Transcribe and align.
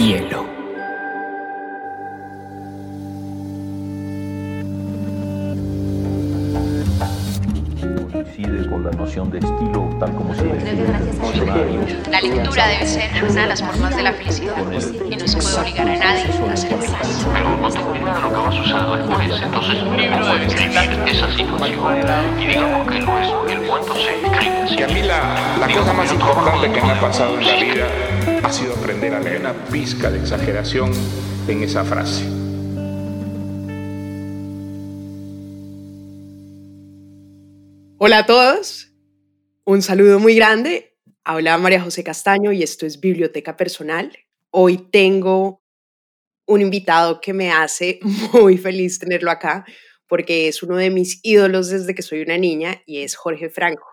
hielo. 0.00 0.46
Coincide 8.10 8.68
con 8.68 8.84
la 8.84 8.90
noción 8.92 9.30
de 9.30 9.38
estilo 9.38 9.88
tal 10.00 10.14
como 10.14 10.34
se 10.34 10.44
diccionario. 10.44 11.80
La 12.10 12.20
lectura 12.20 12.66
debe 12.68 12.86
ser 12.86 13.24
una 13.24 13.42
de 13.42 13.46
las 13.46 13.62
formas 13.62 13.94
de 13.94 14.02
la 14.02 14.12
felicidad 14.12 14.54
y 15.10 15.16
no 15.16 15.28
se 15.28 15.36
puede 15.36 15.60
obligar 15.60 15.88
a 15.88 15.96
nadie 15.96 16.22
a 16.50 16.56
ser 16.56 16.78
feliz. 16.78 17.26
Pero 17.32 17.56
no 17.58 17.70
tengo 17.70 17.92
de 17.92 18.00
lo 18.00 18.28
que 18.30 18.34
va 18.34 18.48
a 18.48 18.52
suceder 18.52 19.06
después. 19.06 19.42
Entonces, 19.42 19.82
un 19.82 19.96
libro 19.96 20.26
debe 20.26 20.46
escribir 20.46 21.08
esa 21.08 21.30
situación. 21.36 22.40
Y 22.40 22.46
digamos 22.46 22.88
que 22.90 23.00
lo 23.00 23.18
es, 23.18 23.52
el 23.52 23.66
cuento 23.68 23.94
se 23.94 24.14
escribe 24.22 24.62
así. 24.62 24.76
Que 24.76 24.84
a 24.84 24.88
mí 24.88 25.02
la, 25.02 25.56
la 25.60 25.68
cosa 25.68 25.92
más 25.92 26.10
importante 26.10 26.72
que 26.72 26.80
me 26.80 26.92
ha 26.92 27.00
pasado 27.00 27.38
en 27.38 27.46
la 27.46 27.54
vida 27.54 28.09
ha 28.42 28.52
sido 28.52 28.74
aprender 28.74 29.14
a 29.14 29.20
leer 29.20 29.40
una 29.40 29.54
pizca 29.66 30.10
de 30.10 30.18
exageración 30.18 30.92
en 31.48 31.62
esa 31.62 31.84
frase. 31.84 32.24
Hola 37.98 38.18
a 38.18 38.26
todos, 38.26 38.92
un 39.64 39.82
saludo 39.82 40.18
muy 40.18 40.34
grande. 40.34 40.96
Habla 41.24 41.58
María 41.58 41.82
José 41.82 42.02
Castaño 42.02 42.52
y 42.52 42.62
esto 42.62 42.86
es 42.86 43.00
Biblioteca 43.00 43.56
Personal. 43.56 44.10
Hoy 44.50 44.78
tengo 44.90 45.62
un 46.46 46.62
invitado 46.62 47.20
que 47.20 47.32
me 47.32 47.52
hace 47.52 48.00
muy 48.32 48.58
feliz 48.58 48.98
tenerlo 48.98 49.30
acá 49.30 49.64
porque 50.08 50.48
es 50.48 50.62
uno 50.62 50.76
de 50.76 50.90
mis 50.90 51.20
ídolos 51.22 51.68
desde 51.68 51.94
que 51.94 52.02
soy 52.02 52.22
una 52.22 52.36
niña 52.36 52.82
y 52.84 53.02
es 53.02 53.14
Jorge 53.14 53.48
Franco. 53.48 53.86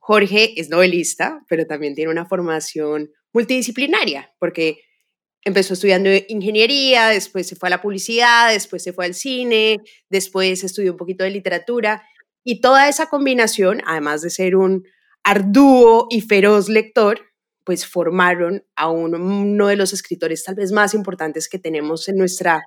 Jorge 0.00 0.58
es 0.58 0.70
novelista, 0.70 1.44
pero 1.48 1.66
también 1.66 1.94
tiene 1.94 2.10
una 2.10 2.26
formación 2.26 3.12
multidisciplinaria 3.38 4.34
porque 4.40 4.80
empezó 5.44 5.74
estudiando 5.74 6.10
ingeniería, 6.28 7.08
después 7.08 7.46
se 7.46 7.54
fue 7.54 7.68
a 7.68 7.70
la 7.70 7.80
publicidad, 7.80 8.52
después 8.52 8.82
se 8.82 8.92
fue 8.92 9.06
al 9.06 9.14
cine, 9.14 9.78
después 10.10 10.64
estudió 10.64 10.90
un 10.90 10.98
poquito 10.98 11.22
de 11.22 11.30
literatura 11.30 12.02
y 12.44 12.60
toda 12.60 12.88
esa 12.88 13.06
combinación, 13.06 13.80
además 13.86 14.22
de 14.22 14.30
ser 14.30 14.56
un 14.56 14.84
arduo 15.22 16.08
y 16.10 16.20
feroz 16.20 16.68
lector, 16.68 17.20
pues 17.64 17.86
formaron 17.86 18.64
a 18.74 18.90
uno 18.90 19.68
de 19.68 19.76
los 19.76 19.92
escritores 19.92 20.42
tal 20.42 20.56
vez 20.56 20.72
más 20.72 20.92
importantes 20.94 21.48
que 21.48 21.58
tenemos 21.58 22.08
en 22.08 22.16
nuestra 22.16 22.62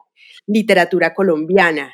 literatura 0.46 1.14
colombiana, 1.14 1.92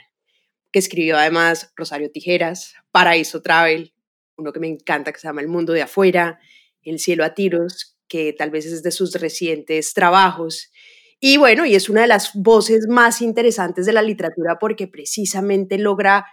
que 0.71 0.79
escribió 0.79 1.17
además 1.17 1.71
Rosario 1.75 2.11
Tijeras, 2.11 2.75
Paraíso 2.91 3.41
Travel, 3.41 3.93
uno 4.35 4.53
que 4.53 4.59
me 4.59 4.67
encanta 4.67 5.11
que 5.11 5.19
se 5.19 5.27
llama 5.27 5.41
El 5.41 5.47
Mundo 5.47 5.73
de 5.73 5.81
Afuera, 5.81 6.39
El 6.83 6.99
Cielo 6.99 7.23
a 7.23 7.33
Tiros, 7.33 7.96
que 8.07 8.33
tal 8.33 8.49
vez 8.49 8.65
es 8.65 8.83
de 8.83 8.91
sus 8.91 9.13
recientes 9.13 9.93
trabajos. 9.93 10.71
Y 11.19 11.37
bueno, 11.37 11.65
y 11.65 11.75
es 11.75 11.89
una 11.89 12.01
de 12.01 12.07
las 12.07 12.31
voces 12.33 12.87
más 12.87 13.21
interesantes 13.21 13.85
de 13.85 13.93
la 13.93 14.01
literatura 14.01 14.59
porque 14.59 14.87
precisamente 14.87 15.77
logra 15.77 16.25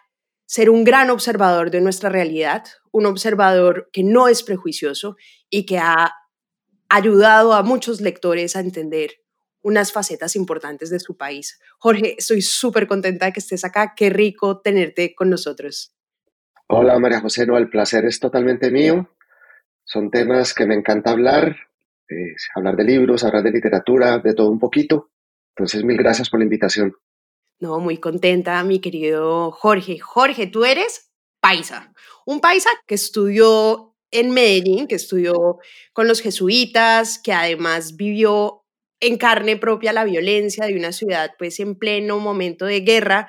ser 0.46 0.68
un 0.68 0.84
gran 0.84 1.10
observador 1.10 1.70
de 1.70 1.80
nuestra 1.80 2.10
realidad, 2.10 2.64
un 2.92 3.06
observador 3.06 3.88
que 3.92 4.02
no 4.02 4.28
es 4.28 4.42
prejuicioso 4.42 5.16
y 5.48 5.64
que 5.64 5.78
ha 5.78 6.12
ayudado 6.88 7.54
a 7.54 7.62
muchos 7.62 8.00
lectores 8.00 8.56
a 8.56 8.60
entender 8.60 9.10
unas 9.62 9.92
facetas 9.92 10.36
importantes 10.36 10.90
de 10.90 11.00
su 11.00 11.16
país. 11.16 11.58
Jorge, 11.78 12.16
estoy 12.18 12.42
súper 12.42 12.86
contenta 12.86 13.26
de 13.26 13.32
que 13.32 13.40
estés 13.40 13.64
acá. 13.64 13.94
Qué 13.96 14.10
rico 14.10 14.60
tenerte 14.60 15.14
con 15.14 15.30
nosotros. 15.30 15.96
Hola 16.68 16.98
María 16.98 17.20
José, 17.20 17.46
no, 17.46 17.56
el 17.56 17.68
placer 17.68 18.04
es 18.04 18.20
totalmente 18.20 18.70
mío. 18.70 19.08
Son 19.84 20.10
temas 20.10 20.54
que 20.54 20.66
me 20.66 20.74
encanta 20.74 21.10
hablar, 21.10 21.56
eh, 22.08 22.34
hablar 22.54 22.76
de 22.76 22.84
libros, 22.84 23.24
hablar 23.24 23.42
de 23.42 23.50
literatura, 23.50 24.18
de 24.18 24.34
todo 24.34 24.50
un 24.50 24.58
poquito. 24.58 25.10
Entonces, 25.56 25.84
mil 25.84 25.96
gracias 25.96 26.30
por 26.30 26.40
la 26.40 26.44
invitación. 26.44 26.94
No, 27.60 27.78
muy 27.78 27.98
contenta, 27.98 28.62
mi 28.64 28.80
querido 28.80 29.52
Jorge. 29.52 29.98
Jorge, 29.98 30.46
tú 30.46 30.64
eres 30.64 31.10
paisa, 31.40 31.92
un 32.26 32.40
paisa 32.40 32.70
que 32.86 32.94
estudió 32.94 33.94
en 34.10 34.30
Medellín, 34.30 34.86
que 34.86 34.94
estudió 34.94 35.58
con 35.92 36.08
los 36.08 36.20
jesuitas, 36.20 37.18
que 37.18 37.32
además 37.32 37.96
vivió 37.96 38.64
en 39.00 39.18
carne 39.18 39.56
propia 39.56 39.92
la 39.92 40.04
violencia 40.04 40.66
de 40.66 40.76
una 40.76 40.92
ciudad 40.92 41.32
pues 41.38 41.60
en 41.60 41.74
pleno 41.76 42.18
momento 42.18 42.64
de 42.64 42.80
guerra 42.80 43.28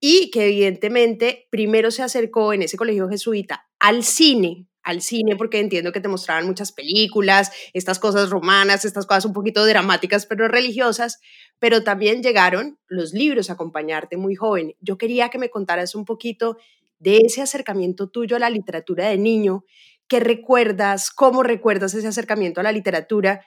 y 0.00 0.30
que 0.30 0.44
evidentemente 0.46 1.48
primero 1.50 1.90
se 1.90 2.02
acercó 2.02 2.52
en 2.52 2.62
ese 2.62 2.76
colegio 2.76 3.08
jesuita 3.08 3.68
al 3.80 4.04
cine, 4.04 4.66
al 4.88 5.02
cine 5.02 5.36
porque 5.36 5.60
entiendo 5.60 5.92
que 5.92 6.00
te 6.00 6.08
mostraban 6.08 6.46
muchas 6.46 6.72
películas, 6.72 7.52
estas 7.74 7.98
cosas 7.98 8.30
romanas, 8.30 8.86
estas 8.86 9.04
cosas 9.04 9.26
un 9.26 9.34
poquito 9.34 9.66
dramáticas 9.66 10.24
pero 10.24 10.48
religiosas, 10.48 11.20
pero 11.58 11.84
también 11.84 12.22
llegaron 12.22 12.78
los 12.88 13.12
libros 13.12 13.50
a 13.50 13.52
acompañarte 13.52 14.16
muy 14.16 14.34
joven. 14.34 14.74
Yo 14.80 14.96
quería 14.96 15.28
que 15.28 15.38
me 15.38 15.50
contaras 15.50 15.94
un 15.94 16.06
poquito 16.06 16.56
de 16.98 17.18
ese 17.18 17.42
acercamiento 17.42 18.08
tuyo 18.08 18.36
a 18.36 18.38
la 18.38 18.48
literatura 18.48 19.08
de 19.08 19.18
niño, 19.18 19.66
qué 20.08 20.20
recuerdas, 20.20 21.10
cómo 21.10 21.42
recuerdas 21.42 21.92
ese 21.92 22.08
acercamiento 22.08 22.60
a 22.60 22.64
la 22.64 22.72
literatura 22.72 23.44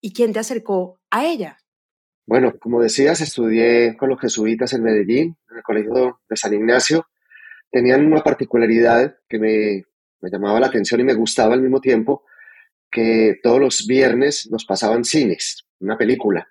y 0.00 0.12
quién 0.12 0.32
te 0.32 0.40
acercó 0.40 0.98
a 1.08 1.24
ella. 1.24 1.58
Bueno, 2.26 2.52
como 2.58 2.82
decías, 2.82 3.20
estudié 3.20 3.96
con 3.96 4.08
los 4.08 4.20
jesuitas 4.20 4.72
en 4.72 4.82
Medellín, 4.82 5.36
en 5.50 5.56
el 5.56 5.62
Colegio 5.62 6.20
de 6.28 6.36
San 6.36 6.52
Ignacio. 6.52 7.06
Tenían 7.70 8.04
una 8.04 8.24
particularidad 8.24 9.14
que 9.28 9.38
me 9.38 9.84
me 10.20 10.30
llamaba 10.30 10.60
la 10.60 10.66
atención 10.66 11.00
y 11.00 11.04
me 11.04 11.14
gustaba 11.14 11.54
al 11.54 11.62
mismo 11.62 11.80
tiempo 11.80 12.24
que 12.90 13.38
todos 13.42 13.60
los 13.60 13.86
viernes 13.86 14.48
nos 14.50 14.64
pasaban 14.64 15.04
cines, 15.04 15.66
una 15.78 15.96
película. 15.96 16.48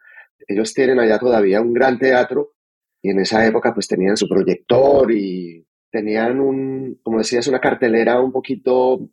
Ellos 0.47 0.73
tienen 0.73 0.99
allá 0.99 1.19
todavía 1.19 1.61
un 1.61 1.73
gran 1.73 1.99
teatro 1.99 2.53
y 3.01 3.09
en 3.09 3.19
esa 3.19 3.45
época 3.45 3.73
pues 3.73 3.87
tenían 3.87 4.17
su 4.17 4.27
proyector 4.27 5.11
y 5.11 5.65
tenían 5.91 6.39
un, 6.39 6.99
como 7.03 7.19
decías, 7.19 7.47
una 7.47 7.59
cartelera 7.59 8.19
un 8.19 8.31
poquito 8.31 9.09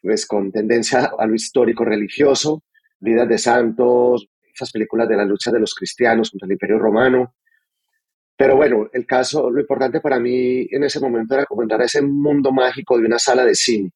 pues 0.00 0.26
con 0.26 0.52
tendencia 0.52 1.12
a 1.18 1.26
lo 1.26 1.34
histórico 1.34 1.84
religioso, 1.84 2.62
vidas 2.98 3.28
de 3.28 3.38
santos, 3.38 4.28
esas 4.54 4.70
películas 4.70 5.08
de 5.08 5.16
la 5.16 5.24
lucha 5.24 5.50
de 5.50 5.60
los 5.60 5.74
cristianos 5.74 6.30
contra 6.30 6.46
el 6.46 6.52
imperio 6.52 6.78
romano. 6.78 7.34
Pero 8.36 8.56
bueno, 8.56 8.88
el 8.92 9.06
caso, 9.06 9.50
lo 9.50 9.60
importante 9.60 10.00
para 10.00 10.18
mí 10.18 10.66
en 10.70 10.84
ese 10.84 10.98
momento 11.00 11.34
era 11.34 11.46
comentar 11.46 11.80
ese 11.82 12.02
mundo 12.02 12.50
mágico 12.52 12.98
de 12.98 13.06
una 13.06 13.18
sala 13.18 13.44
de 13.44 13.54
cine, 13.54 13.92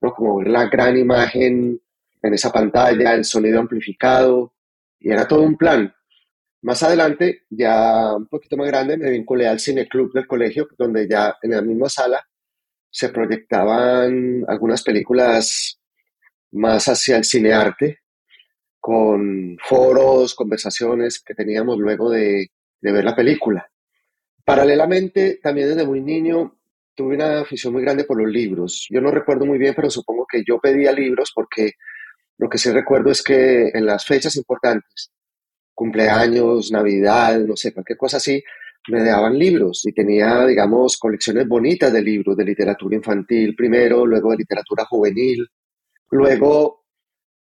¿no? 0.00 0.12
Como 0.12 0.38
ver 0.38 0.48
la 0.48 0.66
gran 0.68 0.96
imagen 0.96 1.80
en 2.22 2.34
esa 2.34 2.52
pantalla, 2.52 3.14
el 3.14 3.24
sonido 3.24 3.60
amplificado, 3.60 4.54
y 4.98 5.10
era 5.10 5.28
todo 5.28 5.42
un 5.42 5.56
plan. 5.56 5.92
Más 6.62 6.82
adelante, 6.82 7.44
ya 7.50 8.16
un 8.16 8.26
poquito 8.26 8.56
más 8.56 8.66
grande, 8.66 8.96
me 8.96 9.10
vinculé 9.10 9.46
al 9.46 9.60
cine 9.60 9.86
club 9.88 10.12
del 10.12 10.26
colegio, 10.26 10.68
donde 10.76 11.08
ya 11.08 11.36
en 11.42 11.52
la 11.52 11.62
misma 11.62 11.88
sala 11.88 12.26
se 12.90 13.10
proyectaban 13.10 14.44
algunas 14.48 14.82
películas 14.82 15.80
más 16.52 16.88
hacia 16.88 17.16
el 17.18 17.24
cinearte, 17.24 18.00
con 18.80 19.56
foros, 19.62 20.34
conversaciones 20.34 21.22
que 21.22 21.34
teníamos 21.34 21.78
luego 21.78 22.10
de, 22.10 22.48
de 22.80 22.92
ver 22.92 23.04
la 23.04 23.16
película. 23.16 23.68
Paralelamente, 24.44 25.40
también 25.42 25.68
desde 25.68 25.86
muy 25.86 26.00
niño 26.00 26.58
tuve 26.94 27.14
una 27.14 27.40
afición 27.40 27.72
muy 27.72 27.82
grande 27.82 28.04
por 28.04 28.20
los 28.20 28.30
libros. 28.30 28.86
Yo 28.90 29.00
no 29.00 29.10
recuerdo 29.10 29.46
muy 29.46 29.58
bien, 29.58 29.74
pero 29.74 29.90
supongo 29.90 30.26
que 30.30 30.42
yo 30.46 30.58
pedía 30.58 30.90
libros 30.92 31.32
porque 31.34 31.72
lo 32.38 32.48
que 32.48 32.58
sí 32.58 32.70
recuerdo 32.70 33.10
es 33.10 33.22
que 33.22 33.68
en 33.68 33.86
las 33.86 34.04
fechas 34.04 34.36
importantes, 34.36 35.12
cumpleaños, 35.74 36.72
Navidad, 36.72 37.38
no 37.40 37.56
sé, 37.56 37.72
cualquier 37.72 37.98
cosa 37.98 38.16
así, 38.16 38.42
me 38.88 39.04
daban 39.04 39.38
libros 39.38 39.84
y 39.86 39.92
tenía, 39.92 40.46
digamos, 40.46 40.96
colecciones 40.96 41.46
bonitas 41.46 41.92
de 41.92 42.02
libros 42.02 42.36
de 42.36 42.44
literatura 42.44 42.96
infantil 42.96 43.54
primero, 43.54 44.06
luego 44.06 44.30
de 44.30 44.38
literatura 44.38 44.84
juvenil, 44.86 45.46
luego 46.10 46.84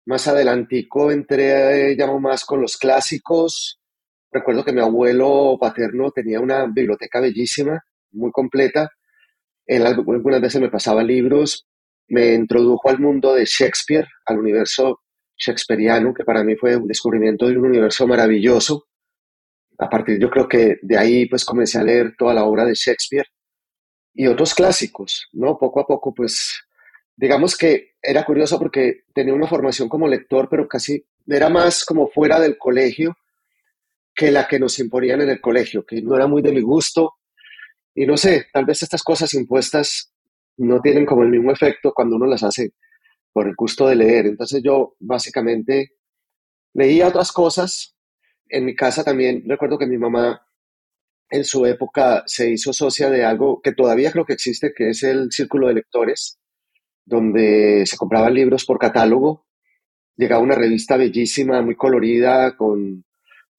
más 0.06 0.28
adelantico 0.28 1.12
entré, 1.12 1.91
eh, 1.91 1.95
llamo 1.95 2.19
más 2.19 2.45
con 2.45 2.62
los 2.62 2.77
clásicos, 2.77 3.80
Recuerdo 4.35 4.65
que 4.65 4.73
mi 4.73 4.81
abuelo 4.81 5.55
paterno 5.57 6.11
tenía 6.11 6.41
una 6.41 6.65
biblioteca 6.65 7.21
bellísima, 7.21 7.81
muy 8.11 8.31
completa. 8.31 8.91
Él 9.65 9.85
algunas 9.85 10.41
veces 10.41 10.59
me 10.59 10.69
pasaba 10.69 11.03
libros, 11.03 11.65
me 12.09 12.33
introdujo 12.33 12.89
al 12.89 12.99
mundo 12.99 13.33
de 13.33 13.45
Shakespeare, 13.45 14.05
al 14.25 14.39
universo 14.39 14.99
shakespeariano, 15.37 16.13
que 16.13 16.25
para 16.25 16.43
mí 16.43 16.57
fue 16.57 16.75
un 16.75 16.85
descubrimiento 16.85 17.47
de 17.47 17.57
un 17.57 17.65
universo 17.65 18.05
maravilloso. 18.07 18.87
A 19.77 19.89
partir, 19.89 20.19
yo 20.19 20.29
creo 20.29 20.49
que 20.49 20.79
de 20.81 20.97
ahí 20.97 21.29
pues 21.29 21.45
comencé 21.45 21.79
a 21.79 21.83
leer 21.83 22.13
toda 22.17 22.33
la 22.33 22.43
obra 22.43 22.65
de 22.65 22.73
Shakespeare 22.73 23.27
y 24.13 24.27
otros 24.27 24.53
clásicos, 24.53 25.29
¿no? 25.31 25.57
Poco 25.57 25.79
a 25.79 25.87
poco, 25.87 26.13
pues, 26.13 26.61
digamos 27.15 27.57
que 27.57 27.93
era 28.01 28.25
curioso 28.25 28.59
porque 28.59 29.03
tenía 29.13 29.33
una 29.33 29.47
formación 29.47 29.87
como 29.87 30.09
lector, 30.09 30.49
pero 30.49 30.67
casi 30.67 31.05
era 31.25 31.47
más 31.47 31.85
como 31.85 32.09
fuera 32.09 32.41
del 32.41 32.57
colegio 32.57 33.15
que 34.15 34.31
la 34.31 34.47
que 34.47 34.59
nos 34.59 34.79
imponían 34.79 35.21
en 35.21 35.29
el 35.29 35.41
colegio, 35.41 35.85
que 35.85 36.01
no 36.01 36.15
era 36.15 36.27
muy 36.27 36.41
de 36.41 36.53
mi 36.53 36.62
gusto. 36.62 37.15
Y 37.94 38.06
no 38.06 38.17
sé, 38.17 38.47
tal 38.53 38.65
vez 38.65 38.81
estas 38.83 39.03
cosas 39.03 39.33
impuestas 39.33 40.13
no 40.57 40.81
tienen 40.81 41.06
como 41.06 41.23
el 41.23 41.29
mismo 41.29 41.51
efecto 41.51 41.94
cuando 41.94 42.15
uno 42.15 42.25
las 42.27 42.44
hace 42.44 42.73
por 43.33 43.47
el 43.47 43.56
gusto 43.56 43.88
de 43.88 43.95
leer. 43.95 44.27
Entonces 44.27 44.62
yo 44.63 44.95
básicamente 45.00 45.91
leía 46.73 47.07
otras 47.07 47.31
cosas 47.31 47.95
En 48.50 48.65
mi 48.65 48.75
casa 48.75 49.03
también 49.03 49.44
recuerdo 49.47 49.77
que 49.79 49.88
mi 49.88 49.97
mamá 49.97 50.45
en 51.29 51.44
su 51.44 51.65
época 51.65 52.23
se 52.27 52.51
hizo 52.51 52.73
socia 52.73 53.09
de 53.09 53.25
algo 53.25 53.61
que 53.61 53.73
todavía 53.73 54.11
creo 54.11 54.25
que 54.25 54.33
existe, 54.33 54.73
que 54.75 54.89
es 54.89 55.03
el 55.03 55.31
Círculo 55.31 55.68
de 55.68 55.75
Lectores, 55.75 56.39
donde 57.06 57.85
se 57.88 57.97
compraban 57.97 58.33
libros 58.35 58.65
por 58.65 58.79
catálogo. 58.79 59.45
Llegaba 60.18 60.44
una 60.44 60.56
revista 60.56 60.97
bellísima, 60.97 61.61
muy 61.61 61.75
colorida, 61.75 62.56
con, 62.57 63.05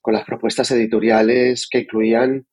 con 0.06 0.14
las 0.14 0.24
propuestas 0.24 0.70
editoriales 0.70 1.66
que 1.68 1.80
incluían 1.80 2.46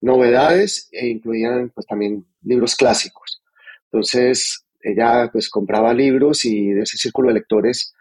novedades 0.00 0.88
e 0.90 1.06
incluían 1.06 1.70
pues 1.70 1.86
también 1.86 2.26
libros 2.42 2.74
clásicos. 2.74 3.40
Entonces, 3.84 4.66
ella 4.80 5.30
pues 5.30 5.48
compraba 5.48 5.94
libros 5.94 6.44
y 6.44 6.72
de 6.72 6.82
ese 6.82 6.96
círculo 6.96 7.28
de 7.28 7.34
lectores 7.34 7.94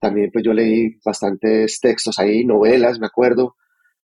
también 0.00 0.32
pues 0.32 0.44
yo 0.44 0.52
leí 0.52 0.98
bastantes 1.04 1.78
textos 1.78 2.18
ahí, 2.18 2.44
novelas, 2.44 2.98
me 2.98 3.06
acuerdo. 3.06 3.54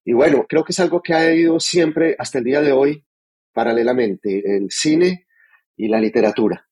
Y 0.05 0.13
bueno, 0.13 0.45
creo 0.47 0.65
que 0.65 0.73
es 0.73 0.81
algo 0.81 1.01
que 1.01 1.15
ha 1.15 1.35
ido 1.35 1.59
siempre 1.59 2.15
hasta 2.19 2.37
el 2.37 2.45
día 2.45 2.61
de 2.61 2.73
hoy 2.73 3.07
paralelamente, 3.55 4.55
el 4.55 4.71
cine 4.71 5.27
y 5.79 5.89
la 5.89 5.99
literatura. 5.99 6.69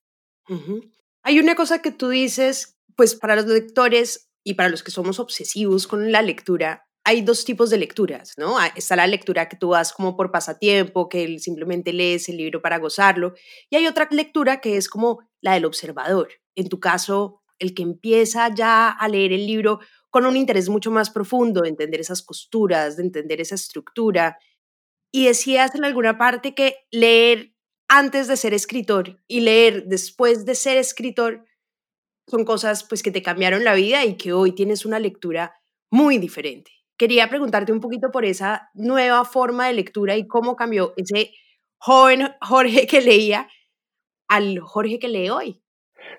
Hay 1.22 1.40
una 1.40 1.54
cosa 1.54 1.80
que 1.80 1.92
tú 1.92 2.10
dices, 2.10 2.78
pues 2.94 3.14
para 3.14 3.36
los 3.36 3.46
lectores 3.46 4.30
y 4.42 4.52
para 4.52 4.68
los 4.68 4.82
que 4.82 4.90
somos 4.90 5.18
obsesivos 5.18 5.86
con 5.86 6.12
la 6.12 6.20
lectura, 6.20 6.83
hay 7.04 7.20
dos 7.20 7.44
tipos 7.44 7.68
de 7.70 7.76
lecturas, 7.76 8.32
¿no? 8.38 8.58
Ah, 8.58 8.72
está 8.74 8.96
la 8.96 9.06
lectura 9.06 9.48
que 9.48 9.56
tú 9.56 9.68
vas 9.68 9.92
como 9.92 10.16
por 10.16 10.32
pasatiempo, 10.32 11.08
que 11.08 11.38
simplemente 11.38 11.92
lees 11.92 12.28
el 12.30 12.38
libro 12.38 12.62
para 12.62 12.78
gozarlo, 12.78 13.34
y 13.68 13.76
hay 13.76 13.86
otra 13.86 14.08
lectura 14.10 14.60
que 14.60 14.76
es 14.78 14.88
como 14.88 15.20
la 15.42 15.52
del 15.52 15.66
observador. 15.66 16.30
En 16.54 16.68
tu 16.68 16.80
caso, 16.80 17.42
el 17.58 17.74
que 17.74 17.82
empieza 17.82 18.52
ya 18.54 18.90
a 18.90 19.08
leer 19.08 19.32
el 19.32 19.46
libro 19.46 19.80
con 20.10 20.26
un 20.26 20.36
interés 20.36 20.68
mucho 20.68 20.90
más 20.90 21.10
profundo 21.10 21.62
de 21.62 21.68
entender 21.68 22.00
esas 22.00 22.22
costuras, 22.22 22.96
de 22.96 23.02
entender 23.02 23.40
esa 23.40 23.56
estructura. 23.56 24.38
Y 25.12 25.26
decías 25.26 25.74
en 25.74 25.84
alguna 25.84 26.16
parte 26.18 26.54
que 26.54 26.76
leer 26.90 27.54
antes 27.88 28.28
de 28.28 28.36
ser 28.36 28.54
escritor 28.54 29.20
y 29.26 29.40
leer 29.40 29.84
después 29.86 30.44
de 30.44 30.54
ser 30.54 30.78
escritor 30.78 31.44
son 32.28 32.44
cosas 32.44 32.84
pues 32.84 33.02
que 33.02 33.10
te 33.10 33.22
cambiaron 33.22 33.64
la 33.64 33.74
vida 33.74 34.04
y 34.04 34.16
que 34.16 34.32
hoy 34.32 34.52
tienes 34.52 34.86
una 34.86 34.98
lectura 34.98 35.60
muy 35.90 36.18
diferente. 36.18 36.70
Quería 36.96 37.28
preguntarte 37.28 37.72
un 37.72 37.80
poquito 37.80 38.10
por 38.10 38.24
esa 38.24 38.70
nueva 38.74 39.24
forma 39.24 39.66
de 39.66 39.72
lectura 39.74 40.16
y 40.16 40.26
cómo 40.28 40.54
cambió 40.54 40.94
ese 40.96 41.32
joven 41.76 42.28
Jorge 42.40 42.86
que 42.86 43.00
leía 43.00 43.48
al 44.28 44.60
Jorge 44.60 44.98
que 44.98 45.08
lee 45.08 45.30
hoy. 45.30 45.60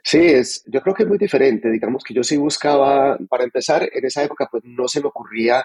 Sí, 0.04 0.19
es, 0.19 0.63
yo 0.68 0.81
creo 0.81 0.94
que 0.94 1.04
es 1.04 1.10
muy 1.10 1.18
diferente. 1.18 1.69
Digamos 1.69 2.04
que 2.04 2.13
yo 2.13 2.24
sí 2.24 2.38
buscaba, 2.38 3.18
para 3.30 3.44
empezar, 3.44 3.89
en 3.92 4.06
esa 4.06 4.24
época 4.24 4.48
pues 4.51 4.63
no 4.66 4.88
se 4.88 5.01
me 5.01 5.07
ocurría, 5.07 5.63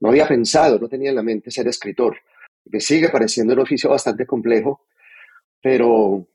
no 0.00 0.10
había 0.10 0.28
pensado, 0.28 0.78
no 0.78 0.88
tenía 0.88 1.10
en 1.10 1.16
la 1.16 1.22
mente 1.22 1.50
ser 1.50 1.66
escritor. 1.68 2.16
Me 2.66 2.80
sigue 2.80 3.08
pareciendo 3.08 3.54
un 3.54 3.60
oficio 3.60 3.90
bastante 3.90 4.26
complejo, 4.26 4.86
pero 5.60 6.28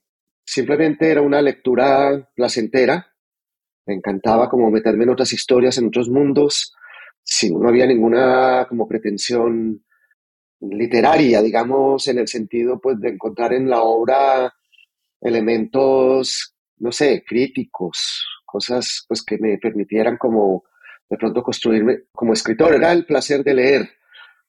simplemente 0.43 1.09
era 1.09 1.21
una 1.21 1.41
lectura 1.41 2.29
placentera. 2.35 3.13
Me 3.85 3.93
encantaba 3.93 4.49
como 4.49 4.69
meterme 4.69 5.03
en 5.03 5.11
otras 5.11 5.31
historias, 5.31 5.77
en 5.77 5.87
otros 5.87 6.09
mundos, 6.09 6.75
Sí, 7.29 7.53
no 7.53 7.67
había 7.67 7.85
ninguna 7.85 8.65
como 8.69 8.87
pretensión 8.87 9.83
literaria, 10.61 11.41
digamos, 11.41 12.07
en 12.07 12.19
el 12.19 12.27
sentido 12.29 12.79
pues 12.79 12.99
de 13.01 13.09
encontrar 13.09 13.51
en 13.51 13.69
la 13.69 13.81
obra 13.81 14.53
elementos, 15.19 16.55
no 16.77 16.91
sé, 16.93 17.25
críticos, 17.27 18.25
cosas 18.45 19.03
pues 19.09 19.23
que 19.23 19.37
me 19.39 19.57
permitieran 19.57 20.17
como 20.17 20.63
de 21.09 21.17
pronto 21.17 21.43
construirme 21.43 22.03
como 22.13 22.31
escritor. 22.31 22.73
Era 22.73 22.93
el 22.93 23.05
placer 23.05 23.43
de 23.43 23.53
leer, 23.55 23.89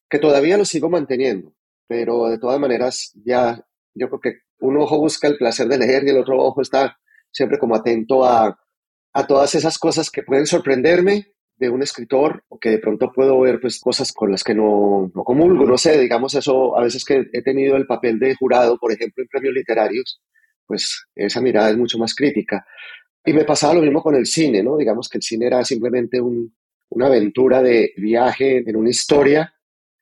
que 0.09 0.21
todavía 0.21 0.57
lo 0.57 0.65
sigo 0.65 0.89
manteniendo, 0.89 1.53
pero 1.89 2.29
de 2.29 2.39
todas 2.39 2.61
maneras 2.61 3.13
ya 3.25 3.61
yo 3.93 4.09
creo 4.09 4.21
que 4.21 4.33
un 4.61 4.77
ojo 4.79 4.99
busca 5.01 5.27
el 5.27 5.37
placer 5.37 5.67
de 5.67 5.79
leer 5.79 6.05
y 6.05 6.11
el 6.11 6.19
otro 6.19 6.41
ojo 6.41 6.63
está 6.63 6.97
siempre 7.33 7.59
como 7.59 7.75
atento 7.75 8.25
a, 8.25 8.57
a 9.15 9.27
todas 9.27 9.57
esas 9.57 9.79
cosas 9.79 10.13
que 10.13 10.23
pueden 10.23 10.47
sorprenderme 10.47 11.33
de 11.59 11.69
un 11.69 11.83
escritor 11.83 12.45
o 12.49 12.59
que 12.59 12.71
de 12.71 12.79
pronto 12.79 13.13
puedo 13.13 13.41
ver 13.41 13.61
pues 13.61 13.81
cosas 13.81 14.13
con 14.13 14.31
las 14.31 14.45
que 14.45 14.55
no, 14.55 15.11
no 15.15 15.25
comulgo, 15.25 15.65
no 15.65 15.77
sé, 15.77 15.99
digamos 15.99 16.35
eso, 16.35 16.77
a 16.79 16.83
veces 16.83 17.05
que 17.05 17.27
he 17.33 17.43
tenido 17.43 17.77
el 17.77 17.87
papel 17.87 18.19
de 18.19 18.35
jurado, 18.35 18.79
por 18.79 18.93
ejemplo, 18.93 19.23
en 19.23 19.29
premios 19.29 19.55
literarios, 19.55 20.21
pues 20.67 21.07
esa 21.15 21.41
mirada 21.41 21.71
es 21.71 21.77
mucho 21.77 21.99
más 21.99 22.15
crítica. 22.15 22.65
Y 23.25 23.33
me 23.33 23.45
pasaba 23.45 23.75
lo 23.75 23.83
mismo 23.83 24.03
con 24.03 24.15
el 24.15 24.27
cine, 24.27 24.63
¿no? 24.63 24.77
Digamos 24.77 25.09
que 25.09 25.19
el 25.19 25.23
cine 25.23 25.47
era 25.47 25.65
simplemente 25.65 26.21
un, 26.21 26.55
una 26.91 27.07
aventura 27.07 27.63
de 27.63 27.93
viaje 27.97 28.59
en 28.59 28.77
una 28.77 28.91
historia. 28.91 29.53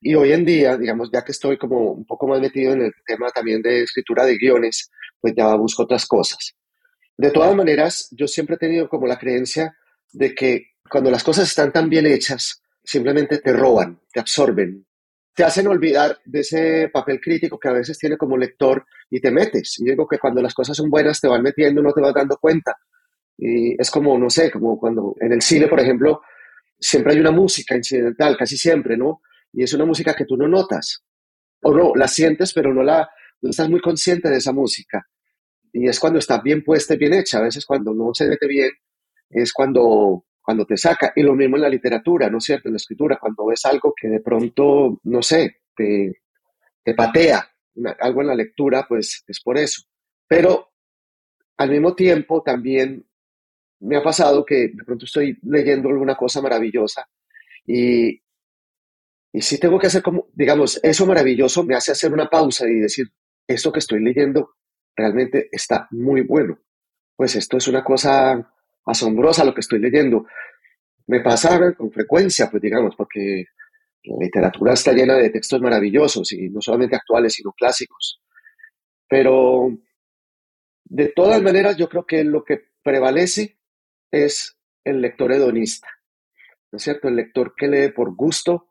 Y 0.00 0.14
hoy 0.14 0.32
en 0.32 0.44
día, 0.44 0.76
digamos, 0.76 1.10
ya 1.12 1.24
que 1.24 1.32
estoy 1.32 1.56
como 1.56 1.92
un 1.92 2.04
poco 2.04 2.28
más 2.28 2.40
metido 2.40 2.72
en 2.72 2.82
el 2.82 2.92
tema 3.06 3.30
también 3.30 3.62
de 3.62 3.82
escritura 3.82 4.24
de 4.24 4.36
guiones, 4.36 4.90
pues 5.20 5.34
ya 5.36 5.54
busco 5.54 5.84
otras 5.84 6.06
cosas. 6.06 6.54
De 7.16 7.30
todas 7.30 7.56
maneras, 7.56 8.08
yo 8.10 8.28
siempre 8.28 8.56
he 8.56 8.58
tenido 8.58 8.88
como 8.88 9.06
la 9.06 9.18
creencia 9.18 9.74
de 10.12 10.34
que 10.34 10.75
cuando 10.90 11.10
las 11.10 11.24
cosas 11.24 11.48
están 11.48 11.72
tan 11.72 11.88
bien 11.88 12.06
hechas, 12.06 12.62
simplemente 12.82 13.38
te 13.38 13.52
roban, 13.52 14.00
te 14.12 14.20
absorben, 14.20 14.86
te 15.34 15.44
hacen 15.44 15.66
olvidar 15.66 16.18
de 16.24 16.40
ese 16.40 16.90
papel 16.92 17.20
crítico 17.20 17.58
que 17.58 17.68
a 17.68 17.72
veces 17.72 17.98
tiene 17.98 18.16
como 18.16 18.38
lector 18.38 18.86
y 19.10 19.20
te 19.20 19.30
metes. 19.30 19.78
Y 19.80 19.84
digo 19.84 20.06
que 20.08 20.18
cuando 20.18 20.40
las 20.40 20.54
cosas 20.54 20.76
son 20.76 20.88
buenas 20.88 21.20
te 21.20 21.28
van 21.28 21.42
metiendo, 21.42 21.82
no 21.82 21.92
te 21.92 22.00
vas 22.00 22.14
dando 22.14 22.38
cuenta. 22.38 22.76
Y 23.36 23.80
es 23.80 23.90
como, 23.90 24.18
no 24.18 24.30
sé, 24.30 24.50
como 24.50 24.78
cuando 24.78 25.14
en 25.20 25.32
el 25.32 25.42
cine, 25.42 25.68
por 25.68 25.80
ejemplo, 25.80 26.22
siempre 26.78 27.12
hay 27.12 27.20
una 27.20 27.32
música 27.32 27.76
incidental, 27.76 28.36
casi 28.36 28.56
siempre, 28.56 28.96
¿no? 28.96 29.20
Y 29.52 29.62
es 29.62 29.72
una 29.74 29.84
música 29.84 30.14
que 30.14 30.24
tú 30.24 30.36
no 30.36 30.48
notas. 30.48 31.04
O 31.62 31.74
no, 31.74 31.92
la 31.94 32.08
sientes, 32.08 32.52
pero 32.52 32.72
no 32.72 32.82
la 32.82 33.08
no 33.42 33.50
estás 33.50 33.68
muy 33.68 33.80
consciente 33.80 34.28
de 34.30 34.38
esa 34.38 34.52
música. 34.52 35.06
Y 35.72 35.88
es 35.88 36.00
cuando 36.00 36.18
está 36.18 36.40
bien 36.40 36.64
puesta 36.64 36.94
y 36.94 36.98
bien 36.98 37.14
hecha. 37.14 37.38
A 37.38 37.42
veces 37.42 37.66
cuando 37.66 37.92
no 37.92 38.14
se 38.14 38.26
mete 38.26 38.46
bien, 38.46 38.70
es 39.30 39.52
cuando 39.52 40.24
cuando 40.46 40.64
te 40.64 40.76
saca. 40.76 41.12
Y 41.16 41.22
lo 41.22 41.34
mismo 41.34 41.56
en 41.56 41.62
la 41.62 41.69
literatura, 41.69 42.31
¿no 42.31 42.38
es 42.38 42.44
cierto? 42.44 42.69
En 42.69 42.75
la 42.75 42.76
escritura, 42.76 43.19
cuando 43.20 43.46
ves 43.46 43.64
algo 43.66 43.93
que 44.00 44.06
de 44.06 44.20
pronto, 44.20 45.00
no 45.02 45.20
sé, 45.20 45.62
te, 45.75 46.22
te 46.84 46.94
patea 46.94 47.50
algo 47.98 48.20
en 48.20 48.28
la 48.28 48.34
lectura, 48.37 48.87
pues 48.88 49.25
es 49.26 49.40
por 49.43 49.58
eso. 49.58 49.82
Pero 50.28 50.70
al 51.56 51.70
mismo 51.70 51.96
tiempo 51.96 52.44
también 52.44 53.04
me 53.81 53.96
ha 53.96 54.02
pasado 54.04 54.44
que 54.44 54.69
de 54.69 54.84
pronto 54.84 55.04
estoy 55.04 55.37
leyendo 55.43 55.88
alguna 55.88 56.14
cosa 56.14 56.40
maravillosa 56.40 57.06
y, 57.66 58.22
y 59.32 59.42
sí 59.42 59.59
tengo 59.59 59.80
que 59.80 59.88
hacer 59.88 60.02
como, 60.02 60.28
digamos, 60.32 60.78
eso 60.82 61.06
maravilloso 61.06 61.64
me 61.64 61.75
hace 61.75 61.90
hacer 61.90 62.12
una 62.12 62.30
pausa 62.30 62.68
y 62.68 62.76
decir, 62.76 63.09
esto 63.49 63.73
que 63.73 63.80
estoy 63.80 64.00
leyendo 64.00 64.54
realmente 64.94 65.49
está 65.50 65.88
muy 65.90 66.20
bueno. 66.20 66.61
Pues 67.16 67.35
esto 67.35 67.56
es 67.56 67.66
una 67.66 67.82
cosa 67.82 68.49
asombrosa 68.87 69.45
lo 69.45 69.52
que 69.52 69.61
estoy 69.61 69.81
leyendo. 69.81 70.26
Me 71.07 71.21
pasa 71.21 71.75
con 71.75 71.90
frecuencia, 71.93 72.50
pues 72.50 72.62
digamos, 72.62 72.97
porque 72.97 73.45
la 74.05 74.16
literatura 74.19 74.73
está 74.73 74.93
llena 74.93 75.14
de 75.14 75.31
textos 75.31 75.61
maravillosos 75.61 76.33
y 76.33 76.49
no 76.49 76.61
solamente 76.61 76.97
actuales, 76.97 77.35
sino 77.35 77.52
clásicos. 77.52 78.21
Pero 79.09 79.76
de 80.85 81.09
todas 81.09 81.43
maneras, 81.43 81.76
yo 81.76 81.88
creo 81.88 82.07
que 82.07 82.25
lo 82.25 82.45
que 82.45 82.69
prevalece 82.83 83.59
es 84.11 84.57
el 84.85 85.00
lector 85.00 85.33
hedonista, 85.33 85.88
¿no 86.71 86.76
es 86.76 86.83
cierto? 86.83 87.09
El 87.09 87.16
lector 87.16 87.55
que 87.57 87.66
lee 87.66 87.90
por 87.90 88.14
gusto, 88.14 88.69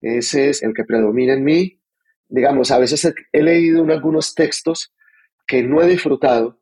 ese 0.00 0.48
es 0.48 0.62
el 0.62 0.72
que 0.74 0.84
predomina 0.84 1.34
en 1.34 1.44
mí. 1.44 1.78
Digamos, 2.26 2.70
a 2.70 2.78
veces 2.78 3.14
he 3.30 3.42
leído 3.42 3.84
algunos 3.84 4.34
textos 4.34 4.94
que 5.46 5.62
no 5.62 5.82
he 5.82 5.86
disfrutado, 5.86 6.60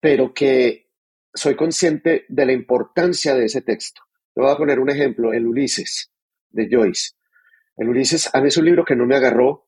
pero 0.00 0.34
que 0.34 0.87
soy 1.34 1.56
consciente 1.56 2.24
de 2.28 2.46
la 2.46 2.52
importancia 2.52 3.34
de 3.34 3.46
ese 3.46 3.62
texto. 3.62 4.02
Le 4.34 4.42
voy 4.42 4.52
a 4.52 4.56
poner 4.56 4.80
un 4.80 4.90
ejemplo, 4.90 5.32
el 5.32 5.46
Ulises 5.46 6.12
de 6.50 6.68
Joyce. 6.70 7.10
El 7.76 7.88
Ulises 7.88 8.30
a 8.34 8.40
mí 8.40 8.48
es 8.48 8.56
un 8.56 8.64
libro 8.64 8.84
que 8.84 8.96
no 8.96 9.06
me 9.06 9.16
agarró. 9.16 9.66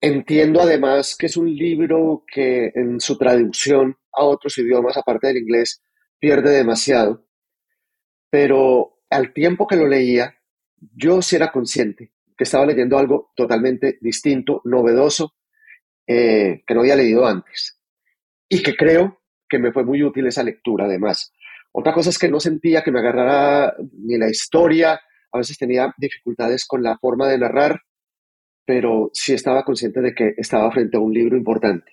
Entiendo 0.00 0.60
además 0.60 1.16
que 1.16 1.26
es 1.26 1.36
un 1.36 1.54
libro 1.54 2.24
que 2.26 2.72
en 2.74 3.00
su 3.00 3.16
traducción 3.16 3.96
a 4.12 4.24
otros 4.24 4.56
idiomas, 4.58 4.96
aparte 4.96 5.28
del 5.28 5.38
inglés, 5.38 5.82
pierde 6.18 6.50
demasiado. 6.50 7.26
Pero 8.30 9.00
al 9.10 9.32
tiempo 9.32 9.66
que 9.66 9.76
lo 9.76 9.86
leía, 9.86 10.36
yo 10.76 11.22
sí 11.22 11.36
era 11.36 11.52
consciente 11.52 12.12
que 12.36 12.44
estaba 12.44 12.66
leyendo 12.66 12.98
algo 12.98 13.32
totalmente 13.36 13.98
distinto, 14.00 14.60
novedoso, 14.64 15.34
eh, 16.06 16.62
que 16.66 16.74
no 16.74 16.80
había 16.80 16.96
leído 16.96 17.26
antes. 17.26 17.80
Y 18.48 18.62
que 18.62 18.76
creo 18.76 19.23
que 19.54 19.60
me 19.60 19.72
fue 19.72 19.84
muy 19.84 20.02
útil 20.02 20.26
esa 20.26 20.42
lectura 20.42 20.86
además. 20.86 21.32
Otra 21.70 21.94
cosa 21.94 22.10
es 22.10 22.18
que 22.18 22.28
no 22.28 22.40
sentía 22.40 22.82
que 22.82 22.90
me 22.90 22.98
agarrara 22.98 23.72
ni 23.92 24.18
la 24.18 24.28
historia, 24.28 25.00
a 25.30 25.38
veces 25.38 25.56
tenía 25.56 25.94
dificultades 25.96 26.66
con 26.66 26.82
la 26.82 26.98
forma 26.98 27.28
de 27.28 27.38
narrar, 27.38 27.82
pero 28.66 29.10
sí 29.12 29.32
estaba 29.32 29.64
consciente 29.64 30.00
de 30.00 30.12
que 30.12 30.34
estaba 30.38 30.72
frente 30.72 30.96
a 30.96 31.00
un 31.00 31.14
libro 31.14 31.36
importante. 31.36 31.92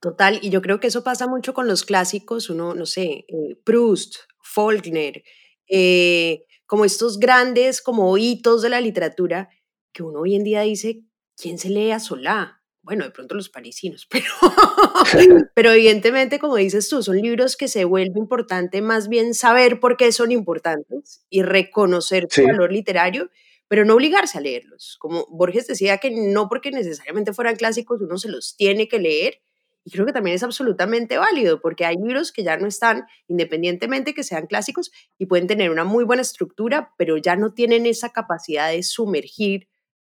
Total, 0.00 0.38
y 0.40 0.48
yo 0.48 0.62
creo 0.62 0.80
que 0.80 0.86
eso 0.86 1.04
pasa 1.04 1.26
mucho 1.26 1.52
con 1.52 1.68
los 1.68 1.84
clásicos, 1.84 2.48
uno, 2.48 2.74
no 2.74 2.86
sé, 2.86 3.26
eh, 3.28 3.60
Proust, 3.62 4.16
Faulkner, 4.42 5.22
eh, 5.68 6.44
como 6.64 6.86
estos 6.86 7.18
grandes 7.18 7.82
como 7.82 8.16
hitos 8.16 8.62
de 8.62 8.70
la 8.70 8.80
literatura 8.80 9.50
que 9.92 10.02
uno 10.02 10.20
hoy 10.20 10.34
en 10.34 10.44
día 10.44 10.62
dice, 10.62 11.02
¿quién 11.36 11.58
se 11.58 11.68
lee 11.68 11.90
a 11.90 12.00
Solá? 12.00 12.62
Bueno, 12.86 13.02
de 13.02 13.10
pronto 13.10 13.34
los 13.34 13.48
parisinos, 13.48 14.06
pero, 14.10 14.26
pero 15.54 15.72
evidentemente, 15.72 16.38
como 16.38 16.54
dices 16.54 16.88
tú, 16.88 17.02
son 17.02 17.20
libros 17.20 17.56
que 17.56 17.66
se 17.66 17.84
vuelve 17.84 18.20
importante 18.20 18.80
más 18.80 19.08
bien 19.08 19.34
saber 19.34 19.80
por 19.80 19.96
qué 19.96 20.12
son 20.12 20.30
importantes 20.30 21.26
y 21.28 21.42
reconocer 21.42 22.28
su 22.30 22.44
valor 22.44 22.70
literario, 22.70 23.28
pero 23.66 23.84
no 23.84 23.94
obligarse 23.94 24.38
a 24.38 24.40
leerlos. 24.40 24.98
Como 25.00 25.26
Borges 25.30 25.66
decía 25.66 25.98
que 25.98 26.12
no 26.12 26.48
porque 26.48 26.70
necesariamente 26.70 27.32
fueran 27.32 27.56
clásicos 27.56 28.00
uno 28.00 28.18
se 28.18 28.28
los 28.28 28.56
tiene 28.56 28.86
que 28.86 29.00
leer, 29.00 29.40
y 29.82 29.90
creo 29.90 30.06
que 30.06 30.12
también 30.12 30.36
es 30.36 30.44
absolutamente 30.44 31.18
válido, 31.18 31.60
porque 31.60 31.84
hay 31.84 31.96
libros 31.96 32.30
que 32.30 32.44
ya 32.44 32.56
no 32.56 32.68
están, 32.68 33.06
independientemente 33.26 34.14
que 34.14 34.22
sean 34.22 34.46
clásicos, 34.46 34.92
y 35.18 35.26
pueden 35.26 35.48
tener 35.48 35.72
una 35.72 35.82
muy 35.82 36.04
buena 36.04 36.22
estructura, 36.22 36.92
pero 36.96 37.16
ya 37.16 37.34
no 37.34 37.52
tienen 37.52 37.84
esa 37.84 38.10
capacidad 38.10 38.70
de 38.70 38.84
sumergir 38.84 39.68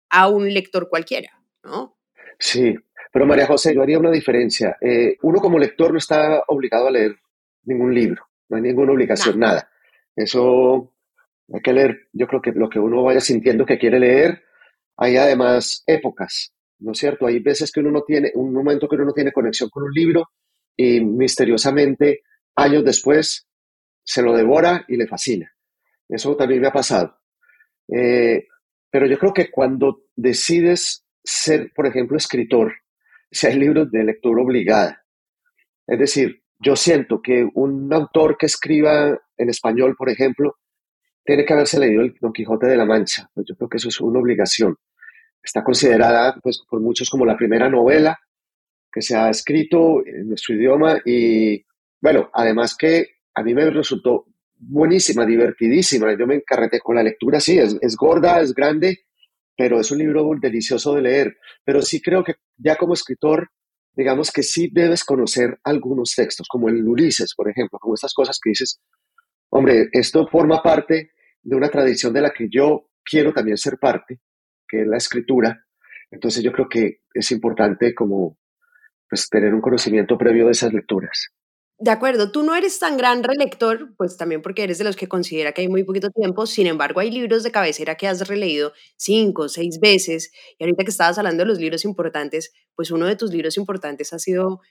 a 0.09 0.27
un 0.27 0.53
lector 0.53 0.89
cualquiera, 0.89 1.41
¿no? 1.63 1.95
Sí, 2.39 2.75
pero 3.11 3.25
María 3.25 3.47
José, 3.47 3.73
yo 3.73 3.81
haría 3.81 3.99
una 3.99 4.11
diferencia. 4.11 4.77
Eh, 4.81 5.17
uno 5.21 5.39
como 5.39 5.59
lector 5.59 5.91
no 5.91 5.97
está 5.97 6.43
obligado 6.47 6.87
a 6.87 6.91
leer 6.91 7.15
ningún 7.63 7.93
libro, 7.93 8.27
no 8.49 8.57
hay 8.57 8.63
ninguna 8.63 8.91
obligación, 8.91 9.39
nada. 9.39 9.69
Eso 10.15 10.93
hay 11.53 11.61
que 11.61 11.73
leer, 11.73 12.07
yo 12.13 12.27
creo 12.27 12.41
que 12.41 12.51
lo 12.51 12.69
que 12.69 12.79
uno 12.79 13.03
vaya 13.03 13.19
sintiendo 13.19 13.65
que 13.65 13.77
quiere 13.77 13.99
leer. 13.99 14.43
Hay 14.97 15.17
además 15.17 15.83
épocas. 15.87 16.55
¿no 16.79 16.91
es 16.91 16.97
cierto? 16.97 17.27
Hay 17.27 17.39
veces 17.39 17.71
que 17.71 17.79
uno 17.79 17.91
no 17.91 18.03
tiene, 18.03 18.31
un 18.35 18.53
momento 18.53 18.87
que 18.87 18.95
uno 18.95 19.05
no 19.05 19.13
tiene 19.13 19.31
conexión 19.31 19.69
con 19.69 19.83
un 19.83 19.91
libro 19.91 20.29
y 20.75 21.01
misteriosamente, 21.01 22.21
años 22.55 22.83
después, 22.83 23.47
se 24.03 24.21
lo 24.21 24.33
devora 24.33 24.85
y 24.87 24.97
le 24.97 25.07
fascina. 25.07 25.51
Eso 26.07 26.35
también 26.35 26.61
me 26.61 26.67
ha 26.67 26.73
pasado. 26.73 27.17
Eh, 27.87 28.47
pero 28.89 29.07
yo 29.07 29.17
creo 29.17 29.33
que 29.33 29.49
cuando 29.49 30.03
decides 30.15 31.04
ser, 31.25 31.71
por 31.75 31.87
ejemplo, 31.87 32.17
escritor, 32.17 32.73
si 33.31 33.47
hay 33.47 33.55
libros 33.55 33.91
de 33.91 34.03
lectura 34.03 34.41
obligada, 34.41 35.03
es 35.87 35.99
decir, 35.99 36.41
yo 36.59 36.75
siento 36.75 37.21
que 37.21 37.47
un 37.53 37.91
autor 37.93 38.37
que 38.37 38.45
escriba 38.45 39.19
en 39.37 39.49
español, 39.49 39.95
por 39.97 40.09
ejemplo, 40.09 40.55
tiene 41.23 41.45
que 41.45 41.53
haberse 41.53 41.79
leído 41.79 42.01
el 42.01 42.15
Don 42.21 42.31
Quijote 42.31 42.67
de 42.67 42.77
la 42.77 42.85
Mancha. 42.85 43.29
Pues 43.33 43.47
yo 43.47 43.55
creo 43.55 43.67
que 43.67 43.77
eso 43.77 43.89
es 43.89 43.99
una 43.99 44.19
obligación 44.19 44.77
está 45.45 45.63
considerada 45.63 46.35
pues, 46.41 46.61
por 46.67 46.81
muchos 46.81 47.09
como 47.09 47.25
la 47.25 47.37
primera 47.37 47.69
novela 47.69 48.19
que 48.91 49.01
se 49.01 49.15
ha 49.15 49.29
escrito 49.29 50.05
en 50.05 50.29
nuestro 50.29 50.55
idioma 50.55 50.99
y 51.05 51.63
bueno, 52.01 52.29
además 52.33 52.75
que 52.75 53.07
a 53.33 53.43
mí 53.43 53.53
me 53.53 53.69
resultó 53.69 54.25
buenísima, 54.57 55.25
divertidísima. 55.25 56.17
Yo 56.17 56.25
me 56.25 56.35
encarreté 56.35 56.79
con 56.79 56.95
la 56.95 57.03
lectura, 57.03 57.39
sí, 57.39 57.57
es, 57.59 57.77
es 57.81 57.95
gorda, 57.95 58.39
es 58.41 58.53
grande, 58.53 59.05
pero 59.55 59.79
es 59.79 59.91
un 59.91 59.99
libro 59.99 60.29
delicioso 60.39 60.93
de 60.95 61.01
leer. 61.01 61.37
Pero 61.63 61.81
sí 61.81 62.01
creo 62.01 62.23
que 62.23 62.35
ya 62.57 62.75
como 62.75 62.93
escritor, 62.93 63.49
digamos 63.93 64.31
que 64.31 64.43
sí 64.43 64.69
debes 64.71 65.03
conocer 65.03 65.59
algunos 65.63 66.13
textos, 66.15 66.47
como 66.49 66.69
el 66.69 66.85
Ulises, 66.87 67.33
por 67.35 67.49
ejemplo, 67.49 67.79
como 67.79 67.95
estas 67.95 68.13
cosas 68.13 68.39
que 68.41 68.49
dices, 68.49 68.81
hombre, 69.49 69.89
esto 69.91 70.27
forma 70.27 70.61
parte 70.61 71.11
de 71.41 71.55
una 71.55 71.69
tradición 71.69 72.13
de 72.13 72.21
la 72.21 72.31
que 72.31 72.47
yo 72.49 72.89
quiero 73.03 73.33
también 73.33 73.57
ser 73.57 73.77
parte 73.79 74.19
que 74.67 74.81
es 74.81 74.87
la 74.87 74.97
escritura. 74.97 75.65
Entonces 76.11 76.43
yo 76.43 76.51
creo 76.51 76.67
que 76.69 77.01
es 77.13 77.31
importante 77.31 77.93
como 77.93 78.37
pues, 79.09 79.29
tener 79.29 79.53
un 79.53 79.61
conocimiento 79.61 80.17
previo 80.17 80.45
de 80.45 80.51
esas 80.51 80.73
lecturas. 80.73 81.29
De 81.79 81.91
acuerdo, 81.91 82.31
tú 82.31 82.43
no 82.43 82.55
eres 82.55 82.79
tan 82.79 82.95
gran 82.95 83.21
relector, 83.21 83.93
pues 83.97 84.15
también 84.15 84.41
porque 84.41 84.63
eres 84.63 84.77
de 84.77 84.85
los 84.85 84.95
que 84.95 85.09
considera 85.09 85.51
que 85.51 85.59
hay 85.61 85.67
muy 85.67 85.83
poquito 85.83 86.09
tiempo, 86.09 86.45
sin 86.45 86.67
embargo 86.67 87.01
hay 87.01 87.11
libros 87.11 87.43
de 87.43 87.51
cabecera 87.51 87.95
que 87.95 88.07
has 88.07 88.25
releído 88.29 88.71
cinco 88.95 89.49
seis 89.49 89.81
veces, 89.81 90.31
y 90.57 90.63
ahorita 90.63 90.85
que 90.85 90.89
estabas 90.91 91.17
hablando 91.17 91.43
de 91.43 91.49
los 91.49 91.59
libros 91.59 91.83
importantes, 91.83 92.53
pues 92.75 92.91
uno 92.91 93.05
de 93.07 93.17
tus 93.17 93.31
libros 93.31 93.57
importantes 93.57 94.13
ha 94.13 94.19
sido 94.19 94.61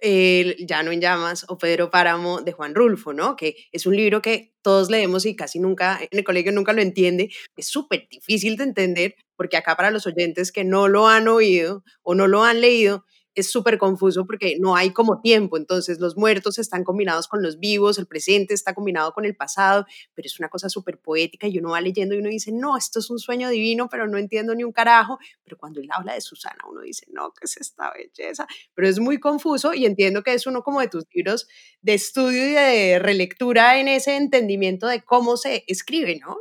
el 0.00 0.56
Llano 0.66 0.92
en 0.92 1.00
Llamas 1.00 1.46
o 1.48 1.58
Pedro 1.58 1.90
Páramo 1.90 2.42
de 2.42 2.52
Juan 2.52 2.74
Rulfo, 2.74 3.12
¿no? 3.14 3.36
Que 3.36 3.56
es 3.72 3.86
un 3.86 3.96
libro 3.96 4.22
que 4.22 4.54
todos 4.62 4.90
leemos 4.90 5.26
y 5.26 5.36
casi 5.36 5.60
nunca, 5.60 5.98
en 6.02 6.18
el 6.18 6.24
colegio 6.24 6.52
nunca 6.52 6.72
lo 6.74 6.82
entiende. 6.82 7.30
Es 7.56 7.68
súper 7.68 8.08
difícil 8.10 8.56
de 8.58 8.64
entender 8.64 9.14
porque 9.36 9.56
acá 9.56 9.76
para 9.76 9.90
los 9.92 10.06
oyentes 10.06 10.52
que 10.52 10.64
no 10.64 10.88
lo 10.88 11.08
han 11.08 11.28
oído 11.28 11.84
o 12.02 12.14
no 12.14 12.26
lo 12.26 12.44
han 12.44 12.60
leído, 12.60 13.04
es 13.34 13.50
súper 13.50 13.78
confuso 13.78 14.26
porque 14.26 14.56
no 14.58 14.76
hay 14.76 14.90
como 14.90 15.20
tiempo, 15.20 15.56
entonces 15.56 16.00
los 16.00 16.16
muertos 16.16 16.58
están 16.58 16.84
combinados 16.84 17.28
con 17.28 17.42
los 17.42 17.58
vivos, 17.58 17.98
el 17.98 18.06
presente 18.06 18.54
está 18.54 18.74
combinado 18.74 19.12
con 19.12 19.24
el 19.24 19.34
pasado, 19.34 19.86
pero 20.14 20.26
es 20.26 20.38
una 20.38 20.48
cosa 20.48 20.68
súper 20.68 20.98
poética 20.98 21.46
y 21.46 21.58
uno 21.58 21.70
va 21.70 21.80
leyendo 21.80 22.14
y 22.14 22.18
uno 22.18 22.28
dice, 22.28 22.52
no, 22.52 22.76
esto 22.76 22.98
es 22.98 23.10
un 23.10 23.18
sueño 23.18 23.48
divino, 23.48 23.88
pero 23.88 24.06
no 24.06 24.18
entiendo 24.18 24.54
ni 24.54 24.64
un 24.64 24.72
carajo, 24.72 25.18
pero 25.44 25.56
cuando 25.56 25.80
él 25.80 25.88
habla 25.90 26.14
de 26.14 26.20
Susana, 26.20 26.58
uno 26.68 26.82
dice, 26.82 27.06
no, 27.10 27.32
¿qué 27.32 27.44
es 27.44 27.56
esta 27.56 27.92
belleza? 27.92 28.46
Pero 28.74 28.88
es 28.88 28.98
muy 28.98 29.18
confuso 29.18 29.74
y 29.74 29.86
entiendo 29.86 30.22
que 30.22 30.34
es 30.34 30.46
uno 30.46 30.62
como 30.62 30.80
de 30.80 30.88
tus 30.88 31.04
libros 31.12 31.48
de 31.80 31.94
estudio 31.94 32.46
y 32.46 32.52
de 32.52 32.98
relectura 32.98 33.78
en 33.78 33.88
ese 33.88 34.16
entendimiento 34.16 34.86
de 34.86 35.02
cómo 35.02 35.36
se 35.36 35.64
escribe, 35.66 36.18
¿no? 36.20 36.36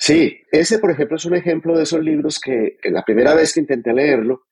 Sí, 0.00 0.42
ese 0.52 0.78
por 0.78 0.92
ejemplo 0.92 1.16
es 1.16 1.24
un 1.24 1.34
ejemplo 1.34 1.76
de 1.76 1.82
esos 1.82 2.00
libros 2.00 2.38
que, 2.38 2.76
que 2.80 2.90
la 2.90 3.04
primera 3.04 3.34
vez 3.34 3.52
que 3.52 3.60
intenté 3.60 3.92
leerlo, 3.92 4.47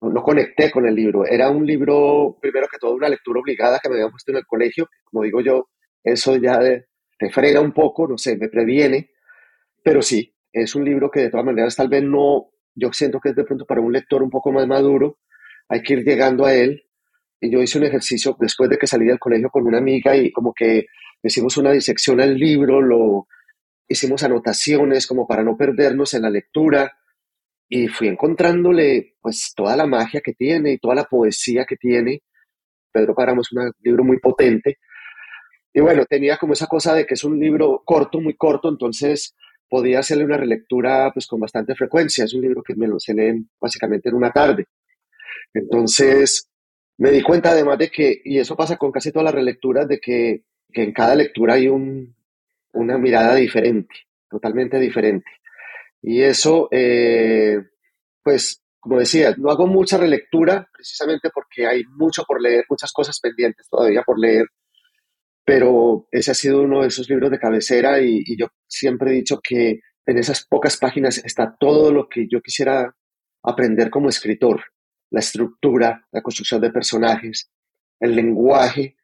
no, 0.00 0.22
conecté 0.22 0.70
con 0.70 0.86
el 0.86 0.94
libro. 0.94 1.26
Era 1.26 1.50
un 1.50 1.66
libro, 1.66 2.38
primero 2.40 2.66
que 2.68 2.78
todo, 2.78 2.94
una 2.94 3.08
lectura 3.08 3.40
obligada 3.40 3.78
que 3.80 3.88
me 3.88 3.96
habían 3.96 4.10
puesto 4.10 4.32
en 4.32 4.38
el 4.38 4.46
colegio. 4.46 4.88
Como 5.04 5.24
digo 5.24 5.40
yo, 5.40 5.68
eso 6.02 6.36
ya 6.36 6.58
te 7.18 7.30
frena 7.30 7.60
un 7.60 7.72
poco, 7.72 8.08
no 8.08 8.16
sé, 8.16 8.36
me 8.36 8.48
previene. 8.48 9.10
Pero 9.82 10.00
sí, 10.02 10.34
es 10.52 10.74
un 10.74 10.84
libro 10.84 11.10
que 11.10 11.20
de 11.20 11.30
todas 11.30 11.44
maneras 11.44 11.76
tal 11.76 11.88
vez 11.88 12.02
no, 12.02 12.50
yo 12.74 12.92
siento 12.92 13.20
que 13.20 13.30
es 13.30 13.36
de 13.36 13.44
pronto 13.44 13.66
para 13.66 13.80
un 13.80 13.92
lector 13.92 14.22
un 14.22 14.30
poco 14.30 14.52
más 14.52 14.66
maduro, 14.66 15.18
hay 15.68 15.82
que 15.82 15.94
ir 15.94 16.04
llegando 16.04 16.46
a 16.46 16.54
él. 16.54 16.84
Y 17.40 17.50
yo 17.50 17.62
hice 17.62 17.78
un 17.78 17.84
ejercicio 17.84 18.36
después 18.38 18.68
de 18.68 18.76
que 18.76 18.86
salí 18.86 19.06
del 19.06 19.18
colegio 19.18 19.50
con 19.50 19.66
una 19.66 19.78
amiga 19.78 20.16
y 20.16 20.30
como 20.30 20.52
que 20.52 20.86
hicimos 21.22 21.56
una 21.56 21.72
disección 21.72 22.20
al 22.20 22.36
libro, 22.36 22.82
lo 22.82 23.26
hicimos 23.88 24.22
anotaciones 24.22 25.06
como 25.06 25.26
para 25.26 25.42
no 25.42 25.56
perdernos 25.56 26.14
en 26.14 26.22
la 26.22 26.30
lectura 26.30 26.99
y 27.72 27.86
fui 27.86 28.08
encontrándole 28.08 29.14
pues 29.22 29.52
toda 29.54 29.76
la 29.76 29.86
magia 29.86 30.20
que 30.20 30.34
tiene 30.34 30.72
y 30.72 30.78
toda 30.78 30.96
la 30.96 31.04
poesía 31.04 31.64
que 31.64 31.76
tiene. 31.76 32.22
Pedro 32.92 33.14
Páramo 33.14 33.42
es 33.42 33.52
un 33.52 33.72
libro 33.80 34.02
muy 34.02 34.18
potente. 34.18 34.78
Y 35.72 35.80
bueno, 35.80 36.04
tenía 36.04 36.36
como 36.36 36.52
esa 36.52 36.66
cosa 36.66 36.94
de 36.94 37.06
que 37.06 37.14
es 37.14 37.22
un 37.22 37.38
libro 37.38 37.82
corto, 37.84 38.20
muy 38.20 38.34
corto, 38.34 38.68
entonces 38.68 39.36
podía 39.68 40.00
hacerle 40.00 40.24
una 40.24 40.36
relectura 40.36 41.12
pues 41.14 41.28
con 41.28 41.38
bastante 41.38 41.76
frecuencia. 41.76 42.24
Es 42.24 42.34
un 42.34 42.40
libro 42.42 42.60
que 42.60 42.74
me 42.74 42.88
lo 42.88 42.98
se 42.98 43.14
leen 43.14 43.48
básicamente 43.60 44.08
en 44.08 44.16
una 44.16 44.32
tarde. 44.32 44.66
Entonces 45.54 46.50
me 46.98 47.12
di 47.12 47.22
cuenta 47.22 47.52
además 47.52 47.78
de 47.78 47.88
que, 47.88 48.20
y 48.24 48.40
eso 48.40 48.56
pasa 48.56 48.76
con 48.76 48.90
casi 48.90 49.12
todas 49.12 49.26
las 49.26 49.34
relecturas, 49.34 49.86
de 49.86 50.00
que, 50.00 50.42
que 50.72 50.82
en 50.82 50.92
cada 50.92 51.14
lectura 51.14 51.54
hay 51.54 51.68
un, 51.68 52.16
una 52.72 52.98
mirada 52.98 53.36
diferente, 53.36 53.94
totalmente 54.28 54.80
diferente. 54.80 55.30
Y 56.02 56.22
eso, 56.22 56.68
eh, 56.70 57.58
pues, 58.22 58.62
como 58.78 58.98
decía, 58.98 59.34
no 59.36 59.50
hago 59.50 59.66
mucha 59.66 59.98
relectura 59.98 60.68
precisamente 60.72 61.30
porque 61.32 61.66
hay 61.66 61.84
mucho 61.96 62.24
por 62.24 62.40
leer, 62.40 62.64
muchas 62.68 62.92
cosas 62.92 63.20
pendientes 63.20 63.68
todavía 63.68 64.02
por 64.02 64.18
leer, 64.18 64.46
pero 65.44 66.06
ese 66.10 66.30
ha 66.30 66.34
sido 66.34 66.62
uno 66.62 66.82
de 66.82 66.88
esos 66.88 67.08
libros 67.08 67.30
de 67.30 67.38
cabecera 67.38 68.00
y, 68.00 68.22
y 68.24 68.38
yo 68.38 68.46
siempre 68.66 69.10
he 69.10 69.14
dicho 69.14 69.40
que 69.42 69.80
en 70.06 70.18
esas 70.18 70.46
pocas 70.46 70.76
páginas 70.78 71.18
está 71.18 71.54
todo 71.58 71.92
lo 71.92 72.08
que 72.08 72.26
yo 72.30 72.40
quisiera 72.40 72.94
aprender 73.42 73.90
como 73.90 74.08
escritor, 74.08 74.64
la 75.10 75.20
estructura, 75.20 76.06
la 76.10 76.22
construcción 76.22 76.60
de 76.60 76.70
personajes, 76.70 77.50
el 77.98 78.14
lenguaje, 78.16 78.96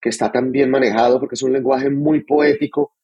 que 0.00 0.08
está 0.08 0.30
tan 0.30 0.52
bien 0.52 0.70
manejado 0.70 1.18
porque 1.18 1.34
es 1.34 1.42
un 1.42 1.52
lenguaje 1.52 1.90
muy 1.90 2.24
poético, 2.24 2.94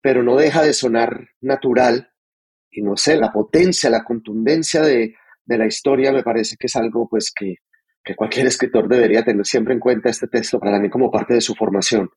pero 0.00 0.22
no 0.22 0.36
deja 0.36 0.62
de 0.62 0.72
sonar 0.72 1.28
natural 1.40 2.10
y 2.74 2.82
no 2.82 2.96
sé, 2.96 3.16
la 3.16 3.32
potencia, 3.32 3.88
la 3.88 4.04
contundencia 4.04 4.82
de, 4.82 5.14
la 5.46 5.66
historia 5.66 6.12
me 6.12 6.22
parece 6.22 6.56
que 6.58 6.66
es 6.66 6.76
algo 6.76 7.08
pues 7.08 7.32
que, 7.32 7.56
cualquier 8.16 8.46
escritor 8.48 8.88
debería 8.88 9.24
tener 9.24 9.46
siempre 9.46 9.74
en 9.74 9.80
cuenta 9.80 10.10
este 10.10 10.26
texto 10.26 10.58
para 10.58 10.78
mí 10.78 10.90
como 10.90 11.10
parte 11.10 11.34
de 11.34 11.40
su 11.40 11.54
formación. 11.54 12.10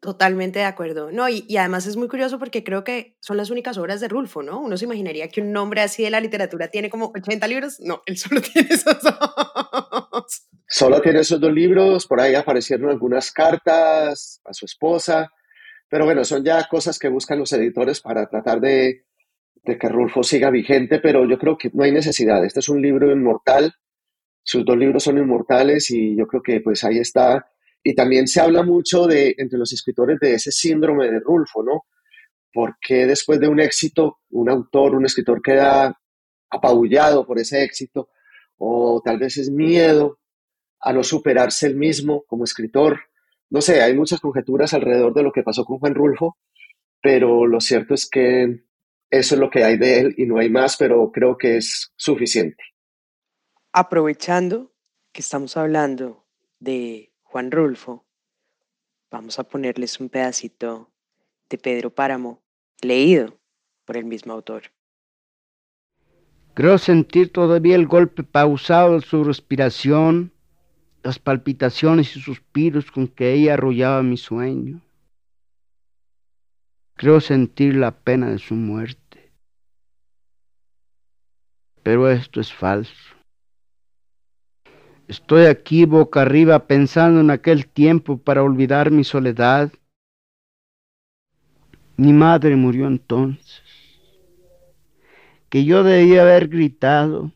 Totalmente 0.00 0.58
de 0.58 0.64
acuerdo. 0.64 1.12
No, 1.12 1.28
y, 1.28 1.56
además 1.56 1.86
es 1.86 1.96
muy 1.96 2.08
curioso 2.08 2.40
porque 2.40 2.64
creo 2.64 2.82
que 2.82 3.16
son 3.20 3.36
las 3.36 3.50
únicas 3.50 3.78
obras 3.78 4.00
de 4.00 4.08
Rulfo, 4.08 4.42
¿no? 4.42 4.60
Uno 4.60 4.76
se 4.76 4.86
imaginaría 4.86 5.28
que 5.28 5.40
un 5.40 5.52
nombre 5.52 5.80
así 5.80 6.02
de 6.02 6.10
la 6.10 6.20
literatura 6.20 6.68
tiene 6.68 6.90
como 6.90 7.12
80 7.14 7.46
libros. 7.46 7.78
No, 7.78 8.02
él 8.06 8.16
solo 8.16 8.40
tiene 8.52 8.68
esos 8.72 8.98
dos. 9.00 10.48
Solo 10.66 11.00
tiene 11.00 11.20
esos 11.20 11.38
dos 11.38 11.52
libros. 11.52 12.08
Por 12.08 12.20
ahí 12.20 12.34
aparecieron 12.34 12.90
algunas 12.90 13.30
cartas 13.30 14.40
a 14.44 14.52
su 14.52 14.64
esposa. 14.64 15.30
Pero 15.88 16.04
bueno, 16.04 16.24
son 16.24 16.42
ya 16.42 16.66
cosas 16.68 16.98
que 16.98 17.08
buscan 17.08 17.38
los 17.38 17.52
editores 17.52 18.00
para 18.00 18.26
tratar 18.26 18.60
de, 18.60 19.04
de 19.64 19.78
que 19.78 19.88
Rulfo 19.88 20.22
siga 20.22 20.50
vigente, 20.50 20.98
pero 20.98 21.24
yo 21.28 21.38
creo 21.38 21.56
que 21.56 21.70
no 21.72 21.84
hay 21.84 21.92
necesidad. 21.92 22.44
Este 22.44 22.60
es 22.60 22.68
un 22.68 22.82
libro 22.82 23.10
inmortal, 23.12 23.74
sus 24.42 24.64
dos 24.64 24.76
libros 24.76 25.04
son 25.04 25.18
inmortales 25.18 25.90
y 25.90 26.16
yo 26.16 26.26
creo 26.26 26.42
que 26.42 26.60
pues 26.60 26.82
ahí 26.84 26.98
está. 26.98 27.46
Y 27.82 27.94
también 27.94 28.26
se 28.26 28.40
habla 28.40 28.62
mucho 28.62 29.06
de, 29.06 29.34
entre 29.38 29.58
los 29.58 29.72
escritores 29.72 30.18
de 30.20 30.34
ese 30.34 30.50
síndrome 30.50 31.10
de 31.10 31.20
Rulfo, 31.20 31.62
¿no? 31.62 31.86
¿Por 32.52 32.76
qué 32.80 33.06
después 33.06 33.40
de 33.40 33.48
un 33.48 33.60
éxito, 33.60 34.18
un 34.30 34.50
autor, 34.50 34.94
un 34.94 35.06
escritor 35.06 35.40
queda 35.40 35.98
apabullado 36.50 37.26
por 37.26 37.38
ese 37.38 37.62
éxito? 37.62 38.10
O 38.58 39.00
tal 39.04 39.18
vez 39.18 39.36
es 39.38 39.50
miedo 39.50 40.18
a 40.80 40.92
no 40.92 41.02
superarse 41.02 41.66
el 41.66 41.76
mismo 41.76 42.24
como 42.26 42.44
escritor. 42.44 43.00
No 43.50 43.60
sé, 43.60 43.82
hay 43.82 43.94
muchas 43.94 44.20
conjeturas 44.20 44.74
alrededor 44.74 45.14
de 45.14 45.22
lo 45.22 45.32
que 45.32 45.42
pasó 45.42 45.64
con 45.64 45.78
Juan 45.78 45.94
Rulfo, 45.94 46.36
pero 47.00 47.46
lo 47.46 47.60
cierto 47.60 47.94
es 47.94 48.08
que 48.08 48.64
eso 49.12 49.34
es 49.34 49.40
lo 49.40 49.50
que 49.50 49.62
hay 49.62 49.76
de 49.76 50.00
él 50.00 50.14
y 50.16 50.24
no 50.24 50.38
hay 50.38 50.48
más, 50.48 50.78
pero 50.78 51.12
creo 51.12 51.36
que 51.36 51.58
es 51.58 51.92
suficiente. 51.96 52.64
Aprovechando 53.70 54.72
que 55.12 55.20
estamos 55.20 55.58
hablando 55.58 56.26
de 56.58 57.12
Juan 57.22 57.50
Rulfo, 57.50 58.06
vamos 59.10 59.38
a 59.38 59.44
ponerles 59.44 60.00
un 60.00 60.08
pedacito 60.08 60.90
de 61.50 61.58
Pedro 61.58 61.94
Páramo, 61.94 62.42
leído 62.80 63.38
por 63.84 63.98
el 63.98 64.06
mismo 64.06 64.32
autor. 64.32 64.62
Creo 66.54 66.78
sentir 66.78 67.30
todavía 67.32 67.76
el 67.76 67.86
golpe 67.86 68.22
pausado 68.22 68.94
de 68.94 69.02
su 69.02 69.24
respiración, 69.24 70.32
las 71.02 71.18
palpitaciones 71.18 72.16
y 72.16 72.20
suspiros 72.20 72.90
con 72.90 73.08
que 73.08 73.34
ella 73.34 73.54
arrollaba 73.54 74.02
mi 74.02 74.16
sueño. 74.16 74.80
Creo 76.94 77.20
sentir 77.20 77.74
la 77.74 77.90
pena 77.90 78.30
de 78.30 78.38
su 78.38 78.54
muerte. 78.54 79.32
Pero 81.82 82.10
esto 82.10 82.40
es 82.40 82.52
falso. 82.52 83.16
Estoy 85.08 85.46
aquí 85.46 85.84
boca 85.84 86.22
arriba 86.22 86.66
pensando 86.66 87.20
en 87.20 87.30
aquel 87.30 87.66
tiempo 87.66 88.18
para 88.18 88.42
olvidar 88.42 88.90
mi 88.90 89.04
soledad 89.04 89.72
mi 91.96 92.12
madre 92.12 92.56
murió 92.56 92.86
entonces, 92.86 93.62
que 95.50 95.64
yo 95.64 95.84
debía 95.84 96.22
haber 96.22 96.48
gritado, 96.48 97.30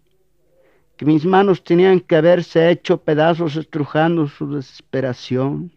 que 0.96 1.04
mis 1.04 1.26
manos 1.26 1.62
tenían 1.62 2.00
que 2.00 2.16
haberse 2.16 2.70
hecho 2.70 3.02
pedazos 3.02 3.56
estrujando 3.56 4.26
su 4.26 4.50
desesperación. 4.50 5.72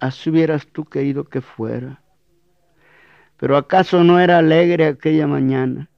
Así 0.00 0.30
hubieras 0.30 0.66
tú 0.66 0.84
querido 0.84 1.24
que 1.24 1.40
fuera. 1.40 2.02
Pero 3.36 3.56
acaso 3.56 4.04
no 4.04 4.20
era 4.20 4.38
alegre 4.38 4.86
aquella 4.86 5.26
mañana. 5.26 5.90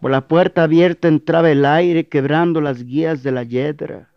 Por 0.00 0.10
la 0.10 0.26
puerta 0.26 0.64
abierta 0.64 1.08
entraba 1.08 1.50
el 1.50 1.64
aire 1.64 2.08
quebrando 2.08 2.60
las 2.60 2.84
guías 2.84 3.22
de 3.22 3.32
la 3.32 3.44
yedra. 3.44 4.10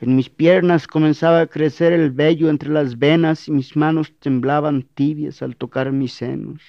En 0.00 0.16
mis 0.16 0.28
piernas 0.28 0.86
comenzaba 0.86 1.40
a 1.40 1.46
crecer 1.46 1.92
el 1.92 2.10
vello 2.10 2.48
entre 2.50 2.70
las 2.70 2.98
venas 2.98 3.46
y 3.48 3.52
mis 3.52 3.76
manos 3.76 4.12
temblaban 4.18 4.82
tibias 4.82 5.42
al 5.42 5.56
tocar 5.56 5.92
mis 5.92 6.14
senos. 6.14 6.62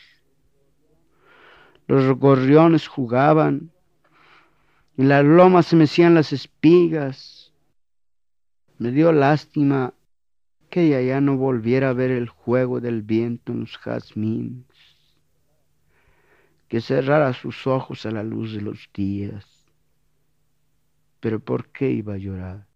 Los 1.87 2.17
gorriones 2.17 2.87
jugaban, 2.87 3.71
en 4.97 5.09
las 5.09 5.25
lomas 5.25 5.65
se 5.65 5.75
mecían 5.75 6.13
las 6.13 6.31
espigas. 6.31 7.53
Me 8.77 8.91
dio 8.91 9.11
lástima 9.11 9.93
que 10.69 10.83
ella 10.83 11.01
ya 11.01 11.21
no 11.21 11.37
volviera 11.37 11.89
a 11.89 11.93
ver 11.93 12.11
el 12.11 12.29
juego 12.29 12.81
del 12.81 13.01
viento 13.01 13.51
en 13.51 13.61
los 13.61 13.77
jazmines, 13.77 14.65
que 16.67 16.81
cerrara 16.81 17.33
sus 17.33 17.67
ojos 17.67 18.05
a 18.05 18.11
la 18.11 18.23
luz 18.23 18.53
de 18.53 18.61
los 18.61 18.89
días. 18.93 19.45
Pero 21.19 21.39
¿por 21.39 21.69
qué 21.69 21.91
iba 21.91 22.13
a 22.15 22.17
llorar? 22.17 22.67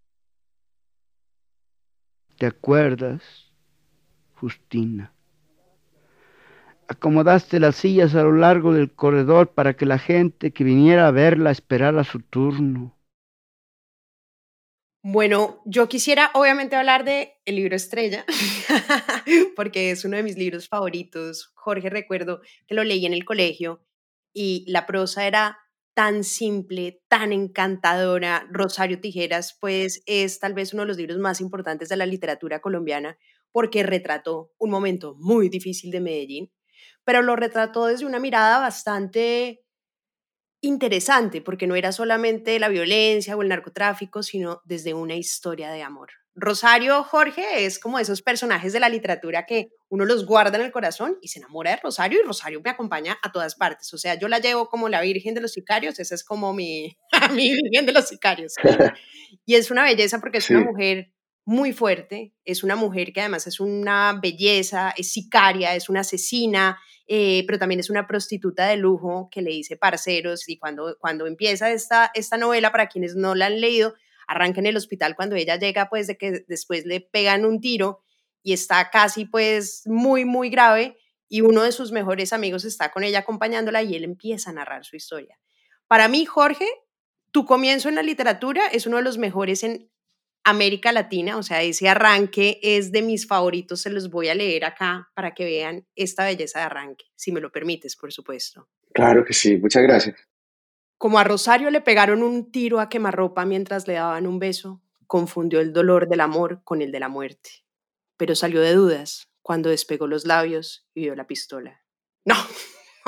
¿Te 2.37 2.45
acuerdas, 2.45 3.51
Justina? 4.35 5.13
Acomodaste 6.87 7.59
las 7.59 7.75
sillas 7.75 8.15
a 8.15 8.23
lo 8.23 8.31
largo 8.31 8.73
del 8.73 8.91
corredor 8.91 9.49
para 9.49 9.75
que 9.75 9.85
la 9.85 9.99
gente 9.99 10.51
que 10.51 10.63
viniera 10.63 11.07
a 11.07 11.11
verla 11.11 11.51
esperara 11.51 12.03
su 12.03 12.19
turno. 12.19 12.95
Bueno, 15.01 15.61
yo 15.65 15.87
quisiera 15.87 16.29
obviamente 16.33 16.75
hablar 16.75 17.05
de 17.05 17.37
el 17.45 17.55
libro 17.55 17.75
Estrella, 17.75 18.25
porque 19.55 19.91
es 19.91 20.03
uno 20.03 20.17
de 20.17 20.23
mis 20.23 20.37
libros 20.37 20.67
favoritos. 20.67 21.51
Jorge, 21.55 21.89
recuerdo 21.89 22.41
que 22.67 22.75
lo 22.75 22.83
leí 22.83 23.05
en 23.05 23.13
el 23.13 23.23
colegio 23.23 23.85
y 24.33 24.65
la 24.67 24.85
prosa 24.85 25.25
era 25.25 25.57
tan 25.93 26.25
simple, 26.25 27.01
tan 27.07 27.31
encantadora. 27.31 28.45
Rosario 28.51 28.99
Tijeras, 28.99 29.57
pues 29.61 30.03
es 30.05 30.39
tal 30.39 30.53
vez 30.53 30.73
uno 30.73 30.83
de 30.83 30.89
los 30.89 30.97
libros 30.97 31.17
más 31.17 31.39
importantes 31.39 31.87
de 31.87 31.95
la 31.95 32.05
literatura 32.05 32.59
colombiana 32.59 33.17
porque 33.53 33.83
retrató 33.83 34.51
un 34.57 34.69
momento 34.69 35.15
muy 35.17 35.47
difícil 35.47 35.91
de 35.91 36.01
Medellín, 36.01 36.51
pero 37.05 37.21
lo 37.21 37.37
retrató 37.37 37.85
desde 37.85 38.05
una 38.05 38.19
mirada 38.19 38.59
bastante 38.59 39.61
interesante, 40.61 41.41
porque 41.41 41.67
no 41.67 41.75
era 41.75 41.91
solamente 41.91 42.59
la 42.59 42.69
violencia 42.69 43.35
o 43.35 43.41
el 43.41 43.49
narcotráfico, 43.49 44.23
sino 44.23 44.61
desde 44.65 44.93
una 44.93 45.15
historia 45.15 45.71
de 45.71 45.83
amor. 45.83 46.09
Rosario 46.35 47.03
Jorge 47.03 47.65
es 47.65 47.79
como 47.79 47.99
esos 47.99 48.21
personajes 48.21 48.71
de 48.71 48.79
la 48.79 48.89
literatura 48.89 49.45
que 49.45 49.69
uno 49.89 50.05
los 50.05 50.25
guarda 50.25 50.57
en 50.57 50.65
el 50.65 50.71
corazón 50.71 51.17
y 51.21 51.27
se 51.27 51.39
enamora 51.39 51.71
de 51.71 51.77
Rosario 51.77 52.19
y 52.19 52.25
Rosario 52.25 52.61
me 52.63 52.69
acompaña 52.69 53.17
a 53.21 53.31
todas 53.31 53.55
partes. 53.55 53.93
O 53.93 53.97
sea, 53.97 54.17
yo 54.17 54.27
la 54.27 54.39
llevo 54.39 54.69
como 54.69 54.87
la 54.87 55.01
Virgen 55.01 55.33
de 55.33 55.41
los 55.41 55.53
Sicarios, 55.53 55.99
esa 55.99 56.15
es 56.15 56.23
como 56.23 56.53
mi, 56.53 56.95
mi 57.33 57.51
Virgen 57.51 57.85
de 57.85 57.91
los 57.91 58.07
Sicarios. 58.07 58.53
y 59.45 59.55
es 59.55 59.71
una 59.71 59.83
belleza 59.83 60.19
porque 60.19 60.37
es 60.37 60.49
una 60.49 60.61
mujer 60.61 61.11
muy 61.45 61.73
fuerte, 61.73 62.33
es 62.45 62.63
una 62.63 62.75
mujer 62.75 63.11
que 63.11 63.21
además 63.21 63.47
es 63.47 63.59
una 63.59 64.19
belleza, 64.21 64.93
es 64.95 65.11
sicaria, 65.11 65.75
es 65.75 65.89
una 65.89 66.01
asesina, 66.01 66.79
eh, 67.11 67.43
pero 67.47 67.57
también 67.57 67.79
es 67.79 67.89
una 67.89 68.05
prostituta 68.05 68.67
de 68.67 68.77
lujo 68.77 69.29
que 69.31 69.41
le 69.41 69.49
dice 69.49 69.75
parceros 69.75 70.47
y 70.47 70.59
cuando, 70.59 70.95
cuando 70.99 71.25
empieza 71.25 71.71
esta, 71.71 72.11
esta 72.13 72.37
novela, 72.37 72.71
para 72.71 72.87
quienes 72.87 73.15
no 73.15 73.33
la 73.33 73.47
han 73.47 73.59
leído, 73.59 73.95
arranca 74.27 74.59
en 74.59 74.67
el 74.67 74.77
hospital 74.77 75.15
cuando 75.15 75.35
ella 75.35 75.55
llega, 75.55 75.89
pues 75.89 76.05
de 76.05 76.19
que 76.19 76.45
después 76.47 76.85
le 76.85 77.01
pegan 77.01 77.45
un 77.45 77.61
tiro 77.61 78.03
y 78.43 78.53
está 78.53 78.91
casi 78.91 79.25
pues 79.25 79.81
muy, 79.87 80.23
muy 80.23 80.51
grave 80.51 80.97
y 81.27 81.41
uno 81.41 81.63
de 81.63 81.71
sus 81.71 81.91
mejores 81.91 82.31
amigos 82.31 82.63
está 82.63 82.91
con 82.91 83.03
ella 83.03 83.19
acompañándola 83.19 83.81
y 83.81 83.95
él 83.95 84.03
empieza 84.03 84.51
a 84.51 84.53
narrar 84.53 84.85
su 84.85 84.95
historia. 84.95 85.39
Para 85.87 86.09
mí, 86.09 86.25
Jorge, 86.25 86.67
tu 87.31 87.43
comienzo 87.45 87.89
en 87.89 87.95
la 87.95 88.03
literatura 88.03 88.67
es 88.67 88.85
uno 88.85 88.97
de 88.97 89.03
los 89.03 89.17
mejores 89.17 89.63
en 89.63 89.89
América 90.43 90.91
Latina, 90.91 91.37
o 91.37 91.43
sea, 91.43 91.61
ese 91.61 91.89
arranque 91.89 92.59
es 92.63 92.91
de 92.91 93.01
mis 93.01 93.27
favoritos, 93.27 93.81
se 93.81 93.89
los 93.89 94.09
voy 94.09 94.29
a 94.29 94.35
leer 94.35 94.65
acá 94.65 95.09
para 95.13 95.33
que 95.33 95.45
vean 95.45 95.85
esta 95.95 96.25
belleza 96.25 96.59
de 96.59 96.65
arranque, 96.65 97.05
si 97.15 97.31
me 97.31 97.41
lo 97.41 97.51
permites, 97.51 97.95
por 97.95 98.11
supuesto. 98.11 98.67
Claro 98.93 99.23
que 99.25 99.33
sí, 99.33 99.57
muchas 99.57 99.83
gracias. 99.83 100.15
Como 100.97 101.19
a 101.19 101.23
Rosario 101.23 101.69
le 101.69 101.81
pegaron 101.81 102.23
un 102.23 102.51
tiro 102.51 102.79
a 102.79 102.89
quemarropa 102.89 103.45
mientras 103.45 103.87
le 103.87 103.93
daban 103.93 104.27
un 104.27 104.39
beso, 104.39 104.81
confundió 105.07 105.59
el 105.59 105.71
dolor 105.73 106.09
del 106.09 106.21
amor 106.21 106.61
con 106.63 106.81
el 106.81 106.91
de 106.91 106.99
la 106.99 107.09
muerte. 107.09 107.49
Pero 108.17 108.35
salió 108.35 108.61
de 108.61 108.73
dudas 108.73 109.29
cuando 109.41 109.69
despegó 109.69 110.07
los 110.07 110.25
labios 110.25 110.87
y 110.93 111.01
vio 111.01 111.15
la 111.15 111.25
pistola. 111.25 111.81
No, 112.25 112.35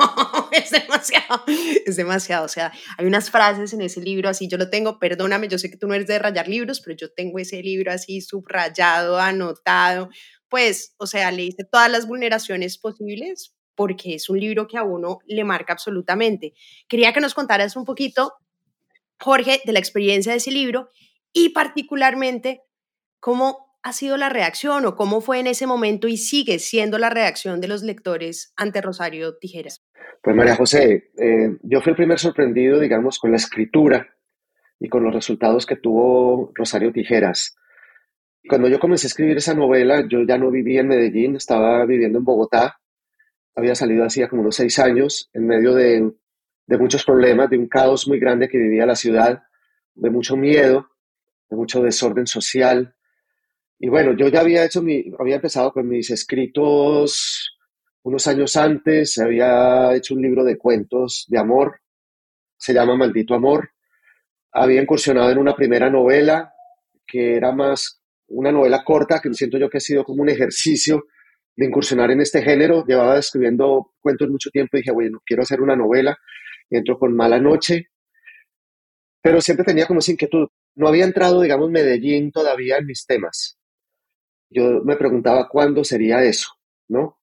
es 0.52 0.70
demasiado, 0.70 1.42
es 1.86 1.96
demasiado. 1.96 2.44
O 2.44 2.48
sea, 2.48 2.72
hay 2.98 3.06
unas 3.06 3.30
frases 3.30 3.72
en 3.72 3.82
ese 3.82 4.00
libro 4.00 4.28
así, 4.28 4.48
yo 4.48 4.58
lo 4.58 4.70
tengo, 4.70 4.98
perdóname, 4.98 5.48
yo 5.48 5.58
sé 5.58 5.70
que 5.70 5.76
tú 5.76 5.86
no 5.86 5.94
eres 5.94 6.06
de 6.06 6.18
rayar 6.18 6.48
libros, 6.48 6.80
pero 6.80 6.96
yo 6.96 7.12
tengo 7.12 7.38
ese 7.38 7.62
libro 7.62 7.92
así 7.92 8.20
subrayado, 8.20 9.18
anotado. 9.18 10.08
Pues, 10.48 10.94
o 10.98 11.06
sea, 11.06 11.30
le 11.30 11.44
hice 11.44 11.64
todas 11.64 11.90
las 11.90 12.06
vulneraciones 12.06 12.78
posibles 12.78 13.54
porque 13.74 14.14
es 14.14 14.28
un 14.28 14.38
libro 14.38 14.66
que 14.68 14.78
a 14.78 14.82
uno 14.82 15.20
le 15.26 15.44
marca 15.44 15.72
absolutamente. 15.72 16.54
Quería 16.88 17.12
que 17.12 17.20
nos 17.20 17.34
contaras 17.34 17.76
un 17.76 17.84
poquito, 17.84 18.34
Jorge, 19.18 19.62
de 19.64 19.72
la 19.72 19.78
experiencia 19.78 20.32
de 20.32 20.38
ese 20.38 20.50
libro 20.50 20.90
y 21.32 21.50
particularmente 21.50 22.62
cómo 23.18 23.71
ha 23.82 23.92
sido 23.92 24.16
la 24.16 24.28
reacción 24.28 24.84
o 24.86 24.96
cómo 24.96 25.20
fue 25.20 25.40
en 25.40 25.46
ese 25.46 25.66
momento 25.66 26.08
y 26.08 26.16
sigue 26.16 26.58
siendo 26.58 26.98
la 26.98 27.10
reacción 27.10 27.60
de 27.60 27.68
los 27.68 27.82
lectores 27.82 28.52
ante 28.56 28.80
Rosario 28.80 29.36
Tijeras. 29.38 29.84
Pues 30.22 30.36
María 30.36 30.56
José, 30.56 31.10
eh, 31.18 31.56
yo 31.62 31.80
fui 31.80 31.90
el 31.90 31.96
primer 31.96 32.18
sorprendido, 32.18 32.78
digamos, 32.78 33.18
con 33.18 33.30
la 33.30 33.36
escritura 33.38 34.08
y 34.78 34.88
con 34.88 35.02
los 35.02 35.14
resultados 35.14 35.66
que 35.66 35.76
tuvo 35.76 36.52
Rosario 36.54 36.92
Tijeras. 36.92 37.56
Cuando 38.48 38.68
yo 38.68 38.78
comencé 38.78 39.06
a 39.06 39.08
escribir 39.08 39.36
esa 39.36 39.54
novela, 39.54 40.06
yo 40.08 40.22
ya 40.26 40.38
no 40.38 40.50
vivía 40.50 40.80
en 40.80 40.88
Medellín, 40.88 41.36
estaba 41.36 41.84
viviendo 41.86 42.18
en 42.18 42.24
Bogotá 42.24 42.78
había 43.54 43.74
salido 43.74 44.04
hacía 44.04 44.28
como 44.28 44.42
unos 44.42 44.56
seis 44.56 44.78
años 44.78 45.30
en 45.32 45.46
medio 45.46 45.74
de, 45.74 46.12
de 46.66 46.78
muchos 46.78 47.04
problemas, 47.04 47.50
de 47.50 47.58
un 47.58 47.68
caos 47.68 48.08
muy 48.08 48.18
grande 48.18 48.48
que 48.48 48.58
vivía 48.58 48.86
la 48.86 48.96
ciudad, 48.96 49.42
de 49.94 50.10
mucho 50.10 50.36
miedo, 50.36 50.88
de 51.50 51.56
mucho 51.56 51.82
desorden 51.82 52.26
social. 52.26 52.94
Y 53.84 53.88
bueno, 53.88 54.16
yo 54.16 54.28
ya 54.28 54.42
había 54.42 54.64
hecho 54.64 54.80
mi, 54.80 55.12
había 55.18 55.34
empezado 55.34 55.72
con 55.72 55.88
mis 55.88 56.08
escritos 56.08 57.58
unos 58.04 58.28
años 58.28 58.54
antes, 58.54 59.18
había 59.18 59.92
hecho 59.96 60.14
un 60.14 60.22
libro 60.22 60.44
de 60.44 60.56
cuentos 60.56 61.24
de 61.26 61.40
amor, 61.40 61.80
se 62.56 62.72
llama 62.72 62.94
Maldito 62.94 63.34
Amor. 63.34 63.70
Había 64.52 64.80
incursionado 64.80 65.32
en 65.32 65.38
una 65.38 65.56
primera 65.56 65.90
novela 65.90 66.54
que 67.04 67.34
era 67.34 67.50
más 67.50 68.00
una 68.28 68.52
novela 68.52 68.84
corta, 68.84 69.20
que 69.20 69.34
siento 69.34 69.58
yo 69.58 69.68
que 69.68 69.78
ha 69.78 69.80
sido 69.80 70.04
como 70.04 70.22
un 70.22 70.28
ejercicio 70.28 71.06
de 71.56 71.66
incursionar 71.66 72.12
en 72.12 72.20
este 72.20 72.40
género. 72.40 72.84
Llevaba 72.86 73.18
escribiendo 73.18 73.94
cuentos 74.00 74.28
mucho 74.30 74.50
tiempo 74.50 74.76
y 74.76 74.82
dije, 74.82 74.92
bueno, 74.92 75.20
quiero 75.26 75.42
hacer 75.42 75.60
una 75.60 75.74
novela. 75.74 76.16
Entro 76.70 76.96
con 77.00 77.16
Mala 77.16 77.40
Noche, 77.40 77.88
pero 79.20 79.40
siempre 79.40 79.64
tenía 79.64 79.86
como 79.86 79.98
esa 79.98 80.12
inquietud. 80.12 80.46
No 80.76 80.86
había 80.86 81.04
entrado, 81.04 81.40
digamos, 81.40 81.68
Medellín 81.68 82.30
todavía 82.30 82.76
en 82.76 82.86
mis 82.86 83.04
temas. 83.06 83.58
Yo 84.52 84.82
me 84.84 84.96
preguntaba 84.96 85.48
cuándo 85.48 85.84
sería 85.84 86.22
eso, 86.22 86.50
¿no? 86.88 87.18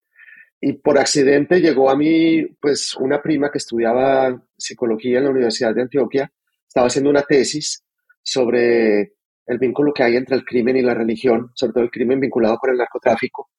Y 0.61 0.73
por 0.73 0.97
accidente 0.97 1.61
llegó 1.61 1.89
a 1.89 1.95
mí, 1.95 2.45
pues, 2.59 2.95
una 2.95 3.21
prima 3.21 3.51
que 3.51 3.59
estudiaba 3.59 4.41
psicología 4.57 5.19
en 5.19 5.25
la 5.25 5.29
Universidad 5.31 5.73
de 5.73 5.83
Antioquia, 5.83 6.31
estaba 6.67 6.87
haciendo 6.87 7.09
una 7.09 7.23
tesis 7.23 7.83
sobre 8.21 9.13
el 9.45 9.57
vínculo 9.57 9.93
que 9.93 10.03
hay 10.03 10.15
entre 10.15 10.35
el 10.35 10.45
crimen 10.45 10.77
y 10.77 10.81
la 10.81 10.93
religión, 10.93 11.51
sobre 11.55 11.73
todo 11.73 11.83
el 11.83 11.91
crimen 11.91 12.19
vinculado 12.19 12.57
con 12.57 12.71
el 12.71 12.77
narcotráfico. 12.77 13.49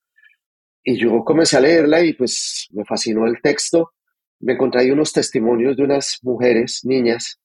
Y 0.85 0.97
yo 0.97 1.25
comencé 1.25 1.57
a 1.57 1.61
leerla 1.61 2.03
y 2.03 2.13
pues 2.13 2.69
me 2.73 2.85
fascinó 2.85 3.27
el 3.27 3.41
texto. 3.43 3.93
Me 4.41 4.55
encontré 4.55 4.83
ahí 4.83 4.91
unos 4.91 5.13
testimonios 5.13 5.77
de 5.77 5.83
unas 5.83 6.19
mujeres, 6.23 6.81
niñas, 6.85 7.41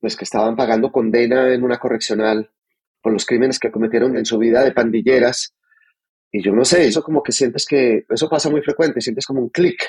pues 0.00 0.16
que 0.16 0.24
estaban 0.24 0.56
pagando 0.56 0.90
condena 0.90 1.52
en 1.52 1.62
una 1.62 1.78
correccional 1.78 2.50
por 3.06 3.12
los 3.12 3.24
crímenes 3.24 3.60
que 3.60 3.70
cometieron 3.70 4.16
en 4.16 4.26
su 4.26 4.36
vida 4.36 4.64
de 4.64 4.72
pandilleras. 4.72 5.54
Y 6.32 6.42
yo 6.42 6.52
no 6.52 6.64
sé, 6.64 6.88
eso 6.88 7.04
como 7.04 7.22
que 7.22 7.30
sientes 7.30 7.64
que, 7.64 8.04
eso 8.08 8.28
pasa 8.28 8.50
muy 8.50 8.62
frecuente, 8.62 9.00
sientes 9.00 9.24
como 9.24 9.42
un 9.42 9.48
clic, 9.50 9.80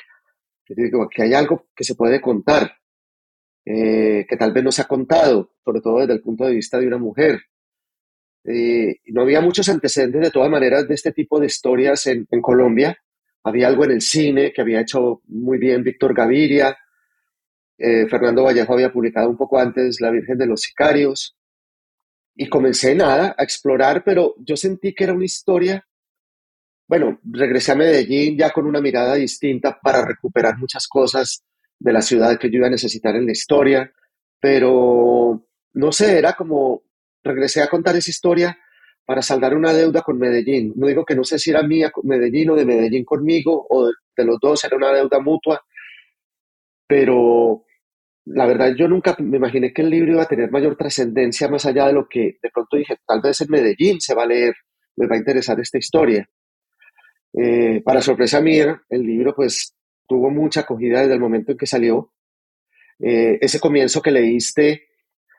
que, 0.64 1.24
hay 1.24 1.34
algo 1.34 1.66
que 1.76 1.84
se 1.84 1.96
puede 1.96 2.22
contar, 2.22 2.74
eh, 3.66 4.24
que 4.30 4.38
tal 4.38 4.54
vez 4.54 4.64
no 4.64 4.72
se 4.72 4.84
ha 4.84 4.88
contado, 4.88 5.52
sobre 5.66 5.82
todo 5.82 6.02
desde 6.02 6.14
el 6.14 6.22
punto 6.22 6.46
de 6.46 6.54
vista 6.54 6.80
de 6.80 6.86
una 6.86 7.00
mujer. 7.00 7.42
Eh, 8.44 8.98
no 9.08 9.24
había 9.24 9.42
muchos 9.42 9.68
antecedentes 9.68 10.22
de 10.22 10.30
todas 10.30 10.52
maneras 10.52 10.88
de 10.88 10.94
este 10.94 11.12
tipo 11.12 11.40
de 11.40 11.48
historias 11.48 12.06
en, 12.06 12.28
en, 12.30 12.40
Colombia. 12.40 13.00
Había 13.44 13.68
algo 13.68 13.84
en 13.86 13.94
el 13.94 14.02
cine 14.02 14.54
que 14.54 14.62
había 14.62 14.82
hecho 14.82 15.24
muy 15.26 15.58
bien 15.58 15.82
Víctor 15.82 16.14
Gaviria. 16.14 16.78
Eh, 17.80 18.06
Fernando 18.08 18.44
Vallejo 18.44 18.74
había 18.74 18.94
publicado 18.94 19.28
un 19.28 19.38
poco 19.38 19.58
antes 19.58 20.00
La 20.02 20.12
Virgen 20.12 20.38
de 20.38 20.46
los 20.46 20.62
Sicarios. 20.62 21.34
Y 22.38 22.48
comencé 22.48 22.94
nada 22.94 23.36
a 23.38 23.44
explorar, 23.44 24.04
pero 24.04 24.36
yo 24.38 24.56
sentí 24.56 24.94
que 24.94 25.06
era 25.06 25.14
una 25.14 25.26
historia. 25.26 25.86
Bueno, 26.88 27.20
regresé 27.24 27.72
a 27.72 27.76
Medellín 27.76 28.38
ya 28.38 28.52
con 28.52 28.68
una 28.68 28.80
mirada 28.80 29.16
distinta 29.16 29.80
para 29.82 30.06
recuperar 30.06 30.58
muchas 30.58 30.88
cosas 30.88 31.44
de 31.80 31.92
la 31.92 32.02
ciudad 32.02 32.38
que 32.38 32.50
yo 32.50 32.58
iba 32.58 32.68
a 32.68 32.72
necesitar 32.72 33.16
en 33.16 33.26
la 33.26 33.32
historia, 33.32 33.92
pero 34.40 35.48
no 35.74 35.92
sé, 35.92 36.18
era 36.18 36.34
como 36.34 36.84
regresé 37.24 37.62
a 37.62 37.68
contar 37.68 37.96
esa 37.96 38.10
historia 38.10 38.58
para 39.06 39.22
saldar 39.22 39.56
una 39.56 39.74
deuda 39.74 40.02
con 40.02 40.20
Medellín. 40.20 40.74
No 40.76 40.88
digo 40.88 41.06
que 41.06 41.16
no 41.16 41.24
sé 41.24 41.40
si 41.40 41.50
era 41.50 41.64
mía 41.64 41.92
con 41.92 42.08
Medellín 42.08 42.50
o 42.50 42.56
de 42.56 42.66
Medellín 42.66 43.06
conmigo 43.06 43.66
o 43.70 43.88
de, 43.88 44.26
los 44.26 44.40
dos, 44.40 44.64
era 44.64 44.76
una 44.76 44.92
deuda 44.92 45.20
mutua, 45.20 45.64
pero 46.88 47.64
la 48.30 48.46
verdad 48.46 48.74
yo 48.76 48.88
nunca 48.88 49.16
me 49.20 49.38
imaginé 49.38 49.72
que 49.74 49.82
el 49.82 49.90
libro 49.90 50.14
iba 50.14 50.24
a 50.24 50.28
tener 50.28 50.52
mayor 50.52 50.76
trascendencia 50.76 51.48
más 51.48 51.66
allá 51.66 51.88
de 51.88 51.94
lo 51.94 52.08
que 52.08 52.38
de 52.42 52.50
pronto 52.54 52.78
dije, 52.78 52.98
tal 53.06 53.22
vez 53.22 53.40
en 53.42 53.48
Medellín 53.50 54.02
se 54.02 54.14
va 54.14 54.24
a 54.24 54.28
leer, 54.28 54.54
me 54.98 55.08
va 55.08 55.16
a 55.16 55.20
interesar 55.20 55.60
esta 55.60 55.78
historia. 55.78 56.30
Eh, 57.34 57.82
para 57.84 58.02
sorpresa 58.02 58.42
mía, 58.42 58.82
el 58.90 59.04
libro 59.04 59.34
pues 59.36 59.76
tuvo 60.08 60.30
mucha 60.30 60.62
acogida 60.62 61.02
desde 61.02 61.14
el 61.14 61.20
momento 61.20 61.52
en 61.52 61.58
que 61.58 61.66
salió. 61.66 62.14
Eh, 63.00 63.38
ese 63.40 63.60
comienzo 63.60 64.02
que 64.02 64.12
leíste 64.12 64.88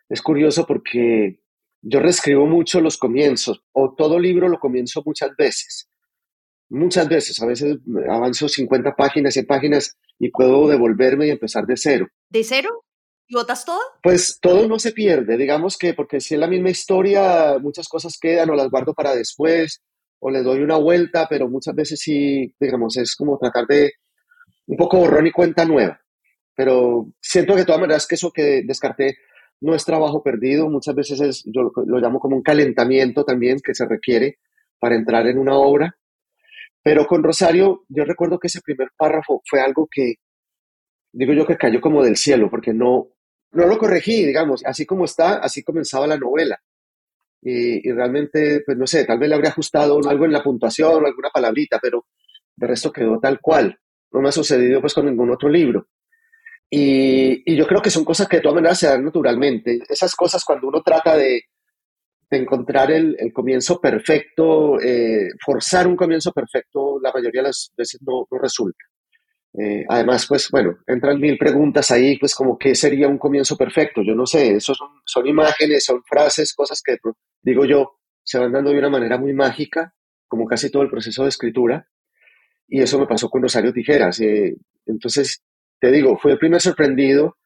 es 0.09 0.22
curioso 0.22 0.66
porque 0.66 1.40
yo 1.83 2.01
reescribo 2.01 2.46
mucho 2.46 2.81
los 2.81 2.96
comienzos, 2.96 3.64
o 3.72 3.94
todo 3.94 4.18
libro 4.18 4.48
lo 4.48 4.59
comienzo 4.59 5.03
muchas 5.05 5.31
veces. 5.37 5.90
Muchas 6.70 7.09
veces, 7.09 7.40
a 7.42 7.46
veces 7.46 7.79
avanzo 8.09 8.48
50 8.48 8.94
páginas, 8.94 9.35
100 9.35 9.46
páginas 9.46 9.98
y 10.18 10.31
puedo 10.31 10.68
devolverme 10.68 11.26
y 11.26 11.31
empezar 11.31 11.66
de 11.66 11.76
cero. 11.76 12.09
¿De 12.28 12.44
cero? 12.44 12.85
¿Y 13.26 13.35
votas 13.35 13.64
todo? 13.64 13.81
Pues 14.02 14.38
todo 14.40 14.66
no 14.66 14.78
se 14.78 14.92
pierde, 14.92 15.37
digamos 15.37 15.76
que 15.76 15.94
porque 15.94 16.20
si 16.20 16.35
es 16.35 16.40
la 16.40 16.48
misma 16.48 16.70
historia, 16.70 17.59
muchas 17.61 17.88
cosas 17.88 18.18
quedan 18.18 18.50
o 18.50 18.54
las 18.54 18.70
guardo 18.70 18.94
para 18.94 19.14
después 19.14 19.83
o 20.20 20.31
le 20.31 20.42
doy 20.42 20.61
una 20.62 20.76
vuelta, 20.76 21.26
pero 21.28 21.48
muchas 21.48 21.74
veces 21.74 22.00
sí, 22.00 22.54
digamos, 22.59 22.96
es 22.96 23.14
como 23.14 23.38
tratar 23.38 23.66
de 23.66 23.92
un 24.66 24.76
poco 24.76 24.98
borrón 24.98 25.26
y 25.26 25.33
cuenta 25.33 25.64
nueva. 25.64 26.00
Pero 26.54 27.12
siento 27.20 27.54
que 27.54 27.61
de 27.61 27.66
todas 27.66 27.81
maneras 27.81 28.07
que 28.07 28.16
eso 28.16 28.33
que 28.33 28.62
descarté 28.64 29.16
no 29.61 29.74
es 29.74 29.85
trabajo 29.85 30.22
perdido, 30.22 30.68
muchas 30.68 30.94
veces 30.94 31.20
es, 31.20 31.44
yo 31.46 31.70
lo, 31.74 31.98
llamo 31.98 32.20
como 32.20 32.37
un 32.37 32.42
calentamiento 32.42 33.24
también 33.24 33.59
que 33.62 33.74
se 33.74 33.87
requiere 33.87 34.38
para 34.78 34.94
entrar 34.94 35.26
en 35.26 35.38
una 35.38 35.57
obra. 35.57 35.96
Pero 36.88 37.07
con 37.07 37.22
Rosario, 37.22 37.85
yo 37.90 38.03
recuerdo 38.07 38.38
que 38.38 38.46
ese 38.46 38.62
primer 38.62 38.88
párrafo 38.96 39.42
fue 39.44 39.61
algo 39.61 39.87
que, 39.92 40.14
digo 41.12 41.35
yo, 41.35 41.46
que 41.46 41.59
cayó 41.59 41.83
como 41.83 42.03
del 42.03 42.16
cielo, 42.16 42.48
porque 42.48 42.72
no, 42.72 43.09
no 43.53 43.66
lo 43.66 43.77
corregí, 43.77 44.24
digamos, 44.24 44.64
así 44.64 44.87
como 44.87 45.05
está, 45.05 45.35
así 45.35 45.62
comenzaba 45.62 46.07
la 46.07 46.16
novela. 46.16 46.59
Y, 47.42 47.87
y, 47.87 47.92
realmente, 47.92 48.62
pues 48.64 48.79
no 48.79 48.87
sé, 48.87 49.05
tal 49.05 49.18
vez 49.18 49.29
le 49.29 49.35
habría 49.35 49.51
ajustado 49.51 50.01
algo 50.09 50.24
en 50.24 50.33
la 50.33 50.42
puntuación 50.42 51.05
o 51.05 51.07
alguna 51.07 51.29
palabrita, 51.29 51.79
pero 51.79 52.07
de 52.57 52.66
resto 52.66 52.90
quedó 52.90 53.20
tal 53.20 53.38
cual. 53.38 53.79
No 54.11 54.22
me 54.22 54.31
ha 54.31 54.33
sucedido 54.33 54.81
pues 54.81 54.94
con 54.94 55.05
ningún 55.05 55.31
otro 55.31 55.51
libro. 55.51 55.88
Y, 56.70 57.55
yo 57.55 57.66
creo 57.66 57.83
que 57.83 57.90
son 57.90 58.07
cosas 58.07 58.29
que 58.29 58.38
de 58.38 58.42
todas 58.42 58.55
maneras 58.55 58.79
se 58.79 58.87
dan 58.87 59.05
naturalmente. 59.05 59.79
Esas 59.87 60.16
cosas 60.16 60.42
cuando 60.42 60.68
uno 60.68 60.81
trata 60.83 61.18
de, 61.18 61.42
encontrar 62.37 62.91
el, 62.91 63.17
comienzo 63.33 63.81
perfecto, 63.81 64.81
eh, 64.81 65.29
forzar 65.45 65.87
un 65.87 65.97
comienzo 65.97 66.33
perfecto, 66.33 66.99
la 67.03 67.12
mayoría 67.12 67.43
de 67.43 67.49
las 67.49 67.73
veces 67.77 68.01
no, 68.03 68.27
resulta. 68.41 68.85
Eh, 69.59 69.85
además, 69.88 70.27
pues 70.29 70.51
bueno, 70.51 70.79
entran 70.87 71.19
mil 71.19 71.38
preguntas 71.38 71.91
ahí, 71.91 72.19
pues 72.19 72.35
como 72.35 72.59
qué 72.59 72.75
sería 72.75 73.09
un 73.09 73.19
comienzo 73.19 73.57
perfecto. 73.57 74.03
Yo 74.03 74.14
no 74.14 74.27
sé, 74.27 74.57
eso 74.57 74.75
son, 74.75 74.88
son 75.05 75.27
imágenes, 75.27 75.85
son 75.85 76.03
frases, 76.05 76.55
cosas 76.55 76.83
que 76.85 76.99
digo 77.43 77.64
yo, 77.64 77.99
se 78.23 78.38
van 78.38 78.53
dando 78.53 78.71
de 78.71 78.79
una 78.79 78.91
manera 78.91 79.17
muy 79.17 79.33
mágica, 79.33 79.95
como 80.27 80.47
casi 80.47 80.71
todo 80.71 80.83
el 80.83 80.91
proceso 80.91 81.23
de 81.23 81.31
escritura. 81.31 81.88
Y 82.69 82.83
eso 82.83 82.99
me 82.99 83.07
pasó 83.07 83.31
con 83.31 83.43
Rosario 83.43 83.73
Tijeras. 83.73 84.21
Eh, 84.21 84.55
entonces, 84.85 85.43
te 85.81 85.91
digo, 85.91 86.19
fui 86.19 86.33
el 86.33 86.38
primer 86.38 86.61
sorprendido 86.61 87.38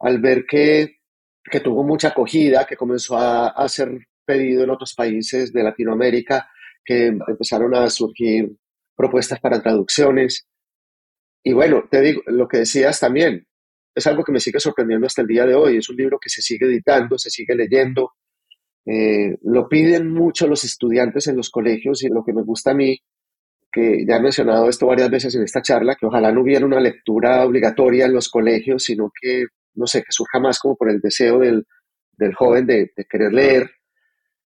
al 0.00 0.20
ver 0.20 0.44
que, 0.46 0.96
que 1.44 1.60
tuvo 1.60 1.84
mucha 1.84 2.08
acogida, 2.08 2.64
que 2.66 2.76
comenzó 2.76 3.18
a, 3.18 3.48
a, 3.48 3.68
ser 3.68 3.90
pedido 4.24 4.64
en 4.64 4.70
otros 4.70 4.94
países 4.94 5.52
de 5.52 5.62
Latinoamérica, 5.62 6.48
que 6.84 7.06
empezaron 7.06 7.74
a 7.74 7.88
surgir 7.90 8.56
propuestas 8.96 9.40
para 9.40 9.62
traducciones. 9.62 10.46
Y 11.42 11.52
bueno, 11.52 11.84
te 11.90 12.00
digo, 12.00 12.22
lo 12.26 12.48
que 12.48 12.58
decías 12.58 13.00
también, 13.00 13.46
es 13.94 14.06
algo 14.06 14.24
que 14.24 14.32
me 14.32 14.40
sigue 14.40 14.60
sorprendiendo 14.60 15.06
hasta 15.06 15.22
el 15.22 15.28
día 15.28 15.46
de 15.46 15.54
hoy. 15.54 15.76
Es 15.76 15.88
un 15.88 15.96
libro 15.96 16.18
que 16.20 16.28
se 16.28 16.42
sigue 16.42 16.66
editando, 16.66 17.16
se 17.18 17.30
sigue 17.30 17.54
leyendo. 17.54 18.12
Eh, 18.86 19.36
lo 19.42 19.68
piden 19.68 20.12
mucho 20.12 20.46
los 20.46 20.64
estudiantes 20.64 21.26
en 21.28 21.36
los 21.36 21.50
colegios 21.50 22.02
y 22.02 22.08
lo 22.08 22.24
que 22.24 22.32
me 22.32 22.42
gusta 22.42 22.72
a 22.72 22.74
mí 22.74 22.98
que 23.74 24.06
ya 24.06 24.16
he 24.16 24.20
mencionado 24.20 24.68
esto 24.68 24.86
varias 24.86 25.10
veces 25.10 25.34
en 25.34 25.42
esta 25.42 25.60
charla, 25.60 25.96
que 25.96 26.06
ojalá 26.06 26.30
no 26.30 26.42
hubiera 26.42 26.64
una 26.64 26.78
lectura 26.78 27.44
obligatoria 27.44 28.06
en 28.06 28.12
los 28.12 28.28
colegios, 28.28 28.84
sino 28.84 29.10
que, 29.20 29.46
no 29.74 29.88
sé, 29.88 30.02
que 30.02 30.12
surja 30.12 30.38
más 30.38 30.60
como 30.60 30.76
por 30.76 30.88
el 30.88 31.00
deseo 31.00 31.40
del, 31.40 31.66
del 32.12 32.34
joven 32.34 32.66
de, 32.66 32.92
de, 32.96 33.04
querer 33.04 33.32
leer. 33.32 33.68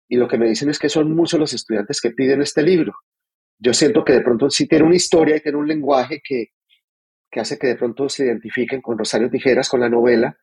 Y 0.07 0.17
lo 0.17 0.27
que 0.27 0.37
me 0.37 0.47
dicen 0.47 0.69
es 0.69 0.79
que 0.79 0.89
son 0.89 1.13
muchos 1.15 1.39
los 1.39 1.53
estudiantes 1.53 2.01
que 2.01 2.11
piden 2.11 2.41
este 2.41 2.61
libro. 2.61 2.93
Yo 3.57 3.73
siento 3.73 4.03
que 4.03 4.13
de 4.13 4.21
pronto 4.21 4.49
sí 4.49 4.67
tiene 4.67 4.85
una 4.85 4.95
historia 4.95 5.37
y 5.37 5.41
tiene 5.41 5.57
un 5.57 5.67
lenguaje 5.67 6.21
que, 6.23 6.47
que 7.31 7.39
hace 7.39 7.57
que 7.57 7.67
de 7.67 7.75
pronto 7.75 8.09
se 8.09 8.25
identifiquen 8.25 8.81
con 8.81 8.97
Rosario 8.97 9.29
Tijeras, 9.29 9.69
con 9.69 9.79
la 9.79 9.89
novela, 9.89 10.37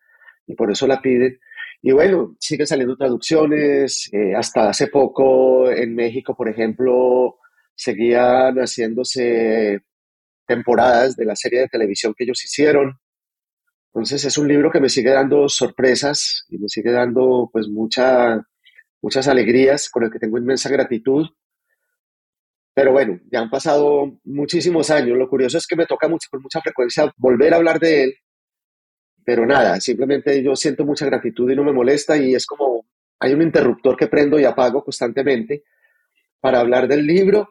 y 0.46 0.54
por 0.54 0.70
eso 0.70 0.86
la 0.86 1.00
piden. 1.00 1.38
Y 1.82 1.92
bueno, 1.92 2.36
siguen 2.38 2.66
saliendo 2.66 2.96
traducciones. 2.96 4.08
Eh, 4.12 4.34
hasta 4.36 4.68
hace 4.68 4.86
poco 4.86 5.70
en 5.70 5.94
México, 5.94 6.36
por 6.36 6.48
ejemplo, 6.48 7.38
seguían 7.74 8.56
haciéndose 8.56 9.82
temporadas 10.46 11.16
de 11.16 11.24
la 11.24 11.36
serie 11.36 11.60
de 11.60 11.68
televisión 11.68 12.14
que 12.16 12.24
ellos 12.24 12.44
hicieron. 12.44 12.98
Entonces 13.92 14.24
es 14.24 14.38
un 14.38 14.48
libro 14.48 14.70
que 14.70 14.80
me 14.80 14.88
sigue 14.88 15.10
dando 15.10 15.48
sorpresas 15.48 16.46
y 16.48 16.58
me 16.58 16.68
sigue 16.68 16.92
dando 16.92 17.50
pues 17.52 17.68
mucha, 17.68 18.40
muchas 19.02 19.28
alegrías 19.28 19.90
con 19.90 20.04
el 20.04 20.10
que 20.10 20.18
tengo 20.18 20.38
inmensa 20.38 20.70
gratitud. 20.70 21.26
Pero 22.74 22.92
bueno, 22.92 23.20
ya 23.30 23.40
han 23.40 23.50
pasado 23.50 24.18
muchísimos 24.24 24.90
años. 24.90 25.18
Lo 25.18 25.28
curioso 25.28 25.58
es 25.58 25.66
que 25.66 25.76
me 25.76 25.84
toca 25.84 26.08
mucho, 26.08 26.28
con 26.30 26.40
mucha 26.40 26.60
frecuencia 26.62 27.12
volver 27.18 27.52
a 27.52 27.56
hablar 27.56 27.78
de 27.78 28.04
él. 28.04 28.14
Pero 29.24 29.44
nada, 29.44 29.80
simplemente 29.80 30.42
yo 30.42 30.56
siento 30.56 30.84
mucha 30.84 31.04
gratitud 31.04 31.50
y 31.50 31.56
no 31.56 31.64
me 31.64 31.72
molesta 31.72 32.16
y 32.16 32.34
es 32.34 32.46
como 32.46 32.86
hay 33.20 33.34
un 33.34 33.42
interruptor 33.42 33.96
que 33.96 34.08
prendo 34.08 34.40
y 34.40 34.44
apago 34.44 34.82
constantemente 34.82 35.62
para 36.40 36.58
hablar 36.58 36.88
del 36.88 37.06
libro 37.06 37.50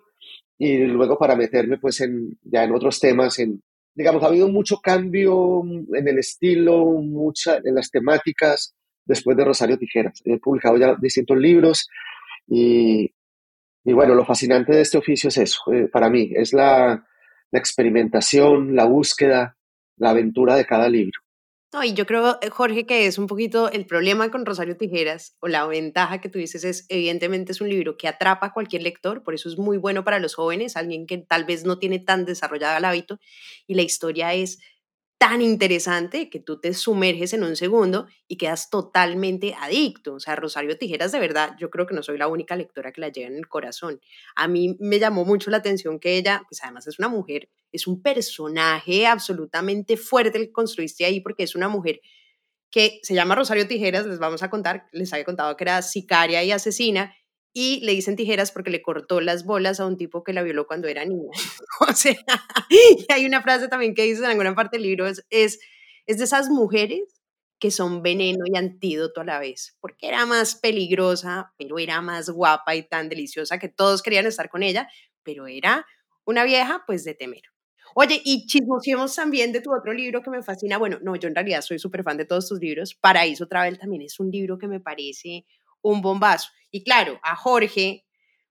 y 0.58 0.80
luego 0.80 1.18
para 1.18 1.36
meterme 1.36 1.78
pues 1.78 2.02
en, 2.02 2.38
ya 2.44 2.66
en 2.66 2.74
otros 2.74 3.00
temas, 3.00 3.40
en, 3.40 3.64
digamos, 3.94 4.22
ha 4.22 4.28
habido 4.28 4.50
mucho 4.50 4.82
cambio 4.82 5.64
en 5.94 6.08
el 6.08 6.20
estilo, 6.20 6.86
mucha, 6.86 7.62
en 7.64 7.76
las 7.76 7.90
temáticas 7.90 8.76
después 9.06 9.36
de 9.38 9.46
Rosario 9.46 9.78
Tijeras. 9.78 10.22
He 10.26 10.38
publicado 10.38 10.78
ya 10.78 10.96
distintos 10.96 11.38
libros 11.38 11.90
y, 12.48 13.12
Y 13.84 13.94
bueno, 13.94 14.14
lo 14.14 14.26
fascinante 14.26 14.74
de 14.74 14.82
este 14.82 14.98
oficio 14.98 15.30
es 15.30 15.38
eso, 15.38 15.62
eh, 15.74 15.88
para 15.88 16.10
mí, 16.10 16.32
es 16.36 16.54
la, 16.54 17.04
la 17.52 17.60
experimentación, 17.60 18.76
la 18.76 18.86
búsqueda, 18.86 19.58
la 19.98 20.12
aventura 20.12 20.56
de 20.56 20.66
cada 20.66 20.88
libro. 20.88 21.20
No, 21.74 21.84
y 21.84 21.94
yo 21.94 22.06
creo, 22.06 22.38
eh, 22.42 22.50
Jorge, 22.50 22.86
que 22.86 23.06
es 23.08 23.18
un 23.18 23.28
poquito 23.28 23.72
el 23.72 23.86
problema 23.86 24.30
con 24.30 24.46
Rosario 24.46 24.76
Tijeras, 24.76 25.36
o 25.40 25.48
la 25.48 25.66
ventaja 25.66 26.20
que 26.20 26.30
tú 26.30 26.38
dices 26.38 26.64
es, 26.64 26.86
evidentemente 26.90 27.54
es 27.54 27.62
un 27.62 27.70
libro 27.70 27.96
que 27.98 28.08
atrapa 28.08 28.48
a 28.48 28.54
cualquier 28.54 28.84
lector, 28.84 29.24
por 29.24 29.34
eso 29.34 29.50
es 29.50 29.58
muy 29.58 29.78
bueno 29.78 30.04
para 30.04 30.20
los 30.20 30.36
jóvenes, 30.36 30.76
alguien 30.76 31.08
que 31.08 31.18
tal 31.18 31.46
vez 31.46 31.66
no 31.66 31.80
tiene 31.80 32.00
tan 32.00 32.26
desarrollado 32.26 32.78
el 32.78 32.86
hábito, 32.86 33.20
y 33.68 33.76
la 33.76 33.84
historia 33.84 34.34
es 34.34 34.60
tan 35.22 35.44
interesante 35.44 36.32
que 36.32 36.40
tú 36.40 36.60
te 36.60 36.74
sumerges 36.74 37.34
en 37.34 37.44
un 37.44 37.56
segundo 37.56 38.08
y 38.28 38.38
quedas 38.38 38.72
totalmente 38.72 39.54
adicto. 39.54 40.16
O 40.16 40.20
sea, 40.20 40.36
Rosario 40.36 40.80
Tijeras, 40.80 41.12
de 41.12 41.20
verdad, 41.20 41.56
yo 41.60 41.70
creo 41.70 41.86
que 41.86 41.94
no 41.94 42.02
soy 42.02 42.18
la 42.18 42.28
única 42.28 42.56
lectora 42.56 42.92
que 42.92 43.02
la 43.02 43.10
lleva 43.10 43.28
en 43.28 43.36
el 43.36 43.48
corazón. 43.48 44.02
A 44.36 44.48
mí 44.48 44.78
me 44.80 44.98
llamó 44.98 45.24
mucho 45.24 45.52
la 45.52 45.58
atención 45.58 46.00
que 46.00 46.18
ella, 46.18 46.42
pues 46.50 46.64
además 46.64 46.88
es 46.88 46.98
una 46.98 47.08
mujer, 47.08 47.50
es 47.72 47.86
un 47.86 48.02
personaje 48.02 49.06
absolutamente 49.06 49.96
fuerte 49.96 50.40
el 50.40 50.46
que 50.46 50.54
construiste 50.54 51.06
ahí 51.06 51.20
porque 51.20 51.44
es 51.44 51.54
una 51.54 51.68
mujer 51.68 52.02
que 52.72 53.00
se 53.04 53.14
llama 53.14 53.36
Rosario 53.36 53.68
Tijeras, 53.68 54.08
les 54.08 54.18
vamos 54.18 54.42
a 54.42 54.50
contar, 54.50 54.88
les 54.92 55.14
había 55.14 55.26
contado 55.26 55.56
que 55.56 55.66
era 55.66 55.84
sicaria 55.84 56.44
y 56.44 56.52
asesina, 56.52 57.14
y 57.54 57.82
le 57.82 57.92
dicen 57.92 58.16
tijeras 58.16 58.52
porque 58.52 58.70
le 58.70 58.82
cortó 58.82 59.20
las 59.22 59.46
bolas 59.46 59.80
a 59.80 59.86
un 59.86 59.98
tipo 59.98 60.24
que 60.24 60.34
la 60.34 60.44
violó 60.44 60.68
cuando 60.68 60.88
era 60.88 61.06
niña. 61.06 61.32
o 61.90 61.94
sea, 61.94 62.16
y 62.70 63.12
hay 63.12 63.26
una 63.26 63.42
frase 63.42 63.68
también 63.68 63.94
que 63.94 64.04
dice 64.04 64.20
en 64.20 64.30
alguna 64.30 64.56
parte 64.56 64.78
del 64.78 64.84
libro, 64.84 65.08
es, 65.08 65.26
es, 65.30 65.60
es 66.06 66.18
de 66.18 66.24
esas 66.24 66.50
mujeres 66.50 67.22
que 67.60 67.70
son 67.70 68.02
veneno 68.02 68.44
y 68.46 68.58
antídoto 68.58 69.22
a 69.22 69.24
la 69.24 69.40
vez, 69.40 69.78
porque 69.80 70.08
era 70.08 70.26
más 70.26 70.56
peligrosa, 70.56 71.54
pero 71.60 71.78
era 71.78 72.02
más 72.02 72.30
guapa 72.30 72.76
y 72.76 72.88
tan 72.88 73.08
deliciosa 73.08 73.60
que 73.60 73.70
todos 73.70 74.02
querían 74.02 74.26
estar 74.26 74.50
con 74.50 74.64
ella, 74.64 74.90
pero 75.22 75.46
era 75.46 75.86
una 76.26 76.44
vieja 76.44 76.84
pues 76.88 77.04
de 77.04 77.14
temer. 77.14 77.44
Oye, 77.94 78.22
y 78.24 78.48
chismoseemos 78.48 79.14
también 79.14 79.52
de 79.52 79.62
tu 79.62 79.72
otro 79.76 79.94
libro 79.94 80.24
que 80.24 80.30
me 80.30 80.42
fascina. 80.42 80.78
Bueno, 80.78 80.98
no, 81.02 81.16
yo 81.18 81.28
en 81.28 81.36
realidad 81.36 81.62
soy 81.62 81.78
súper 81.78 82.04
fan 82.04 82.18
de 82.18 82.26
todos 82.26 82.48
tus 82.48 82.60
libros. 82.60 82.96
Paraíso 82.96 83.48
Travel 83.48 83.78
también 83.78 84.02
es 84.04 84.20
un 84.20 84.32
libro 84.32 84.58
que 84.58 84.68
me 84.68 84.80
parece 84.80 85.46
un 85.82 86.02
bombazo. 86.02 86.50
Y 86.72 86.84
claro, 86.84 87.20
a 87.24 87.36
Jorge, 87.36 88.06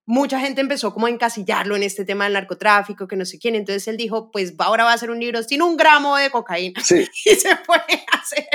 mucha 0.07 0.41
gente 0.41 0.61
empezó 0.61 0.93
como 0.93 1.07
a 1.07 1.11
encasillarlo 1.11 1.77
en 1.77 1.85
este 1.85 2.05
tema 2.05 2.25
del 2.25 2.35
narcotráfico, 2.35 3.07
que 3.07 3.17
no 3.17 3.25
sé 3.25 3.39
quién. 3.39 3.55
Entonces 3.55 3.87
él 3.89 3.97
dijo, 3.97 4.31
pues 4.31 4.55
ahora 4.59 4.85
va 4.85 4.91
a 4.91 4.95
hacer 4.95 5.11
un 5.11 5.21
libro 5.21 5.43
sin 5.43 5.63
un 5.63 5.77
gramo 5.77 6.17
de 6.17 6.31
cocaína. 6.31 6.81
Sí. 6.83 7.07
Y 7.25 7.35
se 7.37 7.57
fue 7.57 7.77
a 7.77 8.19
hacer 8.19 8.47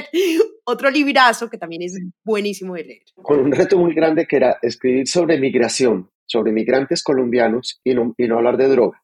otro 0.66 0.90
librazo 0.90 1.50
que 1.50 1.58
también 1.58 1.84
es 1.84 1.98
buenísimo 2.24 2.76
de 2.76 2.84
leer. 2.84 3.04
Con 3.16 3.40
un 3.40 3.52
reto 3.52 3.78
muy 3.78 3.94
grande 3.94 4.28
que 4.28 4.36
era 4.36 4.58
escribir 4.62 5.08
sobre 5.08 5.40
migración, 5.40 6.12
sobre 6.26 6.52
migrantes 6.52 7.04
colombianos 7.04 7.80
y 7.84 7.94
no, 7.94 8.14
y 8.18 8.28
no 8.28 8.38
hablar 8.38 8.58
de 8.58 8.68
droga, 8.68 9.02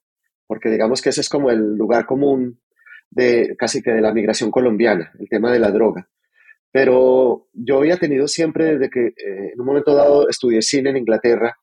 porque 0.48 0.70
digamos 0.70 1.02
que 1.02 1.10
ese 1.10 1.22
es 1.22 1.30
como 1.30 1.52
el 1.52 1.76
lugar 1.76 2.06
común 2.06 2.60
de 3.10 3.56
casi 3.58 3.82
que 3.82 3.92
de 3.92 4.02
la 4.02 4.14
migración 4.14 4.52
colombiana, 4.52 5.12
el 5.20 5.30
tema 5.30 5.52
de 5.52 5.60
la 5.60 5.72
droga. 5.72 6.10
Pero 6.72 7.50
yo 7.54 7.80
había 7.80 7.98
tenido 7.98 8.28
siempre, 8.28 8.78
desde 8.78 8.90
que 8.90 9.08
eh, 9.08 9.52
en 9.54 9.60
un 9.60 9.66
momento 9.66 9.94
dado 9.94 10.30
estudié 10.30 10.62
cine 10.62 10.92
en 10.92 10.98
Inglaterra 10.98 11.56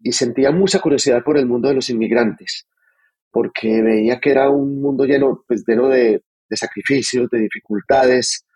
y 0.00 0.12
sentía 0.12 0.50
mucha 0.50 0.80
curiosidad 0.80 1.22
por 1.24 1.36
el 1.36 1.46
mundo 1.46 1.68
de 1.68 1.74
los 1.74 1.90
inmigrantes, 1.90 2.68
porque 3.30 3.82
veía 3.82 4.20
que 4.20 4.30
era 4.30 4.48
un 4.50 4.80
mundo 4.80 5.04
lleno, 5.04 5.44
pues, 5.48 5.64
lleno 5.66 5.88
de, 5.88 6.22
de 6.48 6.56
sacrificios, 6.56 7.28
de 7.30 7.40
dificultades, 7.40 8.46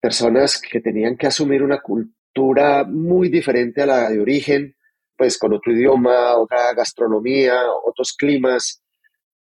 personas 0.00 0.60
que 0.60 0.80
tenían 0.80 1.16
que 1.16 1.26
asumir 1.26 1.62
una 1.62 1.80
cultura 1.80 2.84
muy 2.84 3.28
diferente 3.28 3.82
a 3.82 3.86
la 3.86 4.10
de 4.10 4.20
origen, 4.20 4.74
pues 5.16 5.36
con 5.36 5.52
otro 5.52 5.72
idioma, 5.72 6.36
otra 6.36 6.72
gastronomía, 6.74 7.60
otros 7.84 8.14
climas. 8.16 8.82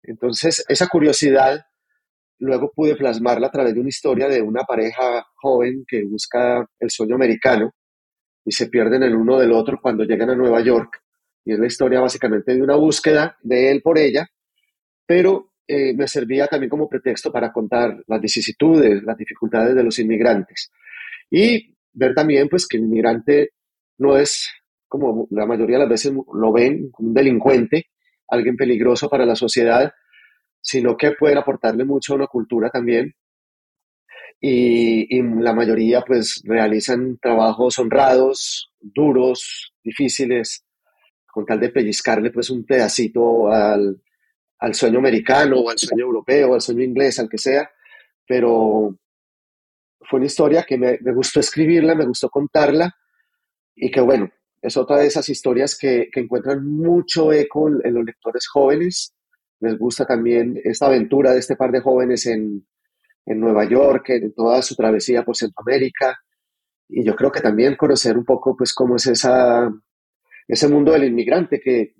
Entonces, 0.03 0.65
esa 0.67 0.87
curiosidad 0.87 1.65
luego 2.41 2.71
pude 2.75 2.95
plasmarla 2.95 3.47
a 3.47 3.51
través 3.51 3.73
de 3.73 3.79
una 3.79 3.89
historia 3.89 4.27
de 4.27 4.41
una 4.41 4.63
pareja 4.63 5.25
joven 5.35 5.85
que 5.87 6.03
busca 6.03 6.65
el 6.79 6.89
sueño 6.89 7.15
americano 7.15 7.71
y 8.43 8.51
se 8.51 8.67
pierden 8.67 9.03
el 9.03 9.15
uno 9.15 9.39
del 9.39 9.51
otro 9.51 9.79
cuando 9.81 10.03
llegan 10.03 10.31
a 10.31 10.35
Nueva 10.35 10.61
York. 10.61 11.01
Y 11.45 11.53
es 11.53 11.59
la 11.59 11.67
historia 11.67 11.99
básicamente 11.99 12.53
de 12.55 12.61
una 12.61 12.75
búsqueda 12.75 13.37
de 13.41 13.71
él 13.71 13.81
por 13.81 13.97
ella, 13.97 14.27
pero 15.05 15.51
eh, 15.67 15.93
me 15.93 16.07
servía 16.07 16.47
también 16.47 16.69
como 16.69 16.89
pretexto 16.89 17.31
para 17.31 17.51
contar 17.51 18.03
las 18.07 18.19
vicisitudes, 18.19 19.03
las 19.03 19.17
dificultades 19.17 19.75
de 19.75 19.83
los 19.83 19.99
inmigrantes. 19.99 20.71
Y 21.29 21.75
ver 21.93 22.15
también 22.15 22.49
pues 22.49 22.67
que 22.67 22.77
el 22.77 22.83
inmigrante 22.83 23.51
no 23.99 24.17
es 24.17 24.49
como 24.87 25.27
la 25.29 25.45
mayoría 25.45 25.77
de 25.77 25.83
las 25.83 25.89
veces 25.89 26.11
lo 26.11 26.51
ven, 26.51 26.91
un 26.97 27.13
delincuente, 27.13 27.85
alguien 28.27 28.57
peligroso 28.57 29.09
para 29.09 29.25
la 29.25 29.35
sociedad, 29.35 29.93
sino 30.61 30.95
que 30.95 31.11
pueden 31.11 31.39
aportarle 31.39 31.83
mucho 31.85 32.13
a 32.13 32.17
una 32.17 32.27
cultura 32.27 32.69
también. 32.69 33.13
Y, 34.39 35.17
y, 35.17 35.21
la 35.21 35.53
mayoría 35.53 36.01
pues 36.01 36.41
realizan 36.45 37.17
trabajos 37.19 37.77
honrados, 37.77 38.71
duros, 38.79 39.73
difíciles, 39.83 40.65
con 41.31 41.45
tal 41.45 41.59
de 41.59 41.69
pellizcarle 41.69 42.31
pues 42.31 42.49
un 42.49 42.65
pedacito 42.65 43.51
al, 43.51 44.01
al 44.59 44.73
sueño 44.75 44.99
americano 44.99 45.59
o 45.59 45.69
al 45.69 45.77
sueño 45.77 46.05
europeo 46.05 46.53
al 46.53 46.61
sueño 46.61 46.83
inglés, 46.83 47.19
al 47.19 47.29
que 47.29 47.37
sea, 47.37 47.69
pero 48.27 48.95
fue 50.01 50.17
una 50.17 50.25
historia 50.25 50.63
que 50.63 50.77
me, 50.77 50.97
me, 51.01 51.13
gustó 51.13 51.39
escribirla, 51.39 51.95
me 51.95 52.05
gustó 52.05 52.29
contarla 52.29 52.95
y 53.75 53.89
que 53.89 54.01
bueno, 54.01 54.29
es 54.61 54.77
otra 54.77 54.97
de 54.97 55.07
esas 55.07 55.27
historias 55.29 55.77
que, 55.77 56.09
que 56.11 56.19
encuentran 56.19 56.65
mucho 56.65 57.31
eco 57.31 57.69
en, 57.69 57.79
en 57.83 57.93
los 57.95 58.05
lectores 58.05 58.47
jóvenes 58.47 59.15
les 59.61 59.77
gusta 59.77 60.05
también 60.05 60.59
esta 60.63 60.87
aventura 60.87 61.31
de 61.31 61.39
este 61.39 61.55
par 61.55 61.71
de 61.71 61.81
jóvenes 61.81 62.25
en, 62.25 62.67
en 63.25 63.39
Nueva 63.39 63.63
York, 63.65 64.09
en 64.09 64.33
toda 64.33 64.61
su 64.61 64.75
travesía 64.75 65.23
por 65.23 65.37
Centroamérica. 65.37 66.19
Y 66.89 67.05
yo 67.05 67.15
creo 67.15 67.31
que 67.31 67.41
también 67.41 67.75
conocer 67.75 68.17
un 68.17 68.25
poco, 68.25 68.57
pues, 68.57 68.73
cómo 68.73 68.95
es 68.97 69.07
esa, 69.07 69.71
ese 70.47 70.67
mundo 70.67 70.91
del 70.91 71.05
inmigrante 71.05 71.61
que, 71.61 71.93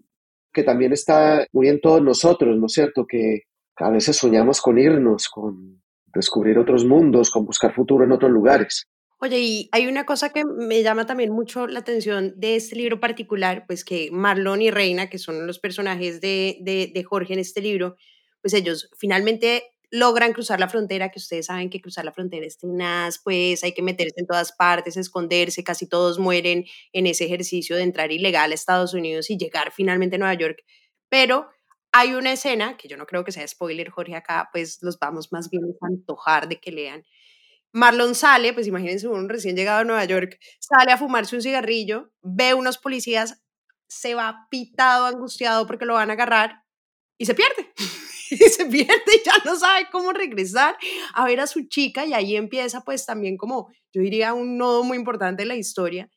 que 0.51 0.63
también 0.63 0.91
está 0.91 1.47
muy 1.53 1.69
en 1.69 1.79
todos 1.79 2.01
nosotros, 2.01 2.57
¿no 2.57 2.65
es 2.65 2.73
cierto? 2.73 3.05
Que 3.07 3.43
a 3.77 3.89
veces 3.89 4.17
soñamos 4.17 4.61
con 4.61 4.77
irnos, 4.77 5.29
con 5.29 5.81
descubrir 6.13 6.57
otros 6.57 6.83
mundos, 6.83 7.29
con 7.29 7.45
buscar 7.45 7.73
futuro 7.73 8.03
en 8.03 8.11
otros 8.11 8.31
lugares. 8.31 8.90
Oye, 9.23 9.39
y 9.39 9.69
hay 9.71 9.85
una 9.85 10.03
cosa 10.07 10.29
que 10.31 10.43
me 10.43 10.81
llama 10.81 11.05
también 11.05 11.31
mucho 11.31 11.67
la 11.67 11.81
atención 11.81 12.33
de 12.37 12.55
este 12.55 12.75
libro 12.75 12.99
particular, 12.99 13.65
pues 13.67 13.85
que 13.85 14.09
Marlon 14.11 14.63
y 14.63 14.71
Reina, 14.71 15.11
que 15.11 15.19
son 15.19 15.45
los 15.45 15.59
personajes 15.59 16.21
de, 16.21 16.57
de, 16.59 17.03
Jorge 17.03 17.33
en 17.33 17.39
este 17.39 17.61
libro, 17.61 17.97
pues 18.41 18.55
ellos 18.55 18.89
finalmente 18.97 19.75
logran 19.91 20.33
cruzar 20.33 20.59
la 20.59 20.67
frontera, 20.67 21.11
que 21.11 21.19
ustedes 21.19 21.45
saben 21.45 21.69
que 21.69 21.81
cruzar 21.81 22.03
la 22.03 22.13
frontera 22.13 22.47
es 22.47 22.57
tenaz, 22.57 23.19
pues 23.23 23.63
hay 23.63 23.73
que 23.73 23.83
meterse 23.83 24.21
en 24.21 24.25
todas 24.25 24.53
partes, 24.53 24.97
esconderse, 24.97 25.63
casi 25.63 25.87
todos 25.87 26.17
mueren 26.17 26.65
en 26.91 27.05
ese 27.05 27.25
ejercicio 27.25 27.75
de 27.75 27.83
entrar 27.83 28.11
ilegal 28.11 28.51
a 28.51 28.55
Estados 28.55 28.95
Unidos 28.95 29.29
y 29.29 29.37
llegar 29.37 29.71
finalmente 29.71 30.15
a 30.15 30.19
Nueva 30.19 30.33
York, 30.33 30.63
pero 31.09 31.47
hay 31.91 32.15
una 32.15 32.31
escena, 32.31 32.75
que 32.75 32.87
yo 32.87 32.97
no 32.97 33.05
creo 33.05 33.23
que 33.23 33.31
sea 33.31 33.47
spoiler, 33.47 33.89
Jorge, 33.89 34.15
acá 34.15 34.49
pues 34.51 34.79
los 34.81 34.97
vamos 34.97 35.31
más 35.31 35.51
bien 35.51 35.61
a 35.79 35.87
antojar 35.87 36.49
de 36.49 36.59
que 36.59 36.71
lean, 36.71 37.03
Marlon 37.73 38.15
sale, 38.15 38.53
pues 38.53 38.67
imagínense 38.67 39.07
un 39.07 39.29
recién 39.29 39.55
llegado 39.55 39.79
a 39.79 39.83
Nueva 39.83 40.05
York, 40.05 40.39
sale 40.59 40.91
a 40.91 40.97
fumarse 40.97 41.35
un 41.35 41.41
cigarrillo, 41.41 42.11
ve 42.21 42.53
unos 42.53 42.77
policías, 42.77 43.41
se 43.87 44.15
va 44.15 44.47
pitado, 44.49 45.05
angustiado 45.05 45.67
porque 45.67 45.85
lo 45.85 45.93
van 45.95 46.09
a 46.09 46.13
agarrar 46.13 46.63
y 47.17 47.25
se 47.25 47.35
pierde. 47.35 47.73
y 48.31 48.37
se 48.37 48.65
pierde 48.65 49.03
y 49.15 49.25
ya 49.25 49.33
no 49.45 49.57
sabe 49.57 49.87
cómo 49.91 50.13
regresar 50.13 50.77
a 51.13 51.25
ver 51.25 51.41
a 51.41 51.47
su 51.47 51.67
chica 51.67 52.05
y 52.05 52.13
ahí 52.13 52.35
empieza 52.35 52.81
pues 52.81 53.05
también 53.05 53.37
como, 53.37 53.69
yo 53.93 54.01
diría, 54.01 54.33
un 54.33 54.57
nodo 54.57 54.83
muy 54.83 54.97
importante 54.97 55.43
de 55.43 55.47
la 55.47 55.55
historia. 55.55 56.09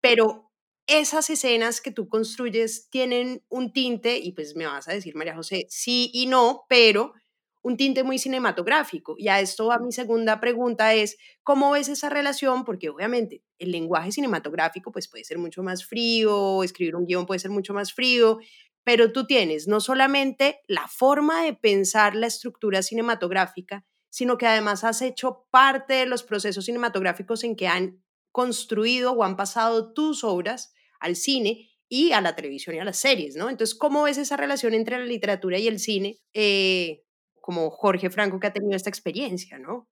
Pero 0.00 0.50
esas 0.86 1.30
escenas 1.30 1.80
que 1.80 1.92
tú 1.92 2.08
construyes 2.08 2.88
tienen 2.90 3.44
un 3.48 3.72
tinte, 3.72 4.18
y 4.18 4.32
pues 4.32 4.56
me 4.56 4.66
vas 4.66 4.88
a 4.88 4.92
decir, 4.92 5.14
María 5.16 5.36
José, 5.36 5.66
sí 5.70 6.10
y 6.12 6.26
no, 6.26 6.64
pero 6.68 7.14
un 7.62 7.76
tinte 7.76 8.02
muy 8.02 8.18
cinematográfico. 8.18 9.14
Y 9.18 9.28
a 9.28 9.40
esto 9.40 9.66
va 9.66 9.78
mi 9.78 9.92
segunda 9.92 10.40
pregunta 10.40 10.94
es, 10.94 11.16
¿cómo 11.42 11.72
ves 11.72 11.88
esa 11.88 12.08
relación? 12.08 12.64
Porque 12.64 12.88
obviamente 12.88 13.42
el 13.58 13.72
lenguaje 13.72 14.12
cinematográfico 14.12 14.92
pues 14.92 15.08
puede 15.08 15.24
ser 15.24 15.38
mucho 15.38 15.62
más 15.62 15.84
frío, 15.84 16.62
escribir 16.62 16.96
un 16.96 17.06
guion 17.06 17.26
puede 17.26 17.40
ser 17.40 17.50
mucho 17.50 17.74
más 17.74 17.92
frío, 17.92 18.38
pero 18.84 19.12
tú 19.12 19.26
tienes 19.26 19.68
no 19.68 19.80
solamente 19.80 20.60
la 20.66 20.88
forma 20.88 21.42
de 21.42 21.54
pensar 21.54 22.14
la 22.14 22.26
estructura 22.26 22.82
cinematográfica, 22.82 23.84
sino 24.08 24.38
que 24.38 24.46
además 24.46 24.84
has 24.84 25.02
hecho 25.02 25.46
parte 25.50 25.94
de 25.94 26.06
los 26.06 26.22
procesos 26.22 26.64
cinematográficos 26.64 27.44
en 27.44 27.56
que 27.56 27.68
han 27.68 28.02
construido 28.32 29.12
o 29.12 29.24
han 29.24 29.36
pasado 29.36 29.92
tus 29.92 30.24
obras 30.24 30.72
al 30.98 31.16
cine 31.16 31.68
y 31.88 32.12
a 32.12 32.20
la 32.20 32.36
televisión 32.36 32.76
y 32.76 32.78
a 32.78 32.84
las 32.84 32.98
series, 32.98 33.34
¿no? 33.34 33.50
Entonces, 33.50 33.76
¿cómo 33.76 34.04
ves 34.04 34.16
esa 34.16 34.36
relación 34.36 34.74
entre 34.74 34.98
la 34.98 35.04
literatura 35.04 35.58
y 35.58 35.66
el 35.66 35.80
cine? 35.80 36.18
Eh, 36.32 37.02
como 37.40 37.70
Jorge 37.70 38.10
Franco 38.10 38.38
que 38.38 38.48
ha 38.48 38.52
tenido 38.52 38.76
esta 38.76 38.90
experiencia, 38.90 39.58
¿no? 39.58 39.88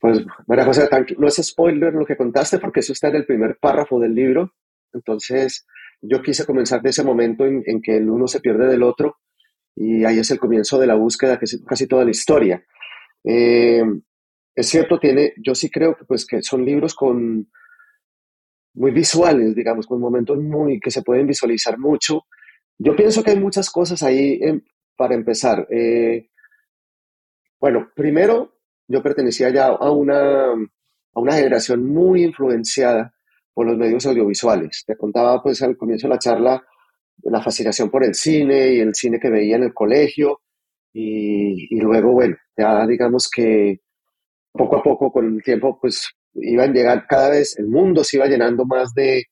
Pues, 0.00 0.20
María 0.46 0.64
José, 0.64 0.88
no 1.18 1.28
es 1.28 1.36
spoiler 1.36 1.92
lo 1.92 2.04
que 2.04 2.16
contaste 2.16 2.58
porque 2.58 2.80
eso 2.80 2.92
está 2.92 3.08
en 3.08 3.16
el 3.16 3.26
primer 3.26 3.58
párrafo 3.60 4.00
del 4.00 4.14
libro. 4.14 4.52
Entonces, 4.92 5.64
yo 6.00 6.20
quise 6.22 6.44
comenzar 6.44 6.82
de 6.82 6.90
ese 6.90 7.04
momento 7.04 7.46
en, 7.46 7.62
en, 7.66 7.80
que 7.80 7.96
el 7.96 8.10
uno 8.10 8.26
se 8.26 8.40
pierde 8.40 8.66
del 8.66 8.82
otro 8.82 9.18
y 9.76 10.04
ahí 10.04 10.18
es 10.18 10.30
el 10.30 10.40
comienzo 10.40 10.78
de 10.78 10.88
la 10.88 10.96
búsqueda, 10.96 11.38
que 11.38 11.44
es 11.44 11.62
casi 11.66 11.86
toda 11.86 12.04
la 12.04 12.10
historia. 12.10 12.64
Eh, 13.24 13.84
es 14.54 14.68
cierto, 14.68 14.98
tiene, 14.98 15.34
yo 15.36 15.54
sí 15.54 15.70
creo 15.70 15.96
que, 15.96 16.04
pues, 16.04 16.26
que 16.26 16.42
son 16.42 16.64
libros 16.64 16.94
con 16.94 17.48
muy 18.74 18.90
visuales, 18.90 19.54
digamos, 19.54 19.86
con 19.86 20.00
momentos 20.00 20.38
muy 20.38 20.80
que 20.80 20.90
se 20.90 21.02
pueden 21.02 21.26
visualizar 21.26 21.78
mucho. 21.78 22.26
Yo 22.78 22.96
pienso 22.96 23.22
que 23.22 23.30
hay 23.30 23.38
muchas 23.38 23.70
cosas 23.70 24.02
ahí 24.02 24.40
para 24.96 25.14
empezar. 25.14 25.66
Eh, 25.70 26.28
bueno, 27.62 27.92
primero, 27.94 28.56
yo 28.88 29.04
pertenecía 29.04 29.48
ya 29.50 29.68
a 29.68 29.92
una, 29.92 30.50
a 30.50 31.20
una 31.20 31.34
generación 31.34 31.86
muy 31.86 32.24
influenciada 32.24 33.14
por 33.54 33.68
los 33.68 33.78
medios 33.78 34.04
audiovisuales. 34.04 34.82
Te 34.84 34.96
contaba 34.96 35.40
pues 35.40 35.62
al 35.62 35.76
comienzo 35.76 36.08
de 36.08 36.14
la 36.14 36.18
charla 36.18 36.66
la 37.22 37.40
fascinación 37.40 37.88
por 37.88 38.02
el 38.02 38.16
cine 38.16 38.72
y 38.72 38.80
el 38.80 38.96
cine 38.96 39.20
que 39.20 39.30
veía 39.30 39.54
en 39.54 39.62
el 39.62 39.72
colegio 39.72 40.40
y, 40.92 41.72
y 41.72 41.80
luego, 41.80 42.10
bueno, 42.10 42.36
ya 42.56 42.84
digamos 42.84 43.30
que 43.30 43.78
poco 44.50 44.78
a 44.78 44.82
poco 44.82 45.12
con 45.12 45.36
el 45.36 45.40
tiempo 45.40 45.78
pues 45.80 46.10
iban 46.34 46.72
llegar 46.72 47.06
cada 47.06 47.30
vez, 47.30 47.56
el 47.60 47.68
mundo 47.68 48.02
se 48.02 48.16
iba 48.16 48.26
llenando 48.26 48.64
más 48.64 48.92
de, 48.92 49.26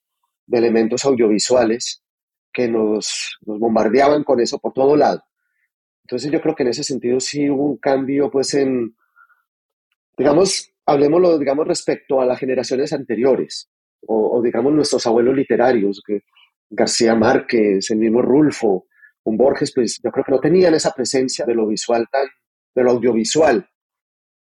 de 0.47 0.59
elementos 0.59 1.05
audiovisuales 1.05 2.05
que 2.53 2.69
nos, 2.69 3.38
nos, 3.45 3.59
bombardeaban 3.59 4.23
con 4.23 4.38
eso 4.38 4.61
por 4.61 4.73
todo 4.73 4.95
lado. 4.95 5.21
Entonces 6.11 6.33
yo 6.33 6.40
creo 6.40 6.57
que 6.57 6.64
en 6.64 6.70
ese 6.70 6.83
sentido 6.83 7.20
sí 7.20 7.49
hubo 7.49 7.66
un 7.66 7.77
cambio 7.77 8.29
pues 8.33 8.53
en, 8.55 8.96
digamos, 10.18 10.73
hablemoslo, 10.85 11.38
digamos, 11.38 11.68
respecto 11.68 12.20
a 12.20 12.27
las 12.27 12.37
generaciones 12.37 12.92
anteriores, 12.92 13.70
o, 14.09 14.37
o 14.37 14.42
digamos 14.42 14.73
nuestros 14.73 15.07
abuelos 15.07 15.37
literarios, 15.37 16.03
que 16.05 16.23
García 16.68 17.14
Márquez, 17.14 17.88
el 17.92 17.99
mismo 17.99 18.23
Rulfo, 18.23 18.88
un 19.23 19.37
Borges, 19.37 19.73
pues 19.73 20.01
yo 20.03 20.11
creo 20.11 20.25
que 20.25 20.33
no 20.33 20.40
tenían 20.40 20.75
esa 20.75 20.90
presencia 20.90 21.46
de 21.46 21.55
lo 21.55 21.68
visual 21.68 22.09
tan, 22.11 22.27
de 22.75 22.83
lo 22.83 22.90
audiovisual, 22.90 23.64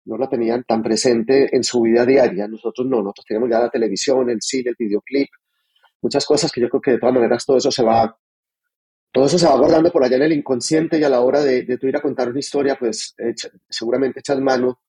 no 0.05 0.17
la 0.17 0.29
tenían 0.29 0.63
tan 0.63 0.81
presente 0.81 1.53
en 1.53 1.65
su 1.65 1.81
vida 1.81 2.05
diaria. 2.05 2.47
Nosotros 2.47 2.87
no, 2.87 2.99
nosotros 2.99 3.25
teníamos 3.25 3.49
ya 3.49 3.59
la 3.59 3.69
televisión, 3.69 4.29
el 4.29 4.41
cine, 4.41 4.69
el 4.69 4.75
videoclip, 4.79 5.27
muchas 6.01 6.25
cosas 6.25 6.49
que 6.49 6.61
yo 6.61 6.69
creo 6.69 6.81
que 6.81 6.91
de 6.91 6.99
todas 6.99 7.13
maneras 7.13 7.45
todo 7.45 7.57
eso 7.57 7.71
se 7.71 7.83
va, 7.83 8.17
todo 9.17 9.25
eso 9.25 9.39
se 9.39 9.47
va 9.47 9.57
guardando 9.57 9.91
por 9.91 10.03
allá 10.03 10.17
en 10.17 10.23
el 10.23 10.33
inconsciente 10.33 10.99
y 10.99 11.03
a 11.03 11.09
la 11.09 11.21
hora 11.21 11.41
de, 11.41 11.63
de 11.63 11.77
tú 11.77 11.87
ir 11.87 11.97
a 11.97 12.01
contar 12.01 12.29
una 12.29 12.39
historia, 12.39 12.77
pues 12.79 13.15
echa, 13.17 13.49
seguramente 13.67 14.19
echas 14.19 14.39
mano 14.39 14.81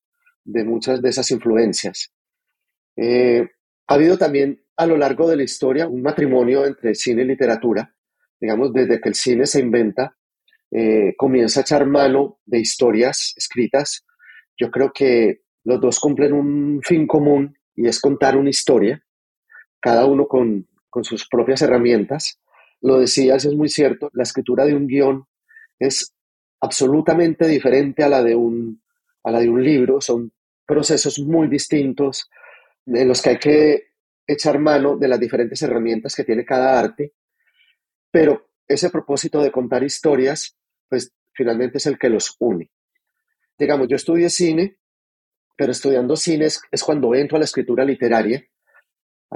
de 0.44 0.64
muchas 0.64 1.00
de 1.00 1.08
esas 1.08 1.30
influencias. 1.30 2.12
Eh, 2.96 3.48
ha 3.86 3.94
habido 3.94 4.18
también 4.18 4.62
a 4.76 4.86
lo 4.86 4.96
largo 4.96 5.30
de 5.30 5.36
la 5.36 5.44
historia 5.44 5.88
un 5.88 6.02
matrimonio 6.02 6.66
entre 6.66 6.94
cine 6.94 7.22
y 7.22 7.26
literatura, 7.26 7.94
digamos, 8.38 8.72
desde 8.72 9.00
que 9.00 9.08
el 9.08 9.14
cine 9.14 9.46
se 9.46 9.60
inventa, 9.60 10.14
eh, 10.70 11.14
comienza 11.16 11.60
a 11.60 11.62
echar 11.62 11.86
mano 11.86 12.40
de 12.44 12.60
historias 12.60 13.32
escritas 13.36 14.04
yo 14.58 14.70
creo 14.70 14.92
que 14.92 15.42
los 15.64 15.80
dos 15.80 16.00
cumplen 16.00 16.32
un 16.32 16.80
fin 16.82 17.06
común 17.06 17.56
y 17.74 17.86
es 17.86 18.00
contar 18.00 18.36
una 18.36 18.50
historia, 18.50 19.02
cada 19.80 20.04
uno 20.04 20.26
con, 20.26 20.68
con 20.90 21.04
sus 21.04 21.28
propias 21.28 21.62
herramientas. 21.62 22.40
Lo 22.80 23.00
decías, 23.00 23.44
es 23.44 23.54
muy 23.54 23.68
cierto, 23.68 24.10
la 24.12 24.22
escritura 24.22 24.64
de 24.64 24.74
un 24.74 24.86
guion 24.86 25.26
es 25.78 26.12
absolutamente 26.60 27.46
diferente 27.46 28.02
a 28.02 28.08
la 28.08 28.22
de 28.22 28.34
un, 28.34 28.82
a 29.24 29.30
la 29.30 29.40
de 29.40 29.48
un 29.48 29.62
libro, 29.62 30.00
son 30.00 30.32
procesos 30.66 31.18
muy 31.18 31.48
distintos 31.48 32.30
en 32.86 33.08
los 33.08 33.22
que 33.22 33.30
hay 33.30 33.38
que 33.38 33.88
echar 34.26 34.58
mano 34.58 34.96
de 34.96 35.08
las 35.08 35.18
diferentes 35.18 35.60
herramientas 35.62 36.14
que 36.14 36.24
tiene 36.24 36.44
cada 36.44 36.78
arte, 36.78 37.14
pero 38.10 38.50
ese 38.66 38.90
propósito 38.90 39.42
de 39.42 39.50
contar 39.50 39.82
historias, 39.82 40.56
pues 40.88 41.12
finalmente 41.32 41.78
es 41.78 41.86
el 41.86 41.98
que 41.98 42.10
los 42.10 42.36
une. 42.38 42.70
Digamos, 43.58 43.88
yo 43.88 43.96
estudié 43.96 44.28
cine, 44.28 44.76
pero 45.56 45.72
estudiando 45.72 46.16
cine 46.16 46.46
es, 46.46 46.84
cuando 46.84 47.14
entro 47.14 47.36
a 47.36 47.40
la 47.40 47.46
escritura 47.46 47.84
literaria, 47.84 48.44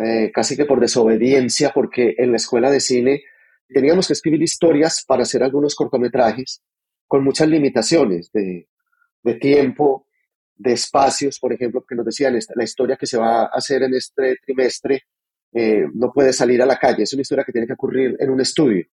eh, 0.02 0.30
casi 0.32 0.56
que 0.56 0.66
por 0.66 0.80
desobediencia, 0.80 1.72
porque 1.74 2.14
en 2.18 2.30
la 2.30 2.36
escuela 2.36 2.70
de 2.70 2.80
cine 2.80 3.24
teníamos 3.72 4.06
que 4.06 4.12
escribir 4.12 4.42
historias 4.42 5.04
para 5.06 5.22
hacer 5.22 5.42
algunos 5.42 5.74
cortometrajes 5.74 6.62
con 7.06 7.24
muchas 7.24 7.48
limitaciones 7.48 8.30
de, 8.32 8.68
de 9.22 9.34
tiempo, 9.34 10.06
de 10.54 10.72
espacios, 10.72 11.38
por 11.38 11.52
ejemplo, 11.52 11.84
que 11.86 11.94
nos 11.94 12.06
decían, 12.06 12.36
esta, 12.36 12.54
la 12.56 12.64
historia 12.64 12.96
que 12.96 13.06
se 13.06 13.18
va 13.18 13.42
a 13.42 13.46
hacer 13.46 13.82
en 13.82 13.94
este 13.94 14.36
trimestre 14.44 15.02
eh, 15.52 15.86
no 15.92 16.12
puede 16.12 16.32
salir 16.32 16.62
a 16.62 16.66
la 16.66 16.78
calle, 16.78 17.02
es 17.02 17.12
una 17.12 17.22
historia 17.22 17.44
que 17.44 17.52
tiene 17.52 17.66
que 17.66 17.74
ocurrir 17.74 18.16
en 18.18 18.30
un 18.30 18.40
estudio. 18.40 18.86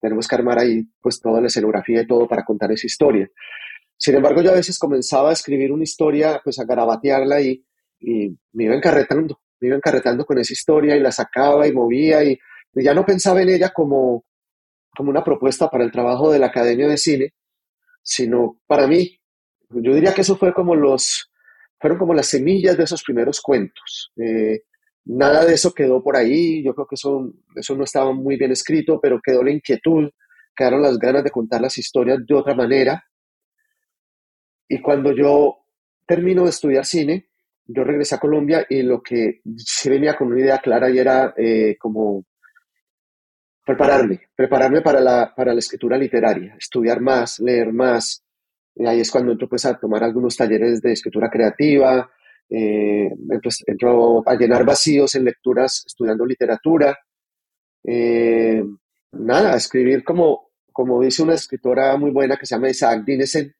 Tenemos 0.00 0.28
que 0.28 0.34
armar 0.34 0.58
ahí 0.58 0.86
pues 1.00 1.20
toda 1.20 1.40
la 1.40 1.48
escenografía 1.48 2.02
y 2.02 2.06
todo 2.06 2.28
para 2.28 2.44
contar 2.44 2.70
esa 2.72 2.86
historia. 2.86 3.28
Sin 3.96 4.14
embargo, 4.14 4.42
yo 4.42 4.52
a 4.52 4.54
veces 4.54 4.78
comenzaba 4.78 5.30
a 5.30 5.32
escribir 5.32 5.72
una 5.72 5.82
historia, 5.82 6.40
pues 6.42 6.58
a 6.60 6.64
garabatearla 6.64 7.40
y, 7.40 7.64
y 7.98 8.28
me 8.52 8.64
iba 8.64 8.76
encarretando, 8.76 9.40
me 9.60 9.68
iba 9.68 9.76
encarretando 9.76 10.24
con 10.24 10.38
esa 10.38 10.52
historia 10.52 10.96
y 10.96 11.00
la 11.00 11.10
sacaba 11.10 11.66
y 11.66 11.72
movía 11.72 12.22
y, 12.22 12.38
ya 12.74 12.94
no 12.94 13.04
pensaba 13.04 13.42
en 13.42 13.50
ella 13.50 13.70
como, 13.70 14.24
como 14.96 15.10
una 15.10 15.24
propuesta 15.24 15.68
para 15.68 15.84
el 15.84 15.92
trabajo 15.92 16.30
de 16.30 16.38
la 16.38 16.46
Academia 16.46 16.88
de 16.88 16.96
Cine, 16.96 17.34
sino 18.02 18.60
para 18.66 18.86
mí. 18.86 19.18
Yo 19.70 19.94
diría 19.94 20.14
que 20.14 20.22
eso 20.22 20.36
fue 20.36 20.54
como 20.54 20.74
los, 20.74 21.30
fueron 21.78 21.98
como 21.98 22.14
las 22.14 22.26
semillas 22.26 22.76
de 22.76 22.84
esos 22.84 23.02
primeros 23.02 23.40
cuentos. 23.40 24.12
Eh, 24.16 24.62
nada 25.04 25.44
de 25.44 25.54
eso 25.54 25.72
quedó 25.72 26.02
por 26.02 26.16
ahí, 26.16 26.62
yo 26.62 26.74
creo 26.74 26.86
que 26.86 26.94
eso, 26.94 27.32
eso 27.54 27.76
no 27.76 27.84
estaba 27.84 28.12
muy 28.12 28.36
bien 28.36 28.52
escrito, 28.52 29.00
pero 29.00 29.20
quedó 29.22 29.42
la 29.42 29.52
inquietud, 29.52 30.10
quedaron 30.56 30.82
las 30.82 30.98
ganas 30.98 31.24
de 31.24 31.30
contar 31.30 31.60
las 31.60 31.76
historias 31.78 32.18
de 32.26 32.34
otra 32.34 32.54
manera 32.54 33.04
y 34.68 34.80
cuando 34.80 35.12
yo 35.12 35.64
termino 36.06 36.44
de 36.44 36.50
estudiar 36.50 36.84
cine, 36.84 37.28
yo 37.64 37.84
regresé 37.84 38.14
a 38.14 38.20
Colombia 38.20 38.66
y 38.68 38.82
lo 38.82 39.02
que 39.02 39.40
sí 39.56 39.88
venía 39.88 40.14
con 40.14 40.28
una 40.28 40.40
idea 40.40 40.58
clara 40.58 40.90
y 40.90 40.98
era 40.98 41.34
eh, 41.36 41.76
como 41.78 42.24
prepararme, 43.68 44.30
prepararme 44.34 44.80
para 44.80 44.98
la, 44.98 45.34
para 45.36 45.52
la 45.52 45.58
escritura 45.58 45.98
literaria, 45.98 46.56
estudiar 46.58 47.02
más, 47.02 47.38
leer 47.38 47.70
más. 47.70 48.24
Y 48.74 48.86
ahí 48.86 49.00
es 49.00 49.10
cuando 49.10 49.32
entro 49.32 49.46
pues, 49.46 49.66
a 49.66 49.78
tomar 49.78 50.02
algunos 50.02 50.38
talleres 50.38 50.80
de 50.80 50.92
escritura 50.92 51.28
creativa, 51.28 52.10
eh, 52.48 53.10
entro, 53.30 53.50
entro, 53.66 54.22
a 54.26 54.34
llenar 54.36 54.64
vacíos 54.64 55.14
en 55.16 55.24
lecturas 55.24 55.84
estudiando 55.86 56.24
literatura. 56.24 56.98
Eh, 57.84 58.64
nada, 59.12 59.54
escribir 59.54 60.02
como, 60.02 60.48
como 60.72 61.02
dice 61.02 61.22
una 61.22 61.34
escritora 61.34 61.94
muy 61.98 62.10
buena 62.10 62.38
que 62.38 62.46
se 62.46 62.54
llama 62.54 62.70
Isaac 62.70 63.04
Dinesen, 63.04 63.54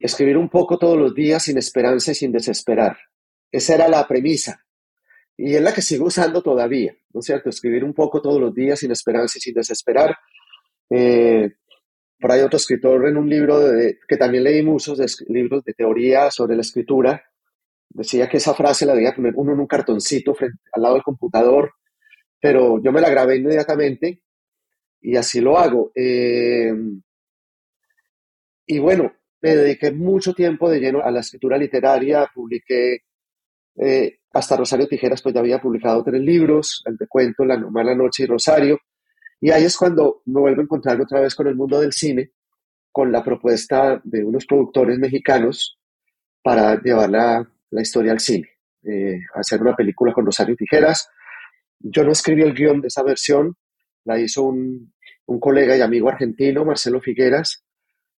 escribir 0.00 0.36
un 0.36 0.48
poco 0.48 0.78
todos 0.78 0.98
los 0.98 1.14
días 1.14 1.44
sin 1.44 1.58
esperanza 1.58 2.10
y 2.10 2.16
sin 2.16 2.32
desesperar. 2.32 2.98
Esa 3.52 3.76
era 3.76 3.86
la 3.86 4.08
premisa. 4.08 4.64
Y 5.42 5.54
es 5.54 5.62
la 5.62 5.72
que 5.72 5.80
sigo 5.80 6.04
usando 6.04 6.42
todavía, 6.42 6.94
¿no 7.14 7.20
es 7.20 7.24
cierto? 7.24 7.48
Escribir 7.48 7.82
un 7.82 7.94
poco 7.94 8.20
todos 8.20 8.38
los 8.38 8.54
días 8.54 8.78
sin 8.78 8.90
esperanza 8.90 9.38
y 9.38 9.40
sin 9.40 9.54
desesperar. 9.54 10.14
Eh, 10.90 11.52
por 12.20 12.30
ahí 12.30 12.42
otro 12.42 12.58
escritor 12.58 13.08
en 13.08 13.16
un 13.16 13.26
libro 13.26 13.58
de, 13.58 14.00
que 14.06 14.18
también 14.18 14.44
leí 14.44 14.62
muchos 14.62 14.98
de, 14.98 15.06
libros 15.28 15.64
de 15.64 15.72
teoría 15.72 16.30
sobre 16.30 16.56
la 16.56 16.60
escritura, 16.60 17.24
decía 17.88 18.28
que 18.28 18.36
esa 18.36 18.52
frase 18.52 18.84
la 18.84 18.94
debía 18.94 19.14
poner 19.14 19.32
uno 19.34 19.54
en 19.54 19.60
un 19.60 19.66
cartoncito 19.66 20.34
frente, 20.34 20.58
al 20.74 20.82
lado 20.82 20.94
del 20.96 21.04
computador, 21.04 21.72
pero 22.38 22.78
yo 22.82 22.92
me 22.92 23.00
la 23.00 23.08
grabé 23.08 23.36
inmediatamente 23.36 24.20
y 25.00 25.16
así 25.16 25.40
lo 25.40 25.56
hago. 25.56 25.90
Eh, 25.94 26.70
y 28.66 28.78
bueno, 28.78 29.10
me 29.40 29.56
dediqué 29.56 29.90
mucho 29.90 30.34
tiempo 30.34 30.68
de 30.68 30.80
lleno 30.80 31.00
a 31.00 31.10
la 31.10 31.20
escritura 31.20 31.56
literaria, 31.56 32.30
publiqué 32.34 33.04
eh, 33.76 34.18
hasta 34.32 34.56
Rosario 34.56 34.86
Tijeras, 34.86 35.22
pues 35.22 35.34
ya 35.34 35.40
había 35.40 35.60
publicado 35.60 36.02
tres 36.04 36.20
libros, 36.20 36.82
el 36.86 36.96
de 36.96 37.06
cuento, 37.06 37.44
La 37.44 37.58
Mala 37.58 37.94
Noche 37.94 38.24
y 38.24 38.26
Rosario, 38.26 38.78
y 39.40 39.50
ahí 39.50 39.64
es 39.64 39.76
cuando 39.76 40.22
me 40.26 40.40
vuelvo 40.40 40.60
a 40.60 40.64
encontrar 40.64 41.00
otra 41.00 41.20
vez 41.20 41.34
con 41.34 41.46
el 41.46 41.56
mundo 41.56 41.80
del 41.80 41.92
cine, 41.92 42.32
con 42.92 43.10
la 43.10 43.24
propuesta 43.24 44.00
de 44.04 44.24
unos 44.24 44.46
productores 44.46 44.98
mexicanos 44.98 45.78
para 46.42 46.80
llevar 46.80 47.10
la, 47.10 47.50
la 47.70 47.82
historia 47.82 48.12
al 48.12 48.20
cine, 48.20 48.48
eh, 48.82 49.20
hacer 49.34 49.60
una 49.62 49.74
película 49.74 50.12
con 50.12 50.26
Rosario 50.26 50.56
Tijeras. 50.56 51.08
Yo 51.78 52.04
no 52.04 52.12
escribí 52.12 52.42
el 52.42 52.54
guion 52.54 52.80
de 52.80 52.88
esa 52.88 53.02
versión, 53.02 53.56
la 54.04 54.18
hizo 54.18 54.42
un, 54.42 54.92
un 55.26 55.40
colega 55.40 55.76
y 55.76 55.80
amigo 55.80 56.08
argentino, 56.08 56.64
Marcelo 56.64 57.00
Figueras, 57.00 57.64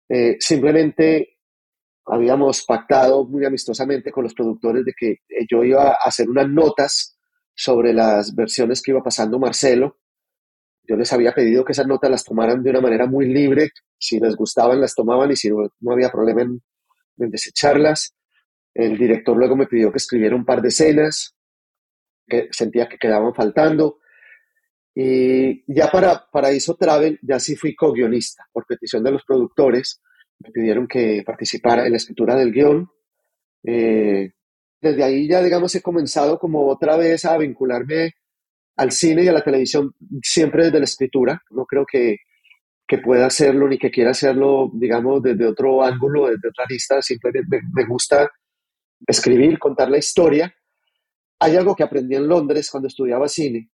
eh, 0.08 0.36
simplemente 0.38 1.39
habíamos 2.10 2.64
pactado 2.64 3.24
muy 3.24 3.44
amistosamente 3.44 4.10
con 4.10 4.24
los 4.24 4.34
productores 4.34 4.84
de 4.84 4.92
que 4.96 5.10
eh, 5.10 5.46
yo 5.50 5.62
iba 5.62 5.90
a 5.90 5.98
hacer 6.04 6.28
unas 6.28 6.48
notas 6.48 7.16
sobre 7.54 7.92
las 7.92 8.34
versiones 8.34 8.82
que 8.82 8.90
iba 8.90 9.02
pasando 9.02 9.38
Marcelo. 9.38 9.98
Yo 10.82 10.96
les 10.96 11.12
había 11.12 11.32
pedido 11.32 11.64
que 11.64 11.72
esas 11.72 11.86
notas 11.86 12.10
las 12.10 12.24
tomaran 12.24 12.62
de 12.62 12.70
una 12.70 12.80
manera 12.80 13.06
muy 13.06 13.26
libre. 13.26 13.70
Si 13.98 14.18
les 14.18 14.34
gustaban, 14.34 14.80
las 14.80 14.94
tomaban 14.94 15.30
y 15.30 15.36
si 15.36 15.50
no, 15.50 15.68
no 15.80 15.92
había 15.92 16.10
problema 16.10 16.42
en, 16.42 16.60
desecharlas. 17.16 18.14
El 18.74 18.96
director 18.96 19.36
luego 19.36 19.56
me 19.56 19.66
pidió 19.66 19.92
que 19.92 19.98
escribiera 19.98 20.34
un 20.34 20.44
par 20.44 20.62
de 20.62 20.68
escenas 20.68 21.36
que 22.26 22.48
sentía 22.50 22.88
que 22.88 22.98
quedaban 22.98 23.34
faltando. 23.34 23.98
Y 24.94 25.62
ya 25.72 25.90
para 25.90 26.26
Paraíso 26.32 26.76
Travel, 26.76 27.18
ya 27.22 27.38
sí 27.38 27.56
fui 27.56 27.74
co-guionista, 27.74 28.48
por 28.52 28.66
petición 28.66 29.04
de 29.04 29.12
los 29.12 29.24
productores. 29.24 30.00
Me 30.40 30.50
pidieron 30.50 30.86
que 30.86 31.22
participara 31.24 31.86
en 31.86 31.92
la 31.92 31.96
escritura 31.96 32.34
del 32.34 32.52
guion. 32.52 32.90
Eh, 33.62 34.32
desde 34.80 35.04
ahí 35.04 35.28
ya, 35.28 35.42
digamos, 35.42 35.74
he 35.74 35.82
comenzado 35.82 36.38
como 36.38 36.66
otra 36.66 36.96
vez 36.96 37.24
a 37.24 37.36
vincularme 37.36 38.12
al 38.76 38.92
cine 38.92 39.24
y 39.24 39.28
a 39.28 39.32
la 39.32 39.44
televisión, 39.44 39.94
siempre 40.22 40.64
desde 40.64 40.78
la 40.78 40.84
escritura. 40.84 41.42
No 41.50 41.66
creo 41.66 41.84
que, 41.84 42.16
que 42.86 42.98
pueda 42.98 43.26
hacerlo 43.26 43.68
ni 43.68 43.78
que 43.78 43.90
quiera 43.90 44.12
hacerlo, 44.12 44.70
digamos, 44.72 45.22
desde 45.22 45.46
otro 45.46 45.82
ángulo, 45.82 46.28
desde 46.28 46.48
otra 46.48 46.64
lista. 46.68 47.02
Simplemente 47.02 47.60
me 47.74 47.84
gusta 47.84 48.30
escribir, 49.06 49.58
contar 49.58 49.90
la 49.90 49.98
historia. 49.98 50.54
Hay 51.40 51.56
algo 51.56 51.74
que 51.74 51.84
aprendí 51.84 52.16
en 52.16 52.26
Londres 52.26 52.70
cuando 52.70 52.88
estudiaba 52.88 53.28
cine, 53.28 53.70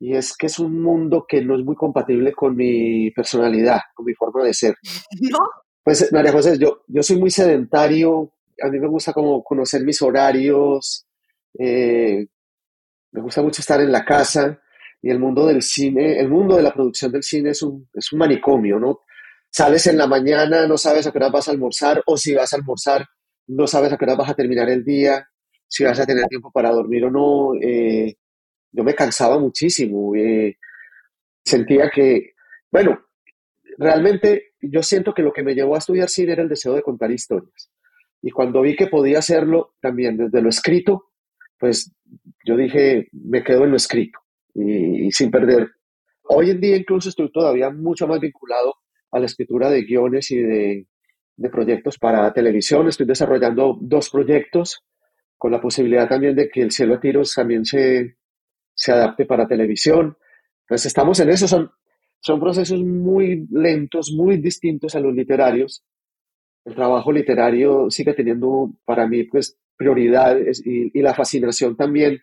y 0.00 0.14
es 0.14 0.36
que 0.36 0.46
es 0.46 0.58
un 0.58 0.82
mundo 0.82 1.24
que 1.28 1.42
no 1.42 1.56
es 1.56 1.64
muy 1.64 1.76
compatible 1.76 2.32
con 2.32 2.56
mi 2.56 3.10
personalidad, 3.10 3.80
con 3.94 4.06
mi 4.06 4.14
forma 4.14 4.44
de 4.44 4.54
ser. 4.54 4.74
¿No? 5.20 5.38
Pues 5.84 6.10
María 6.12 6.32
José, 6.32 6.56
yo, 6.58 6.82
yo 6.88 7.02
soy 7.02 7.18
muy 7.18 7.30
sedentario, 7.30 8.32
a 8.62 8.68
mí 8.68 8.80
me 8.80 8.88
gusta 8.88 9.12
como 9.12 9.44
conocer 9.44 9.84
mis 9.84 10.00
horarios, 10.00 11.06
eh, 11.58 12.26
me 13.12 13.20
gusta 13.20 13.42
mucho 13.42 13.60
estar 13.60 13.80
en 13.82 13.92
la 13.92 14.02
casa 14.02 14.58
y 15.02 15.10
el 15.10 15.18
mundo 15.18 15.46
del 15.46 15.60
cine, 15.60 16.18
el 16.18 16.30
mundo 16.30 16.56
de 16.56 16.62
la 16.62 16.72
producción 16.72 17.12
del 17.12 17.22
cine 17.22 17.50
es 17.50 17.62
un, 17.62 17.86
es 17.92 18.10
un 18.14 18.18
manicomio, 18.18 18.80
¿no? 18.80 19.00
Sales 19.50 19.86
en 19.86 19.98
la 19.98 20.06
mañana, 20.06 20.66
no 20.66 20.78
sabes 20.78 21.06
a 21.06 21.12
qué 21.12 21.18
hora 21.18 21.28
vas 21.28 21.48
a 21.48 21.50
almorzar 21.50 22.02
o 22.06 22.16
si 22.16 22.34
vas 22.34 22.54
a 22.54 22.56
almorzar, 22.56 23.06
no 23.48 23.66
sabes 23.66 23.92
a 23.92 23.98
qué 23.98 24.06
hora 24.06 24.16
vas 24.16 24.30
a 24.30 24.34
terminar 24.34 24.70
el 24.70 24.82
día, 24.84 25.28
si 25.68 25.84
vas 25.84 26.00
a 26.00 26.06
tener 26.06 26.26
tiempo 26.28 26.50
para 26.50 26.70
dormir 26.70 27.04
o 27.04 27.10
no. 27.10 27.54
Eh, 27.60 28.16
yo 28.72 28.82
me 28.84 28.94
cansaba 28.94 29.38
muchísimo. 29.38 30.14
Eh, 30.16 30.56
sentía 31.44 31.90
que, 31.90 32.32
bueno, 32.72 32.98
realmente 33.78 34.53
yo 34.70 34.82
siento 34.82 35.14
que 35.14 35.22
lo 35.22 35.32
que 35.32 35.42
me 35.42 35.54
llevó 35.54 35.74
a 35.74 35.78
estudiar 35.78 36.08
cine 36.08 36.32
era 36.32 36.42
el 36.42 36.48
deseo 36.48 36.74
de 36.74 36.82
contar 36.82 37.10
historias. 37.10 37.70
Y 38.22 38.30
cuando 38.30 38.62
vi 38.62 38.74
que 38.74 38.86
podía 38.86 39.18
hacerlo 39.18 39.74
también 39.80 40.16
desde 40.16 40.40
lo 40.40 40.48
escrito, 40.48 41.10
pues 41.58 41.92
yo 42.44 42.56
dije, 42.56 43.08
me 43.12 43.42
quedo 43.42 43.64
en 43.64 43.70
lo 43.70 43.76
escrito 43.76 44.18
y, 44.54 45.10
sin 45.12 45.30
perder. 45.30 45.70
Hoy 46.22 46.50
en 46.50 46.60
día 46.60 46.76
incluso 46.76 47.08
estoy 47.08 47.30
todavía 47.30 47.70
mucho 47.70 48.06
más 48.06 48.20
vinculado 48.20 48.76
a 49.10 49.18
la 49.18 49.26
escritura 49.26 49.68
de 49.70 49.82
guiones 49.82 50.30
y 50.30 50.38
de, 50.38 50.86
proyectos 51.50 51.98
para 51.98 52.32
televisión. 52.32 52.88
Estoy 52.88 53.06
desarrollando 53.06 53.76
dos 53.80 54.08
proyectos 54.08 54.82
con 55.36 55.52
la 55.52 55.60
posibilidad 55.60 56.08
también 56.08 56.34
de 56.34 56.48
que 56.48 56.62
el 56.62 56.70
cielo 56.70 56.94
a 56.94 57.00
tiros 57.00 57.34
también 57.34 57.64
se, 57.64 58.16
se 58.74 58.92
adapte 58.92 59.26
para 59.26 59.46
televisión. 59.46 60.16
Entonces 60.62 60.86
estamos 60.86 61.20
en 61.20 61.28
eso, 61.28 61.46
son, 61.46 61.70
son 62.24 62.40
procesos 62.40 62.82
muy 62.82 63.46
lentos, 63.50 64.12
muy 64.12 64.38
distintos 64.38 64.94
a 64.94 65.00
los 65.00 65.14
literarios. 65.14 65.84
El 66.64 66.74
trabajo 66.74 67.12
literario 67.12 67.90
sigue 67.90 68.14
teniendo 68.14 68.72
para 68.86 69.06
mí 69.06 69.24
pues 69.24 69.58
prioridades 69.76 70.62
y, 70.64 70.90
la 71.02 71.12
fascinación 71.12 71.76
también 71.76 72.18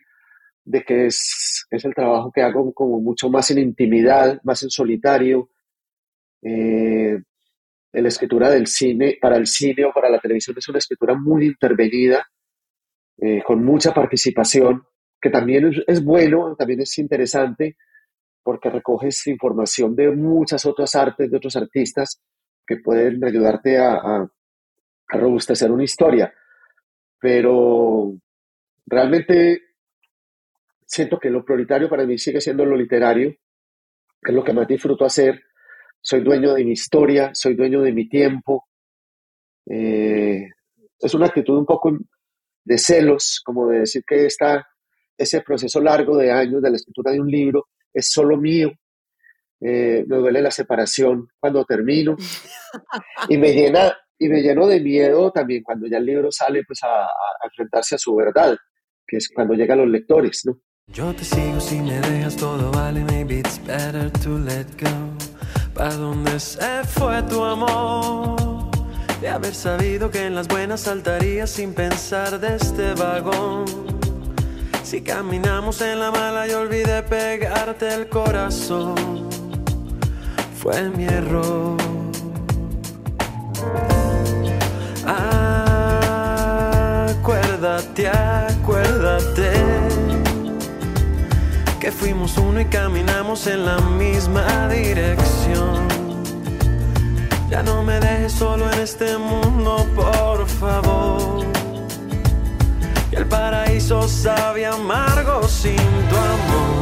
de 0.64 0.82
que 0.82 1.06
es, 1.06 1.66
es, 1.70 1.84
el 1.84 1.94
trabajo 1.94 2.32
que 2.32 2.42
hago 2.42 2.72
como 2.72 3.00
mucho 3.00 3.30
más 3.30 3.52
en 3.52 3.58
intimidad, 3.58 4.40
más 4.42 4.64
en 4.64 4.70
solitario. 4.70 5.50
Eh, 6.42 7.20
la 7.92 8.08
escritura 8.08 8.50
del 8.50 8.66
cine, 8.66 9.18
para 9.20 9.36
el 9.36 9.46
cine 9.46 9.84
o 9.84 9.92
para 9.92 10.10
la 10.10 10.18
televisión 10.18 10.56
es 10.58 10.68
una 10.68 10.78
escritura 10.78 11.14
muy 11.14 11.46
intervenida, 11.46 12.26
eh, 13.18 13.40
con 13.44 13.64
mucha 13.64 13.94
participación 13.94 14.82
que 15.20 15.30
también 15.30 15.70
es, 15.86 16.02
bueno, 16.02 16.56
también 16.56 16.80
es 16.80 16.98
interesante, 16.98 17.76
porque 18.42 18.70
recoges 18.70 19.26
información 19.26 19.94
de 19.94 20.10
muchas 20.10 20.66
otras 20.66 20.94
artes, 20.94 21.30
de 21.30 21.36
otros 21.36 21.56
artistas, 21.56 22.20
que 22.66 22.76
pueden 22.76 23.24
ayudarte 23.24 23.78
a, 23.78 23.94
a, 23.94 24.28
robustecer 25.08 25.70
una 25.70 25.84
historia. 25.84 26.32
Pero 27.20 28.14
realmente 28.86 29.60
siento 30.86 31.18
que 31.18 31.30
lo 31.30 31.44
prioritario 31.44 31.88
para 31.88 32.06
mí 32.06 32.18
sigue 32.18 32.40
siendo 32.40 32.64
lo 32.64 32.76
literario, 32.76 33.30
que 34.22 34.30
es 34.30 34.34
lo 34.34 34.42
que 34.42 34.52
más 34.52 34.66
disfruto 34.66 35.04
hacer. 35.04 35.42
Soy 36.00 36.20
dueño 36.20 36.54
de 36.54 36.64
mi 36.64 36.72
historia, 36.72 37.30
soy 37.34 37.54
dueño 37.54 37.82
de 37.82 37.92
mi 37.92 38.08
tiempo. 38.08 38.66
Eh, 39.66 40.48
es 40.98 41.14
una 41.14 41.26
actitud 41.26 41.58
un 41.58 41.66
poco 41.66 41.96
de 42.64 42.78
celos, 42.78 43.40
como 43.44 43.68
de 43.68 43.80
decir 43.80 44.02
que 44.06 44.26
está 44.26 44.66
ese 45.16 45.42
proceso 45.42 45.80
largo 45.80 46.16
de 46.16 46.32
años 46.32 46.62
de 46.62 46.70
la 46.70 46.76
escritura 46.76 47.12
de 47.12 47.20
un 47.20 47.30
libro 47.30 47.66
es 47.92 48.10
solo 48.10 48.36
mío. 48.36 48.72
Eh, 49.60 50.04
me 50.08 50.16
duele 50.16 50.42
la 50.42 50.50
separación 50.50 51.28
cuando 51.38 51.64
termino 51.64 52.16
y 53.28 53.38
me 53.38 53.52
llena 53.52 53.96
y 54.18 54.28
me 54.28 54.40
lleno 54.40 54.66
de 54.66 54.80
miedo 54.80 55.30
también 55.32 55.62
cuando 55.62 55.86
ya 55.86 55.98
el 55.98 56.06
libro 56.06 56.30
sale 56.30 56.62
pues 56.64 56.80
a, 56.82 57.08
enfrentarse 57.44 57.96
a 57.96 57.98
su 57.98 58.14
verdad, 58.14 58.56
que 59.06 59.16
es 59.16 59.28
cuando 59.34 59.54
llegan 59.54 59.78
los 59.78 59.88
lectores, 59.88 60.42
¿no? 60.44 60.60
Yo 60.88 61.12
te 61.14 61.24
sigo 61.24 61.60
si 61.60 61.80
me 61.80 62.00
dejas 62.00 62.36
todo 62.36 62.70
vale, 62.72 63.04
maybe 63.04 63.38
it's 63.38 63.60
better 63.64 64.10
to 64.10 64.38
let 64.38 64.66
go. 64.80 65.72
¿Para 65.74 65.94
dónde 65.94 66.38
se 66.38 66.84
fue 66.84 67.22
tu 67.22 67.42
amor? 67.42 68.70
De 69.20 69.28
haber 69.28 69.54
sabido 69.54 70.10
que 70.10 70.26
en 70.26 70.34
las 70.34 70.48
buenas 70.48 70.82
saltarías 70.82 71.50
sin 71.50 71.74
pensar 71.74 72.38
de 72.38 72.56
este 72.56 72.94
vagón. 72.94 74.01
Si 74.92 75.00
caminamos 75.00 75.80
en 75.80 76.00
la 76.00 76.10
mala 76.10 76.46
y 76.46 76.52
olvidé 76.52 77.02
pegarte 77.02 77.94
el 77.94 78.10
corazón, 78.10 79.26
fue 80.54 80.90
mi 80.90 81.04
error. 81.04 81.78
Acuérdate, 87.06 88.06
acuérdate 88.06 89.52
que 91.80 91.90
fuimos 91.90 92.36
uno 92.36 92.60
y 92.60 92.66
caminamos 92.66 93.46
en 93.46 93.64
la 93.64 93.80
misma 93.80 94.68
dirección. 94.68 95.88
Ya 97.48 97.62
no 97.62 97.82
me 97.82 97.98
dejes 97.98 98.32
solo 98.34 98.70
en 98.70 98.80
este 98.80 99.16
mundo, 99.16 99.86
por 99.96 100.46
favor 100.46 101.41
el 103.12 103.26
paraíso 103.26 104.08
sabe 104.08 104.64
amargo 104.64 105.46
sin 105.46 105.76
tu 105.76 106.16
amor. 106.16 106.72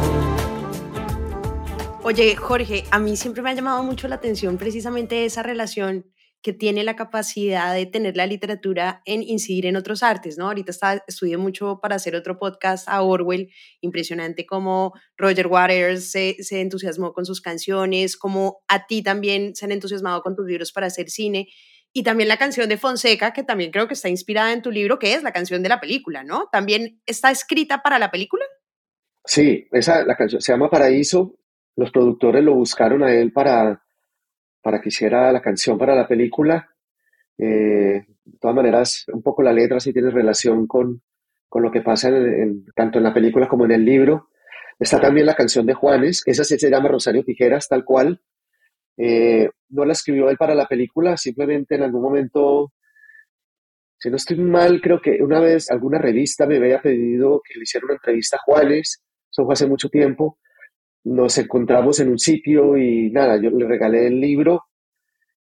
Oye, 2.03 2.35
Jorge, 2.35 2.85
a 2.89 2.99
mí 2.99 3.15
siempre 3.15 3.41
me 3.41 3.51
ha 3.51 3.53
llamado 3.53 3.83
mucho 3.83 4.07
la 4.07 4.15
atención 4.15 4.57
precisamente 4.57 5.25
esa 5.25 5.43
relación 5.43 6.05
que 6.41 6.53
tiene 6.53 6.83
la 6.83 6.95
capacidad 6.95 7.75
de 7.75 7.85
tener 7.85 8.17
la 8.17 8.25
literatura 8.25 9.03
en 9.05 9.21
incidir 9.21 9.67
en 9.67 9.75
otros 9.75 10.01
artes, 10.01 10.39
¿no? 10.39 10.47
Ahorita 10.47 10.71
está, 10.71 11.03
estudié 11.07 11.37
mucho 11.37 11.79
para 11.79 11.97
hacer 11.97 12.15
otro 12.15 12.39
podcast 12.39 12.87
a 12.89 13.03
Orwell, 13.03 13.51
impresionante 13.79 14.47
cómo 14.47 14.93
Roger 15.17 15.45
Waters 15.45 16.09
se, 16.09 16.37
se 16.39 16.61
entusiasmó 16.61 17.13
con 17.13 17.25
sus 17.25 17.41
canciones, 17.41 18.17
como 18.17 18.63
a 18.67 18.87
ti 18.87 19.03
también 19.03 19.55
se 19.55 19.65
han 19.65 19.71
entusiasmado 19.71 20.23
con 20.23 20.35
tus 20.35 20.47
libros 20.47 20.71
para 20.71 20.87
hacer 20.87 21.11
cine 21.11 21.47
y 21.93 22.03
también 22.03 22.29
la 22.29 22.37
canción 22.37 22.69
de 22.69 22.77
Fonseca, 22.77 23.33
que 23.33 23.43
también 23.43 23.71
creo 23.71 23.87
que 23.87 23.93
está 23.93 24.09
inspirada 24.09 24.53
en 24.53 24.61
tu 24.61 24.71
libro, 24.71 24.99
que 24.99 25.13
es 25.13 25.23
la 25.23 25.33
canción 25.33 25.61
de 25.61 25.69
la 25.69 25.81
película, 25.81 26.23
¿no? 26.23 26.47
¿También 26.51 27.01
está 27.05 27.31
escrita 27.31 27.81
para 27.81 27.99
la 27.99 28.11
película? 28.11 28.45
Sí, 29.25 29.67
esa, 29.71 30.03
la 30.05 30.15
canción 30.15 30.41
se 30.41 30.53
llama 30.53 30.69
Paraíso. 30.69 31.35
Los 31.75 31.91
productores 31.91 32.43
lo 32.43 32.55
buscaron 32.55 33.03
a 33.03 33.13
él 33.13 33.31
para, 33.31 33.83
para 34.61 34.81
que 34.81 34.89
hiciera 34.89 35.31
la 35.31 35.41
canción 35.41 35.77
para 35.77 35.95
la 35.95 36.07
película. 36.07 36.69
Eh, 37.37 38.05
de 38.23 38.37
todas 38.39 38.55
maneras, 38.55 39.05
un 39.11 39.21
poco 39.21 39.43
la 39.43 39.53
letra 39.53 39.79
sí 39.79 39.91
tiene 39.91 40.11
relación 40.11 40.67
con, 40.67 41.01
con 41.49 41.63
lo 41.63 41.71
que 41.71 41.81
pasa 41.81 42.09
tanto 42.75 42.97
en 42.99 43.03
la 43.03 43.13
película 43.13 43.47
como 43.47 43.65
en 43.65 43.71
el 43.71 43.83
libro. 43.83 44.29
Está 44.79 44.99
también 44.99 45.25
la 45.27 45.35
canción 45.35 45.65
de 45.65 45.73
Juanes, 45.73 46.23
esa 46.25 46.43
sí 46.43 46.57
se 46.57 46.69
llama 46.69 46.89
Rosario 46.89 47.23
Tijeras, 47.23 47.67
tal 47.67 47.85
cual. 47.85 48.21
Eh, 49.03 49.49
no 49.69 49.83
la 49.83 49.93
escribió 49.93 50.29
él 50.29 50.37
para 50.37 50.53
la 50.53 50.67
película, 50.67 51.17
simplemente 51.17 51.73
en 51.73 51.81
algún 51.81 52.03
momento, 52.03 52.71
si 53.97 54.11
no 54.11 54.17
estoy 54.17 54.37
mal, 54.37 54.79
creo 54.79 55.01
que 55.01 55.23
una 55.23 55.39
vez 55.39 55.71
alguna 55.71 55.97
revista 55.97 56.45
me 56.45 56.57
había 56.57 56.79
pedido 56.79 57.41
que 57.43 57.55
le 57.57 57.63
hiciera 57.63 57.85
una 57.85 57.95
entrevista 57.95 58.37
a 58.37 58.41
Juanes, 58.45 59.01
eso 59.31 59.43
fue 59.43 59.53
hace 59.53 59.65
mucho 59.65 59.89
tiempo, 59.89 60.37
nos 61.05 61.35
encontramos 61.39 61.99
en 61.99 62.09
un 62.09 62.19
sitio 62.19 62.77
y 62.77 63.09
nada, 63.09 63.41
yo 63.41 63.49
le 63.49 63.67
regalé 63.67 64.05
el 64.05 64.21
libro 64.21 64.65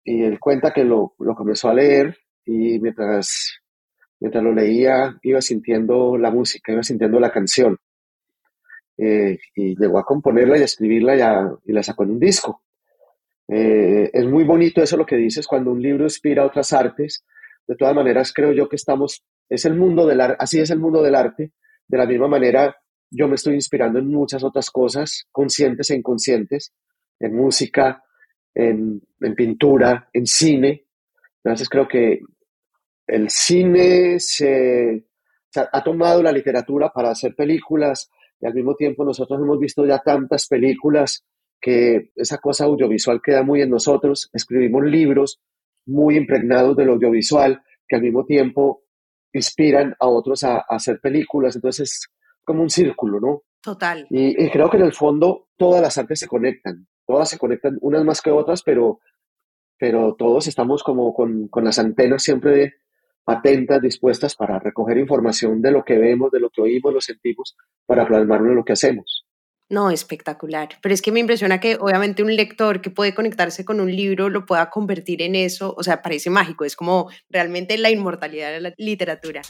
y 0.03 0.21
él 0.23 0.39
cuenta 0.39 0.71
que 0.71 0.83
lo, 0.83 1.15
lo 1.17 1.33
comenzó 1.33 1.69
a 1.69 1.73
leer 1.73 2.15
y 2.45 2.79
mientras, 2.79 3.61
mientras 4.19 4.43
lo 4.43 4.53
leía 4.53 5.17
iba 5.23 5.41
sintiendo 5.41 6.19
la 6.19 6.29
música, 6.29 6.71
iba 6.71 6.83
sintiendo 6.83 7.19
la 7.19 7.31
canción. 7.31 7.77
Eh, 8.95 9.39
y 9.55 9.75
llegó 9.75 9.97
a 9.97 10.05
componerla 10.05 10.57
y 10.59 10.61
a 10.61 10.65
escribirla 10.65 11.59
y 11.65 11.71
la 11.71 11.81
sacó 11.81 12.03
en 12.03 12.11
un 12.11 12.19
disco. 12.19 12.61
Eh, 13.51 14.11
es 14.13 14.25
muy 14.25 14.43
bonito 14.43 14.81
eso 14.81 14.95
lo 14.95 15.07
que 15.07 15.15
dices 15.15 15.47
cuando 15.47 15.71
un 15.71 15.81
libro 15.81 16.03
inspira 16.03 16.45
otras 16.45 16.71
artes. 16.71 17.25
De 17.67 17.75
todas 17.75 17.95
maneras, 17.95 18.31
creo 18.33 18.51
yo 18.51 18.69
que 18.69 18.75
estamos, 18.75 19.23
es 19.49 19.65
el 19.65 19.75
mundo 19.75 20.05
del 20.05 20.21
arte, 20.21 20.37
así 20.39 20.59
es 20.59 20.69
el 20.69 20.79
mundo 20.79 21.01
del 21.01 21.15
arte. 21.15 21.51
De 21.87 21.97
la 21.97 22.05
misma 22.05 22.27
manera, 22.27 22.75
yo 23.09 23.27
me 23.27 23.35
estoy 23.35 23.55
inspirando 23.55 23.99
en 23.99 24.07
muchas 24.07 24.43
otras 24.43 24.69
cosas, 24.69 25.25
conscientes 25.31 25.89
e 25.89 25.95
inconscientes, 25.95 26.73
en 27.19 27.35
música, 27.35 28.03
en, 28.53 29.01
pintura, 29.35 30.09
en 30.13 30.25
cine. 30.27 30.85
Entonces 31.43 31.67
creo 31.69 31.87
que 31.87 32.19
el 33.07 33.29
cine 33.29 34.19
se, 34.19 35.05
ha 35.55 35.83
tomado 35.83 36.21
la 36.21 36.31
literatura 36.31 36.91
para 36.93 37.09
hacer 37.09 37.35
películas 37.35 38.11
y 38.39 38.45
al 38.45 38.53
mismo 38.53 38.75
tiempo 38.75 39.03
nosotros 39.03 39.39
hemos 39.41 39.59
visto 39.59 39.85
ya 39.85 39.99
tantas 39.99 40.47
películas 40.47 41.25
que 41.61 42.11
esa 42.15 42.37
cosa 42.37 42.65
audiovisual 42.65 43.21
queda 43.23 43.43
muy 43.43 43.61
en 43.61 43.69
nosotros. 43.69 44.29
Escribimos 44.33 44.83
libros 44.83 45.41
muy 45.85 46.17
impregnados 46.17 46.75
del 46.77 46.89
audiovisual 46.89 47.61
que 47.87 47.95
al 47.95 48.01
mismo 48.01 48.25
tiempo 48.25 48.83
inspiran 49.33 49.95
a 49.99 50.07
otros 50.07 50.43
a, 50.43 50.59
hacer 50.69 50.99
películas. 50.99 51.55
Entonces 51.55 51.91
es 51.91 52.07
como 52.43 52.61
un 52.61 52.69
círculo, 52.69 53.19
¿no? 53.19 53.43
Total. 53.61 54.07
Y, 54.09 54.43
y, 54.43 54.49
creo 54.49 54.69
que 54.69 54.77
en 54.77 54.83
el 54.83 54.93
fondo 54.93 55.49
todas 55.57 55.81
las 55.81 55.97
artes 55.97 56.19
se 56.19 56.27
conectan, 56.27 56.87
todas 57.05 57.29
se 57.29 57.37
conectan, 57.37 57.77
unas 57.81 58.05
más 58.05 58.21
que 58.21 58.31
otras, 58.31 58.63
pero, 58.63 58.99
pero 59.77 60.15
todos 60.15 60.47
estamos 60.47 60.81
como 60.81 61.13
con, 61.13 61.49
con 61.49 61.65
las 61.65 61.77
antenas 61.77 62.23
siempre 62.23 62.75
atentas, 63.25 63.81
dispuestas 63.81 64.35
para 64.35 64.59
recoger 64.59 64.97
información 64.97 65.61
de 65.61 65.71
lo 65.71 65.83
que 65.83 65.97
vemos, 65.97 66.31
de 66.31 66.39
lo 66.39 66.49
que 66.49 66.61
oímos, 66.61 66.93
lo 66.93 67.01
sentimos, 67.01 67.55
para 67.85 68.07
plasmarlo 68.07 68.49
en 68.49 68.55
lo 68.55 68.63
que 68.63 68.73
hacemos. 68.73 69.25
No, 69.69 69.91
espectacular. 69.91 70.69
Pero 70.81 70.93
es 70.93 71.01
que 71.01 71.11
me 71.11 71.19
impresiona 71.19 71.59
que 71.59 71.77
obviamente 71.79 72.23
un 72.23 72.35
lector 72.35 72.81
que 72.81 72.89
puede 72.89 73.13
conectarse 73.13 73.63
con 73.65 73.79
un 73.79 73.95
libro 73.95 74.29
lo 74.29 74.45
pueda 74.45 74.69
convertir 74.71 75.21
en 75.21 75.35
eso. 75.35 75.75
O 75.77 75.83
sea, 75.83 76.01
parece 76.01 76.31
mágico. 76.31 76.65
Es 76.65 76.75
como 76.75 77.09
realmente 77.29 77.77
la 77.77 77.91
inmortalidad 77.91 78.51
de 78.51 78.61
la 78.61 78.73
literatura. 78.77 79.41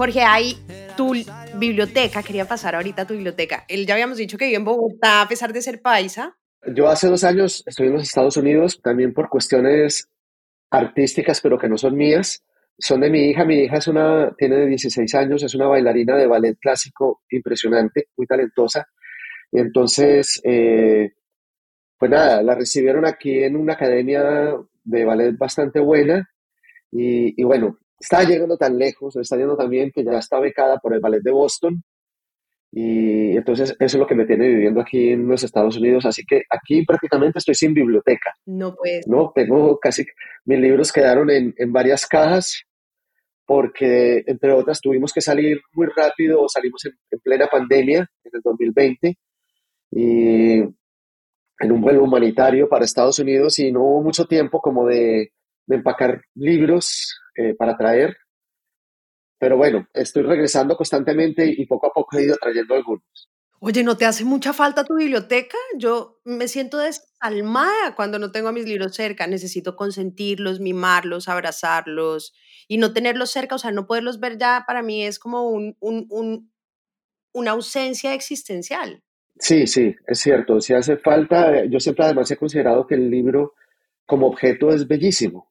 Jorge, 0.00 0.22
hay 0.22 0.56
tu 0.96 1.12
biblioteca, 1.56 2.22
quería 2.22 2.46
pasar 2.46 2.74
ahorita 2.74 3.02
a 3.02 3.06
tu 3.06 3.12
biblioteca. 3.12 3.66
Él 3.68 3.84
ya 3.84 3.92
habíamos 3.92 4.16
dicho 4.16 4.38
que 4.38 4.46
vive 4.46 4.56
en 4.56 4.64
Bogotá 4.64 5.20
a 5.20 5.28
pesar 5.28 5.52
de 5.52 5.60
ser 5.60 5.82
paisa. 5.82 6.38
Yo 6.74 6.88
hace 6.88 7.08
dos 7.08 7.22
años 7.22 7.62
estoy 7.66 7.88
en 7.88 7.92
los 7.92 8.04
Estados 8.04 8.38
Unidos, 8.38 8.80
también 8.82 9.12
por 9.12 9.28
cuestiones 9.28 10.08
artísticas, 10.70 11.42
pero 11.42 11.58
que 11.58 11.68
no 11.68 11.76
son 11.76 11.98
mías. 11.98 12.42
Son 12.78 13.02
de 13.02 13.10
mi 13.10 13.28
hija. 13.28 13.44
Mi 13.44 13.64
hija 13.64 13.76
es 13.76 13.88
una, 13.88 14.34
tiene 14.38 14.64
16 14.64 15.14
años, 15.16 15.42
es 15.42 15.54
una 15.54 15.66
bailarina 15.66 16.16
de 16.16 16.26
ballet 16.26 16.56
clásico 16.58 17.20
impresionante, 17.28 18.06
muy 18.16 18.26
talentosa. 18.26 18.86
Entonces, 19.52 20.40
eh, 20.44 21.10
pues 21.98 22.10
nada, 22.10 22.42
la 22.42 22.54
recibieron 22.54 23.04
aquí 23.04 23.44
en 23.44 23.54
una 23.54 23.74
academia 23.74 24.56
de 24.82 25.04
ballet 25.04 25.36
bastante 25.36 25.78
buena. 25.78 26.26
Y, 26.90 27.38
y 27.38 27.44
bueno, 27.44 27.76
está 28.00 28.24
llegando 28.24 28.56
tan 28.56 28.78
lejos, 28.78 29.14
está 29.16 29.36
yendo 29.36 29.56
tan 29.56 29.68
bien 29.68 29.92
que 29.94 30.02
ya 30.02 30.18
está 30.18 30.40
becada 30.40 30.78
por 30.78 30.94
el 30.94 31.00
ballet 31.00 31.22
de 31.22 31.30
Boston. 31.30 31.82
Y 32.72 33.36
entonces 33.36 33.70
eso 33.78 33.96
es 33.96 34.00
lo 34.00 34.06
que 34.06 34.14
me 34.14 34.26
tiene 34.26 34.48
viviendo 34.48 34.80
aquí 34.80 35.10
en 35.10 35.28
los 35.28 35.42
Estados 35.42 35.76
Unidos. 35.76 36.06
Así 36.06 36.24
que 36.24 36.42
aquí 36.48 36.84
prácticamente 36.84 37.38
estoy 37.38 37.54
sin 37.54 37.74
biblioteca. 37.74 38.34
No 38.46 38.74
puedes. 38.74 39.06
No, 39.06 39.32
tengo 39.34 39.78
casi, 39.78 40.06
mis 40.44 40.58
libros 40.58 40.92
quedaron 40.92 41.30
en, 41.30 41.54
en 41.58 41.72
varias 41.72 42.06
cajas 42.06 42.64
porque, 43.44 44.22
entre 44.26 44.52
otras, 44.52 44.80
tuvimos 44.80 45.12
que 45.12 45.20
salir 45.20 45.60
muy 45.72 45.88
rápido, 45.94 46.48
salimos 46.48 46.84
en, 46.86 46.92
en 47.10 47.18
plena 47.18 47.48
pandemia 47.48 48.08
en 48.24 48.30
el 48.32 48.40
2020 48.42 49.18
y 49.90 50.60
en 50.60 51.72
un 51.72 51.80
vuelo 51.80 52.04
humanitario 52.04 52.68
para 52.68 52.84
Estados 52.84 53.18
Unidos 53.18 53.58
y 53.58 53.72
no 53.72 53.82
hubo 53.82 54.02
mucho 54.02 54.24
tiempo 54.26 54.60
como 54.60 54.86
de, 54.86 55.32
de 55.66 55.76
empacar 55.76 56.22
libros 56.34 57.19
eh, 57.40 57.54
para 57.54 57.76
traer. 57.76 58.16
Pero 59.38 59.56
bueno, 59.56 59.88
estoy 59.94 60.22
regresando 60.22 60.76
constantemente 60.76 61.46
y 61.46 61.66
poco 61.66 61.86
a 61.86 61.92
poco 61.92 62.18
he 62.18 62.24
ido 62.24 62.36
trayendo 62.36 62.74
algunos. 62.74 63.30
Oye, 63.62 63.82
¿no 63.84 63.96
te 63.96 64.06
hace 64.06 64.24
mucha 64.24 64.54
falta 64.54 64.84
tu 64.84 64.94
biblioteca? 64.94 65.56
Yo 65.76 66.20
me 66.24 66.48
siento 66.48 66.78
desalmada 66.78 67.94
cuando 67.94 68.18
no 68.18 68.32
tengo 68.32 68.48
a 68.48 68.52
mis 68.52 68.64
libros 68.64 68.94
cerca. 68.94 69.26
Necesito 69.26 69.76
consentirlos, 69.76 70.60
mimarlos, 70.60 71.28
abrazarlos 71.28 72.32
y 72.68 72.78
no 72.78 72.92
tenerlos 72.92 73.30
cerca, 73.30 73.56
o 73.56 73.58
sea, 73.58 73.70
no 73.70 73.86
poderlos 73.86 74.18
ver 74.18 74.38
ya 74.38 74.64
para 74.66 74.82
mí 74.82 75.04
es 75.04 75.18
como 75.18 75.50
un, 75.50 75.76
un, 75.80 76.06
un, 76.08 76.50
una 77.32 77.50
ausencia 77.50 78.14
existencial. 78.14 79.02
Sí, 79.38 79.66
sí, 79.66 79.94
es 80.06 80.20
cierto. 80.20 80.60
Si 80.60 80.72
hace 80.72 80.96
falta, 80.96 81.64
yo 81.64 81.80
siempre 81.80 82.04
además 82.04 82.30
he 82.30 82.36
considerado 82.36 82.86
que 82.86 82.94
el 82.94 83.10
libro 83.10 83.54
como 84.06 84.26
objeto 84.26 84.70
es 84.70 84.86
bellísimo. 84.86 85.50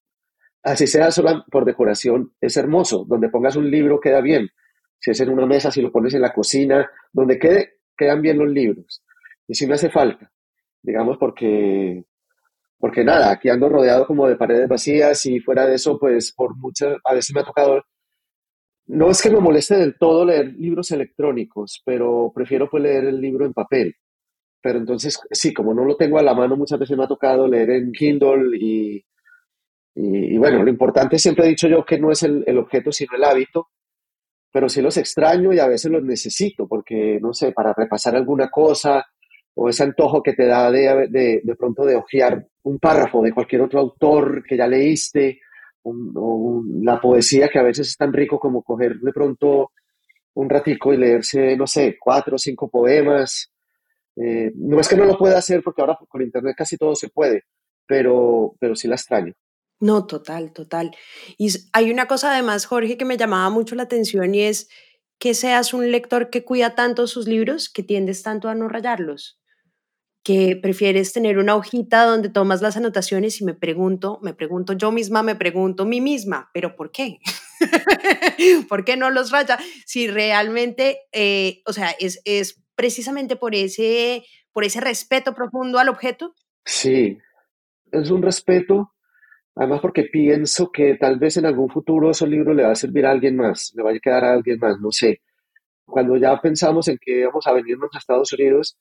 Así 0.63 0.87
sea 0.87 1.11
solo 1.11 1.45
por 1.49 1.65
decoración, 1.65 2.33
es 2.41 2.57
hermoso. 2.57 3.05
Donde 3.07 3.29
pongas 3.29 3.55
un 3.55 3.69
libro 3.69 3.99
queda 3.99 4.21
bien. 4.21 4.49
Si 4.99 5.11
es 5.11 5.19
en 5.21 5.29
una 5.29 5.45
mesa, 5.45 5.71
si 5.71 5.81
lo 5.81 5.91
pones 5.91 6.13
en 6.13 6.21
la 6.21 6.33
cocina, 6.33 6.89
donde 7.13 7.39
quede, 7.39 7.79
quedan 7.97 8.21
bien 8.21 8.37
los 8.37 8.49
libros. 8.49 9.03
Y 9.47 9.55
sí 9.55 9.65
me 9.65 9.75
hace 9.75 9.89
falta, 9.89 10.31
digamos, 10.81 11.17
porque, 11.17 12.03
porque 12.77 13.03
nada, 13.03 13.31
aquí 13.31 13.49
ando 13.49 13.69
rodeado 13.69 14.05
como 14.05 14.27
de 14.27 14.35
paredes 14.35 14.67
vacías 14.67 15.25
y 15.25 15.39
fuera 15.39 15.65
de 15.65 15.75
eso, 15.75 15.97
pues 15.97 16.33
por 16.33 16.55
muchas, 16.57 16.97
a 17.03 17.13
veces 17.13 17.33
me 17.33 17.41
ha 17.41 17.45
tocado, 17.45 17.83
no 18.87 19.09
es 19.09 19.21
que 19.21 19.31
me 19.31 19.39
moleste 19.39 19.75
del 19.75 19.97
todo 19.97 20.25
leer 20.25 20.53
libros 20.53 20.91
electrónicos, 20.91 21.81
pero 21.85 22.31
prefiero 22.35 22.69
pues 22.69 22.83
leer 22.83 23.05
el 23.05 23.21
libro 23.21 23.45
en 23.45 23.53
papel. 23.53 23.95
Pero 24.61 24.79
entonces, 24.79 25.19
sí, 25.31 25.53
como 25.53 25.73
no 25.73 25.85
lo 25.85 25.95
tengo 25.95 26.19
a 26.19 26.23
la 26.23 26.33
mano, 26.33 26.57
muchas 26.57 26.79
veces 26.79 26.97
me 26.97 27.05
ha 27.05 27.07
tocado 27.07 27.47
leer 27.47 27.69
en 27.71 27.91
Kindle 27.91 28.57
y, 28.59 29.05
y, 29.95 30.35
y 30.35 30.37
bueno, 30.37 30.63
lo 30.63 30.69
importante 30.69 31.19
siempre 31.19 31.45
he 31.45 31.49
dicho 31.49 31.67
yo 31.67 31.85
que 31.85 31.99
no 31.99 32.11
es 32.11 32.23
el, 32.23 32.43
el 32.47 32.57
objeto, 32.57 32.91
sino 32.91 33.15
el 33.15 33.23
hábito 33.23 33.69
pero 34.51 34.69
sí 34.69 34.81
los 34.81 34.97
extraño 34.97 35.53
y 35.53 35.59
a 35.59 35.67
veces 35.67 35.91
los 35.91 36.03
necesito 36.03 36.67
porque, 36.67 37.19
no 37.21 37.33
sé, 37.33 37.51
para 37.51 37.73
repasar 37.73 38.15
alguna 38.15 38.49
cosa 38.49 39.05
o 39.55 39.69
ese 39.69 39.83
antojo 39.83 40.23
que 40.23 40.33
te 40.33 40.45
da 40.47 40.71
de, 40.71 41.07
de, 41.09 41.41
de 41.43 41.55
pronto 41.55 41.85
de 41.85 41.95
hojear 41.95 42.47
un 42.63 42.79
párrafo 42.79 43.21
de 43.21 43.31
cualquier 43.33 43.61
otro 43.61 43.79
autor 43.79 44.43
que 44.47 44.57
ya 44.57 44.67
leíste, 44.67 45.39
un, 45.83 46.13
o 46.15 46.21
un- 46.35 46.85
la 46.85 46.99
poesía 46.99 47.49
que 47.49 47.59
a 47.59 47.63
veces 47.63 47.89
es 47.89 47.97
tan 47.97 48.11
rico 48.13 48.39
como 48.39 48.63
coger 48.63 48.95
de 48.99 49.11
pronto 49.13 49.71
un 50.35 50.49
ratico 50.49 50.93
y 50.93 50.97
leerse, 50.97 51.57
no 51.57 51.67
sé, 51.67 51.97
cuatro 51.99 52.35
o 52.35 52.39
cinco 52.39 52.69
poemas. 52.69 53.51
Eh, 54.15 54.51
no 54.55 54.79
es 54.79 54.87
que 54.89 54.95
no 54.97 55.05
lo 55.05 55.17
pueda 55.17 55.37
hacer 55.39 55.61
porque 55.63 55.81
ahora 55.81 55.97
con 56.09 56.21
internet 56.21 56.55
casi 56.57 56.77
todo 56.77 56.95
se 56.95 57.09
puede, 57.09 57.43
pero, 57.87 58.55
pero 58.59 58.75
sí 58.75 58.87
la 58.87 58.95
extraño. 58.95 59.33
No, 59.79 60.05
total, 60.07 60.51
total. 60.51 60.95
Y 61.37 61.49
hay 61.71 61.91
una 61.91 62.07
cosa 62.07 62.31
además, 62.33 62.65
Jorge, 62.65 62.97
que 62.97 63.05
me 63.05 63.17
llamaba 63.17 63.49
mucho 63.49 63.75
la 63.75 63.83
atención 63.83 64.35
y 64.35 64.41
es 64.41 64.69
que 65.19 65.33
seas 65.33 65.73
un 65.73 65.91
lector 65.91 66.29
que 66.29 66.43
cuida 66.43 66.75
tanto 66.75 67.07
sus 67.07 67.27
libros 67.27 67.69
que 67.69 67.83
tiendes 67.83 68.23
tanto 68.23 68.49
a 68.49 68.55
no 68.55 68.67
rayarlos, 68.67 69.39
que 70.23 70.57
prefieres 70.61 71.13
tener 71.13 71.37
una 71.37 71.55
hojita 71.55 72.05
donde 72.05 72.29
tomas 72.29 72.61
las 72.61 72.77
anotaciones 72.77 73.39
y 73.39 73.45
me 73.45 73.53
pregunto, 73.53 74.19
me 74.21 74.33
pregunto 74.33 74.73
yo 74.73 74.91
misma, 74.91 75.23
me 75.23 75.35
pregunto 75.35 75.85
mí 75.85 76.01
misma, 76.01 76.49
pero 76.53 76.75
¿por 76.75 76.91
qué? 76.91 77.19
¿Por 78.69 78.85
qué 78.85 78.97
no 78.97 79.09
los 79.09 79.31
raya? 79.31 79.59
Si 79.85 80.07
realmente, 80.07 81.01
eh, 81.11 81.61
o 81.65 81.73
sea, 81.73 81.91
es, 81.99 82.21
es 82.25 82.61
precisamente 82.75 83.35
por 83.35 83.55
ese, 83.55 84.25
por 84.53 84.63
ese 84.63 84.79
respeto 84.79 85.33
profundo 85.33 85.79
al 85.79 85.89
objeto. 85.89 86.33
Sí, 86.65 87.17
es 87.91 88.09
un 88.09 88.21
respeto, 88.21 88.93
además 89.59 89.81
porque 89.81 90.03
pienso 90.03 90.71
que 90.71 90.95
tal 90.95 91.19
vez 91.19 91.35
en 91.35 91.45
algún 91.45 91.69
futuro 91.69 92.09
esos 92.09 92.29
libros 92.29 92.55
le 92.55 92.63
va 92.63 92.71
a 92.71 92.75
servir 92.75 93.05
a 93.05 93.11
alguien 93.11 93.35
más, 93.35 93.73
le 93.75 93.83
va 93.83 93.91
a 93.91 93.99
quedar 93.99 94.23
a 94.23 94.31
alguien 94.31 94.57
más, 94.57 94.79
no 94.79 94.89
sé. 94.89 95.19
Cuando 95.85 96.15
ya 96.15 96.39
pensamos 96.39 96.87
en 96.87 96.97
que 96.97 97.19
íbamos 97.19 97.45
a 97.45 97.51
venirnos 97.51 97.89
a 97.93 97.97
Estados 97.97 98.31
Unidos, 98.31 98.77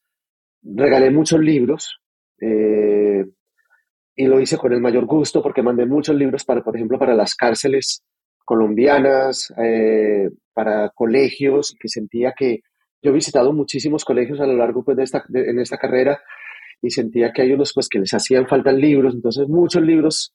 regalé 0.63 1.11
muchos 1.11 1.41
libros 1.41 1.99
eh, 2.41 3.25
y 4.15 4.27
lo 4.29 4.39
hice 4.39 4.57
con 4.57 4.73
el 4.73 4.81
mayor 4.81 5.07
gusto 5.07 5.43
porque 5.43 5.63
mandé 5.63 5.85
muchos 5.85 6.15
libros 6.15 6.45
para, 6.45 6.63
por 6.63 6.77
ejemplo, 6.77 6.97
para 6.97 7.15
las 7.15 7.35
cárceles 7.35 8.05
colombianas, 8.45 9.53
eh, 9.61 10.31
para 10.55 10.91
colegios, 10.91 11.75
que 11.81 11.89
sentía 11.89 12.35
que 12.39 12.61
yo 13.03 13.11
he 13.11 13.15
visitado 13.15 13.53
muchísimos 13.53 14.05
colegios 14.05 14.39
a 14.39 14.47
lo 14.47 14.55
largo 14.55 14.85
pues, 14.85 14.97
de 14.97 15.03
esta, 15.03 15.25
en 15.35 15.59
esta 15.59 15.77
carrera 15.77 16.21
y 16.81 16.91
sentía 16.91 17.33
que 17.33 17.43
hay 17.43 17.53
unos 17.53 17.73
pues 17.75 17.89
que 17.89 17.99
les 17.99 18.15
hacían 18.15 18.47
falta 18.47 18.71
libros, 18.71 19.17
entonces 19.17 19.49
muchos 19.49 19.83
libros 19.83 20.33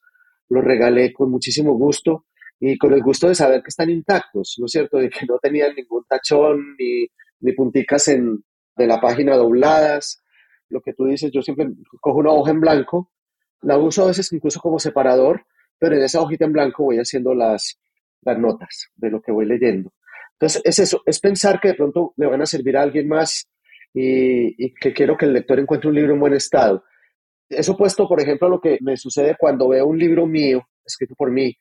los 0.50 0.64
regalé 0.64 1.14
con 1.14 1.32
muchísimo 1.32 1.74
gusto 1.74 2.26
y 2.60 2.78
con 2.78 2.94
el 2.94 3.02
gusto 3.02 3.28
de 3.28 3.36
saber 3.36 3.62
que 3.62 3.70
están 3.70 3.90
intactos, 3.90 4.56
¿no 4.60 4.66
es 4.66 4.72
cierto? 4.72 4.98
De 4.98 5.10
que 5.10 5.26
no 5.26 5.38
tenían 5.40 5.76
ningún 5.76 6.04
tachón 6.08 6.76
ni, 6.78 7.08
ni 7.40 7.52
punticas 7.54 8.08
en, 8.08 8.44
de 8.76 8.88
la 8.88 9.02
página 9.02 9.36
dobladas. 9.36 10.22
Lo 10.70 10.82
que 10.82 10.94
tú 10.94 11.06
dices, 11.06 11.32
yo 11.32 11.42
siempre 11.42 11.68
cojo 12.02 12.20
una 12.20 12.32
hoja 12.32 12.52
en 12.52 12.62
blanco, 12.62 13.12
la 13.62 13.78
uso 13.78 14.04
a 14.04 14.08
veces 14.08 14.32
incluso 14.32 14.60
como 14.60 14.80
separador, 14.80 15.46
pero 15.78 15.96
en 15.96 16.04
esa 16.04 16.22
hojita 16.22 16.46
en 16.46 16.54
blanco 16.54 16.84
voy 16.84 16.98
haciendo 16.98 17.34
las, 17.34 17.80
las 18.22 18.38
notas 18.38 18.90
de 18.96 19.10
lo 19.10 19.22
que 19.22 19.32
voy 19.32 19.46
leyendo. 19.46 19.94
Entonces, 20.34 20.62
es 20.66 20.80
eso, 20.80 21.02
es 21.06 21.20
pensar 21.20 21.60
que 21.60 21.70
de 21.70 21.74
pronto 21.76 22.14
le 22.18 22.28
van 22.28 22.42
a 22.42 22.46
servir 22.46 22.78
a 22.78 22.82
alguien 22.82 23.08
más 23.08 23.50
y, 23.94 24.74
que 24.76 24.94
quiero 24.94 25.16
que 25.16 25.26
el 25.26 25.34
lector 25.34 25.60
encuentre 25.60 25.90
un 25.90 25.96
libro 25.96 26.14
en 26.14 26.20
buen 26.20 26.34
estado. 26.34 26.84
Eso 27.50 27.78
puesto, 27.78 28.08
por 28.08 28.22
ejemplo, 28.22 28.48
a 28.48 28.52
lo 28.52 28.60
que 28.60 28.78
me 28.82 28.98
sucede 28.98 29.36
cuando 29.40 29.70
veo 29.70 29.86
un 29.86 29.98
libro 29.98 30.26
mío, 30.26 30.68
escrito 30.86 31.16
por 31.16 31.32
mí, 31.32 31.56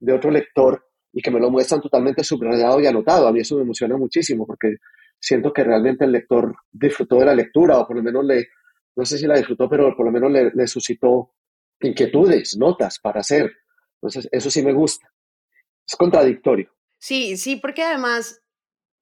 de 0.00 0.12
otro 0.12 0.30
lector, 0.30 0.84
y 1.12 1.22
que 1.22 1.30
me 1.30 1.40
lo 1.40 1.50
muestran 1.50 1.80
totalmente 1.80 2.22
subrayado 2.22 2.80
y 2.80 2.86
anotado. 2.86 3.26
A 3.26 3.32
mí 3.32 3.40
eso 3.40 3.56
me 3.56 3.62
emociona 3.62 3.96
muchísimo 3.96 4.46
porque 4.46 4.76
siento 5.18 5.52
que 5.52 5.64
realmente 5.64 6.04
el 6.04 6.12
lector 6.12 6.54
disfrutó 6.70 7.18
de 7.18 7.26
la 7.26 7.34
lectura, 7.34 7.78
o 7.78 7.86
por 7.86 7.96
lo 7.96 8.02
menos 8.02 8.24
le, 8.24 8.48
no 8.96 9.04
sé 9.04 9.18
si 9.18 9.26
la 9.26 9.36
disfrutó, 9.36 9.68
pero 9.68 9.94
por 9.96 10.06
lo 10.06 10.12
menos 10.12 10.30
le, 10.30 10.50
le 10.54 10.66
suscitó 10.66 11.32
inquietudes, 11.80 12.56
notas 12.58 12.98
para 12.98 13.20
hacer. 13.20 13.52
Entonces, 13.94 14.28
eso 14.30 14.50
sí 14.50 14.62
me 14.62 14.72
gusta. 14.72 15.10
Es 15.86 15.96
contradictorio. 15.96 16.70
Sí, 16.98 17.36
sí, 17.36 17.56
porque 17.56 17.82
además 17.82 18.42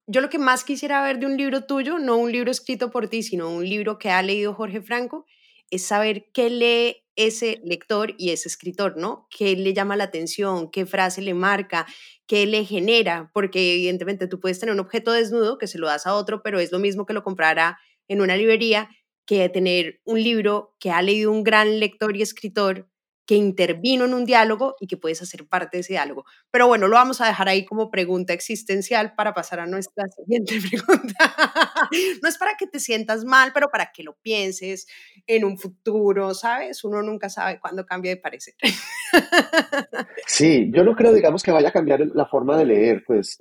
yo 0.07 0.21
lo 0.21 0.29
que 0.29 0.39
más 0.39 0.63
quisiera 0.63 1.03
ver 1.03 1.19
de 1.19 1.25
un 1.25 1.35
libro 1.35 1.65
tuyo, 1.65 1.99
no 1.99 2.17
un 2.17 2.31
libro 2.31 2.49
escrito 2.49 2.91
por 2.91 3.09
ti, 3.09 3.23
sino 3.23 3.49
un 3.49 3.67
libro 3.67 3.99
que 3.99 4.09
ha 4.09 4.21
leído 4.21 4.53
Jorge 4.53 4.81
Franco, 4.81 5.25
es 5.71 5.83
saber 5.83 6.29
qué 6.33 6.49
lee 6.49 7.03
ese 7.15 7.59
lector 7.63 8.13
y 8.17 8.29
ese 8.29 8.47
escritor, 8.47 8.95
¿no? 8.97 9.27
¿Qué 9.29 9.55
le 9.55 9.73
llama 9.73 9.95
la 9.95 10.05
atención? 10.05 10.69
¿Qué 10.69 10.85
frase 10.85 11.21
le 11.21 11.33
marca? 11.33 11.87
¿Qué 12.27 12.45
le 12.45 12.63
genera? 12.63 13.31
Porque 13.33 13.73
evidentemente 13.73 14.27
tú 14.27 14.39
puedes 14.39 14.59
tener 14.59 14.73
un 14.73 14.79
objeto 14.79 15.11
desnudo 15.11 15.57
que 15.57 15.67
se 15.67 15.79
lo 15.79 15.87
das 15.87 16.05
a 16.05 16.13
otro, 16.13 16.41
pero 16.43 16.59
es 16.59 16.71
lo 16.71 16.79
mismo 16.79 17.05
que 17.05 17.13
lo 17.13 17.23
comprara 17.23 17.79
en 18.07 18.21
una 18.21 18.37
librería 18.37 18.89
que 19.25 19.49
tener 19.49 19.99
un 20.05 20.23
libro 20.23 20.75
que 20.79 20.91
ha 20.91 21.01
leído 21.01 21.31
un 21.31 21.43
gran 21.43 21.79
lector 21.79 22.15
y 22.15 22.21
escritor 22.21 22.87
que 23.27 23.35
intervino 23.35 24.05
en 24.05 24.13
un 24.13 24.23
diálogo 24.25 24.75
y 24.79 24.87
que 24.87 24.95
puedes 24.95 25.21
hacer 25.21 25.45
parte 25.45 25.77
de 25.77 25.81
ese 25.81 25.93
diálogo. 25.93 26.23
Pero 26.49 26.65
bueno, 26.65 26.87
lo 26.87 26.95
vamos 26.95 27.19
a 27.19 27.27
dejar 27.27 27.49
ahí 27.49 27.65
como 27.65 27.91
pregunta 27.91 28.31
existencial 28.31 29.13
para 29.15 29.33
pasar 29.33 29.59
a 29.59 29.67
nuestra 29.67 30.05
siguiente 30.15 30.55
pregunta. 30.69 31.35
no 32.23 32.29
es 32.29 32.37
para 32.37 32.55
que 32.57 32.67
te 32.67 32.79
sientas 32.79 33.25
mal, 33.25 33.51
pero 33.53 33.67
para 33.69 33.91
que 33.93 34.01
lo 34.01 34.15
pienses 34.21 34.87
en 35.27 35.43
un 35.43 35.57
futuro, 35.57 36.33
¿sabes? 36.33 36.85
Uno 36.85 37.03
nunca 37.03 37.29
sabe 37.29 37.59
cuándo 37.59 37.85
cambia 37.85 38.11
de 38.11 38.17
parecer. 38.17 38.55
sí, 40.25 40.71
yo 40.73 40.85
no 40.85 40.95
creo, 40.95 41.11
digamos, 41.11 41.43
que 41.43 41.51
vaya 41.51 41.67
a 41.69 41.73
cambiar 41.73 41.99
la 42.13 42.25
forma 42.27 42.57
de 42.57 42.65
leer, 42.65 43.03
pues, 43.05 43.37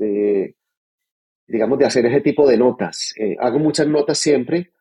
digamos, 1.46 1.78
de 1.78 1.86
hacer 1.86 2.04
ese 2.06 2.22
tipo 2.22 2.48
de 2.48 2.56
notas. 2.56 3.14
Eh, 3.16 3.36
hago 3.38 3.60
muchas 3.60 3.86
notas 3.86 4.18
siempre 4.18 4.72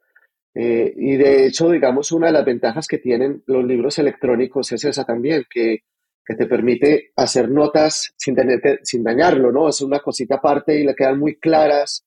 eh, 0.56 0.93
y 0.95 1.18
de 1.18 1.45
hecho, 1.45 1.70
digamos, 1.70 2.14
una 2.14 2.28
de 2.28 2.34
las 2.34 2.45
ventajas 2.45 2.88
que 2.88 2.97
tienen 2.97 3.43
los 3.45 3.66
libros 3.66 3.99
electrónicos 3.99 4.72
es 4.72 4.86
esa 4.86 5.03
también, 5.03 5.43
que, 5.49 5.80
que 6.26 6.36
te 6.36 6.47
permite 6.47 7.12
hacer 7.18 7.49
notas 7.51 8.14
sin, 8.16 8.36
tener 8.36 8.80
sin 8.84 9.03
dañarlo, 9.03 9.51
¿no? 9.51 9.68
Es 9.68 9.82
una 9.82 9.99
cosita 9.99 10.36
aparte 10.36 10.80
y 10.80 10.86
le 10.86 10.95
quedan 10.95 11.20
muy 11.20 11.38
claras. 11.38 12.06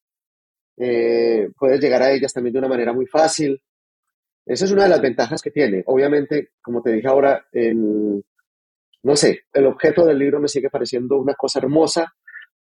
Eh, 0.78 1.50
puedes 1.58 1.78
llegar 1.78 2.02
a 2.02 2.10
ellas 2.10 2.32
también 2.32 2.54
de 2.54 2.60
una 2.60 2.68
manera 2.68 2.94
muy 2.94 3.06
fácil. 3.06 3.60
Esa 4.46 4.64
es 4.64 4.72
una 4.72 4.84
de 4.84 4.88
las 4.88 5.02
ventajas 5.02 5.42
que 5.42 5.50
tiene. 5.50 5.82
Obviamente, 5.84 6.52
como 6.62 6.80
te 6.80 6.92
dije 6.92 7.06
ahora, 7.06 7.46
el, 7.52 8.24
no 9.02 9.16
sé, 9.16 9.42
el 9.52 9.66
objeto 9.66 10.06
del 10.06 10.18
libro 10.18 10.40
me 10.40 10.48
sigue 10.48 10.70
pareciendo 10.70 11.18
una 11.18 11.34
cosa 11.34 11.58
hermosa 11.58 12.14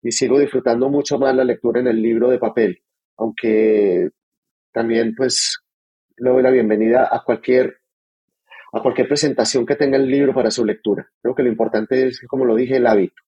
y 0.01 0.11
sigo 0.11 0.39
disfrutando 0.39 0.89
mucho 0.89 1.19
más 1.19 1.35
la 1.35 1.43
lectura 1.43 1.79
en 1.79 1.87
el 1.87 2.01
libro 2.01 2.29
de 2.29 2.39
papel, 2.39 2.81
aunque 3.17 4.09
también 4.71 5.13
pues 5.15 5.59
le 6.17 6.29
doy 6.29 6.43
la 6.43 6.51
bienvenida 6.51 7.09
a 7.11 7.23
cualquier, 7.23 7.81
a 8.73 8.81
cualquier 8.81 9.07
presentación 9.07 9.65
que 9.65 9.75
tenga 9.75 9.97
el 9.97 10.07
libro 10.07 10.33
para 10.33 10.51
su 10.51 10.65
lectura. 10.65 11.11
Creo 11.21 11.35
que 11.35 11.43
lo 11.43 11.49
importante 11.49 12.07
es, 12.07 12.21
como 12.27 12.45
lo 12.45 12.55
dije, 12.55 12.77
el 12.77 12.87
hábito. 12.87 13.21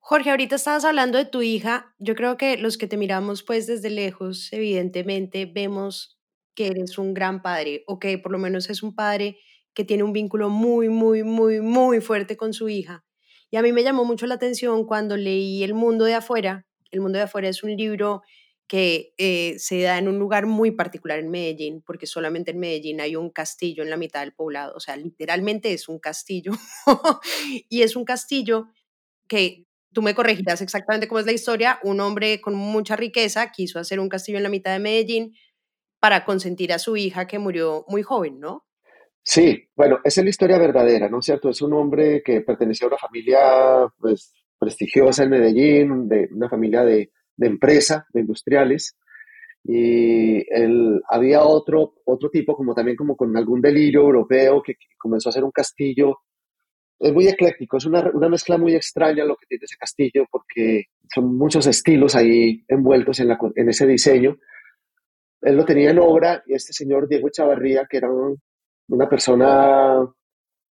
Jorge, 0.00 0.30
ahorita 0.30 0.56
estabas 0.56 0.84
hablando 0.84 1.18
de 1.18 1.24
tu 1.24 1.42
hija. 1.42 1.94
Yo 1.98 2.14
creo 2.14 2.36
que 2.36 2.56
los 2.58 2.78
que 2.78 2.86
te 2.86 2.96
miramos 2.96 3.42
pues 3.42 3.66
desde 3.66 3.90
lejos, 3.90 4.52
evidentemente 4.52 5.46
vemos 5.46 6.18
que 6.54 6.68
eres 6.68 6.96
un 6.96 7.12
gran 7.12 7.42
padre 7.42 7.82
o 7.86 7.98
que 7.98 8.16
por 8.16 8.32
lo 8.32 8.38
menos 8.38 8.70
es 8.70 8.82
un 8.82 8.94
padre 8.94 9.38
que 9.74 9.84
tiene 9.84 10.04
un 10.04 10.12
vínculo 10.12 10.48
muy, 10.48 10.88
muy, 10.88 11.22
muy, 11.22 11.60
muy 11.60 12.00
fuerte 12.00 12.36
con 12.36 12.52
su 12.52 12.68
hija. 12.68 13.04
Y 13.50 13.56
a 13.56 13.62
mí 13.62 13.72
me 13.72 13.82
llamó 13.82 14.04
mucho 14.04 14.26
la 14.26 14.36
atención 14.36 14.86
cuando 14.86 15.16
leí 15.16 15.62
El 15.62 15.74
mundo 15.74 16.04
de 16.04 16.14
afuera. 16.14 16.66
El 16.90 17.00
mundo 17.00 17.18
de 17.18 17.24
afuera 17.24 17.48
es 17.48 17.62
un 17.62 17.76
libro 17.76 18.22
que 18.68 19.14
eh, 19.16 19.58
se 19.58 19.82
da 19.82 19.98
en 19.98 20.08
un 20.08 20.18
lugar 20.18 20.46
muy 20.46 20.72
particular 20.72 21.18
en 21.18 21.30
Medellín, 21.30 21.82
porque 21.82 22.06
solamente 22.06 22.50
en 22.50 22.58
Medellín 22.58 23.00
hay 23.00 23.14
un 23.14 23.30
castillo 23.30 23.82
en 23.82 23.90
la 23.90 23.96
mitad 23.96 24.20
del 24.20 24.32
poblado, 24.32 24.74
o 24.74 24.80
sea, 24.80 24.96
literalmente 24.96 25.72
es 25.72 25.88
un 25.88 25.98
castillo. 25.98 26.52
y 27.68 27.82
es 27.82 27.94
un 27.94 28.04
castillo 28.04 28.66
que 29.28 29.66
tú 29.92 30.02
me 30.02 30.14
corregirás 30.14 30.60
exactamente 30.60 31.06
cómo 31.08 31.20
es 31.20 31.26
la 31.26 31.32
historia, 31.32 31.78
un 31.82 32.00
hombre 32.00 32.40
con 32.40 32.54
mucha 32.54 32.96
riqueza 32.96 33.50
quiso 33.52 33.78
hacer 33.78 34.00
un 34.00 34.08
castillo 34.08 34.38
en 34.38 34.44
la 34.44 34.50
mitad 34.50 34.72
de 34.72 34.80
Medellín 34.80 35.34
para 36.00 36.24
consentir 36.24 36.72
a 36.72 36.78
su 36.78 36.96
hija 36.96 37.26
que 37.26 37.38
murió 37.38 37.84
muy 37.88 38.02
joven, 38.02 38.40
¿no? 38.40 38.66
Sí, 39.22 39.68
bueno, 39.74 39.98
es 40.04 40.16
la 40.18 40.28
historia 40.28 40.58
verdadera, 40.58 41.08
¿no 41.08 41.18
es 41.18 41.24
cierto? 41.24 41.50
Es 41.50 41.60
un 41.62 41.72
hombre 41.72 42.22
que 42.24 42.42
pertenecía 42.42 42.86
a 42.86 42.88
una 42.88 42.98
familia 42.98 43.92
pues, 43.98 44.32
prestigiosa 44.58 45.24
en 45.24 45.30
Medellín, 45.30 46.08
de 46.08 46.28
una 46.30 46.48
familia 46.48 46.84
de, 46.84 47.10
de 47.36 47.46
empresa, 47.46 48.06
de 48.12 48.20
industriales, 48.20 48.96
y 49.68 50.44
él, 50.54 51.02
había 51.08 51.42
otro, 51.42 51.94
otro 52.04 52.30
tipo, 52.30 52.54
como 52.54 52.72
también 52.72 52.96
como 52.96 53.16
con 53.16 53.36
algún 53.36 53.60
delirio 53.60 54.02
europeo, 54.02 54.62
que, 54.62 54.74
comenzó 54.96 55.28
a 55.28 55.30
hacer 55.30 55.42
un 55.42 55.50
castillo. 55.50 56.18
Es 56.98 57.12
muy 57.12 57.26
ecléctico, 57.26 57.76
es 57.76 57.84
una, 57.84 58.08
una, 58.14 58.28
mezcla 58.28 58.56
muy 58.58 58.74
extraña 58.74 59.24
lo 59.24 59.36
que 59.36 59.46
tiene 59.46 59.64
ese 59.64 59.76
castillo, 59.76 60.24
porque 60.30 60.84
son 61.12 61.36
muchos 61.36 61.66
estilos 61.66 62.14
ahí 62.14 62.64
envueltos 62.68 63.18
en, 63.20 63.28
la, 63.28 63.38
en 63.56 63.68
ese 63.68 63.86
diseño. 63.86 64.38
Él 65.42 65.56
lo 65.56 65.64
tenía 65.64 65.90
en 65.90 65.98
obra, 65.98 66.42
y 66.46 66.54
este 66.54 66.72
señor 66.72 67.08
Diego 67.08 67.28
Chavarría, 67.28 67.86
que 67.90 67.96
era 67.96 68.08
una 68.88 69.08
persona 69.08 70.06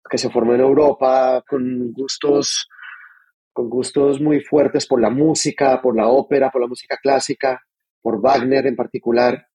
que 0.08 0.18
se 0.18 0.28
formó 0.28 0.54
en 0.54 0.60
Europa, 0.60 1.42
con 1.48 1.92
gustos 1.92 2.68
con 3.52 3.68
gustos 3.68 4.20
muy 4.20 4.40
fuertes 4.40 4.86
por 4.86 5.00
la 5.00 5.10
música, 5.10 5.80
por 5.80 5.96
la 5.96 6.08
ópera, 6.08 6.50
por 6.50 6.62
la 6.62 6.68
música 6.68 6.96
clásica, 6.96 7.60
por 8.00 8.20
Wagner 8.20 8.66
en 8.66 8.76
particular, 8.76 9.46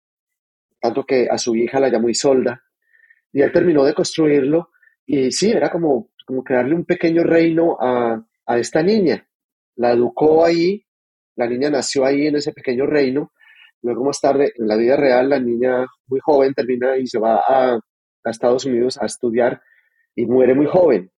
tanto 0.79 1.03
que 1.03 1.27
a 1.29 1.37
su 1.37 1.55
hija 1.55 1.79
la 1.79 1.89
llamó 1.89 2.09
Isolda, 2.09 2.63
y 3.31 3.41
él 3.41 3.51
terminó 3.51 3.83
de 3.83 3.93
construirlo, 3.93 4.69
y 5.05 5.31
sí, 5.31 5.51
era 5.51 5.69
como, 5.69 6.11
como 6.25 6.43
crearle 6.43 6.75
un 6.75 6.85
pequeño 6.85 7.23
reino 7.23 7.77
a, 7.79 8.23
a 8.45 8.57
esta 8.57 8.83
niña. 8.83 9.27
La 9.75 9.91
educó 9.91 10.45
ahí, 10.45 10.83
la 11.35 11.47
niña 11.47 11.69
nació 11.69 12.05
ahí 12.05 12.27
en 12.27 12.35
ese 12.35 12.51
pequeño 12.53 12.85
reino, 12.85 13.31
luego 13.81 14.05
más 14.05 14.19
tarde, 14.19 14.53
en 14.55 14.67
la 14.67 14.75
vida 14.75 14.95
real, 14.95 15.29
la 15.29 15.39
niña 15.39 15.85
muy 16.07 16.19
joven 16.19 16.53
termina 16.53 16.97
y 16.97 17.07
se 17.07 17.19
va 17.19 17.41
a, 17.47 17.73
a 17.75 18.29
Estados 18.29 18.65
Unidos 18.65 18.97
a 19.01 19.05
estudiar 19.05 19.61
y 20.15 20.25
muere 20.25 20.55
muy 20.55 20.65
joven. 20.65 21.11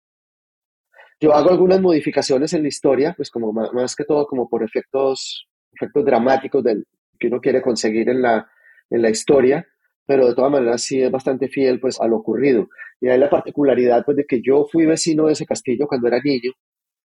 Yo 1.21 1.35
hago 1.35 1.51
algunas 1.51 1.81
modificaciones 1.81 2.53
en 2.53 2.63
la 2.63 2.69
historia, 2.69 3.15
pues 3.17 3.31
como 3.31 3.53
más, 3.53 3.97
que 3.97 4.05
todo 4.05 4.27
como 4.27 4.49
por 4.49 4.63
efectos, 4.63 5.49
efectos 5.73 6.05
dramáticos 6.05 6.63
del, 6.63 6.87
que 7.19 7.27
uno 7.27 7.41
quiere 7.41 7.61
conseguir 7.61 8.09
en 8.09 8.23
la, 8.23 8.49
en 8.91 9.03
la 9.03 9.11
historia, 9.11 9.67
pero 10.07 10.29
de 10.29 10.35
todas 10.35 10.53
maneras 10.53 10.83
sí 10.83 11.03
es 11.03 11.11
bastante 11.11 11.49
fiel 11.49 11.81
pues 11.81 12.01
a 12.01 12.07
lo 12.07 12.19
ocurrido. 12.19 12.69
Y 13.01 13.09
hay 13.09 13.19
la 13.19 13.29
particularidad 13.29 14.05
pues 14.05 14.17
de 14.17 14.27
que 14.27 14.41
yo 14.41 14.67
fui 14.71 14.87
vecino 14.87 15.27
de 15.27 15.33
ese 15.33 15.45
castillo 15.45 15.89
cuando 15.89 16.07
era 16.07 16.21
niño, 16.23 16.53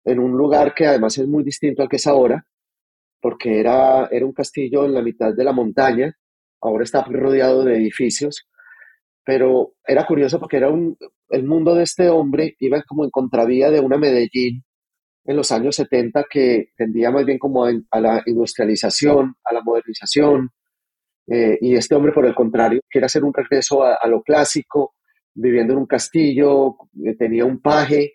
en 0.03 0.19
un 0.19 0.31
lugar 0.31 0.73
que 0.73 0.87
además 0.87 1.17
es 1.17 1.27
muy 1.27 1.43
distinto 1.43 1.81
al 1.81 1.89
que 1.89 1.95
es 1.95 2.07
ahora, 2.07 2.45
porque 3.21 3.59
era, 3.59 4.07
era 4.07 4.25
un 4.25 4.33
castillo 4.33 4.85
en 4.85 4.93
la 4.93 5.01
mitad 5.01 5.33
de 5.33 5.43
la 5.43 5.53
montaña, 5.53 6.13
ahora 6.59 6.83
está 6.83 7.03
rodeado 7.03 7.63
de 7.63 7.77
edificios, 7.77 8.47
pero 9.23 9.73
era 9.85 10.05
curioso 10.05 10.39
porque 10.39 10.57
era 10.57 10.69
un, 10.69 10.97
el 11.29 11.43
mundo 11.43 11.75
de 11.75 11.83
este 11.83 12.09
hombre 12.09 12.55
iba 12.59 12.81
como 12.83 13.03
en 13.03 13.11
contravía 13.11 13.69
de 13.69 13.79
una 13.79 13.97
Medellín 13.97 14.63
en 15.23 15.35
los 15.35 15.51
años 15.51 15.75
70 15.75 16.25
que 16.29 16.69
tendía 16.75 17.11
más 17.11 17.25
bien 17.25 17.37
como 17.37 17.65
a, 17.65 17.99
la 17.99 18.23
industrialización, 18.25 19.35
a 19.43 19.53
la 19.53 19.61
modernización, 19.61 20.49
eh, 21.27 21.57
y 21.61 21.75
este 21.75 21.95
hombre 21.95 22.11
por 22.11 22.25
el 22.25 22.33
contrario 22.33 22.81
quiere 22.89 23.05
hacer 23.05 23.23
un 23.23 23.33
regreso 23.33 23.83
a, 23.83 24.07
lo 24.07 24.23
clásico, 24.23 24.95
viviendo 25.33 25.73
en 25.73 25.79
un 25.79 25.85
castillo, 25.85 26.75
eh, 27.05 27.15
tenía 27.15 27.45
un 27.45 27.61
paje, 27.61 28.13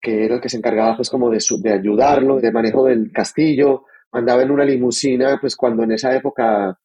que 0.00 0.24
era 0.24 0.36
el 0.36 0.40
que 0.40 0.48
se 0.48 0.58
encargaba 0.58 0.96
pues 0.96 1.08
como 1.08 1.30
de, 1.30 1.38
de 1.62 1.72
ayudarlo, 1.72 2.40
de 2.40 2.52
manejo 2.52 2.84
del 2.84 3.12
castillo, 3.12 3.84
andaba 4.12 4.42
en 4.42 4.50
una 4.50 4.64
limusina, 4.64 5.38
pues 5.40 5.56
cuando 5.56 5.84
en 5.84 5.92
esa 5.92 6.14
época 6.14 6.78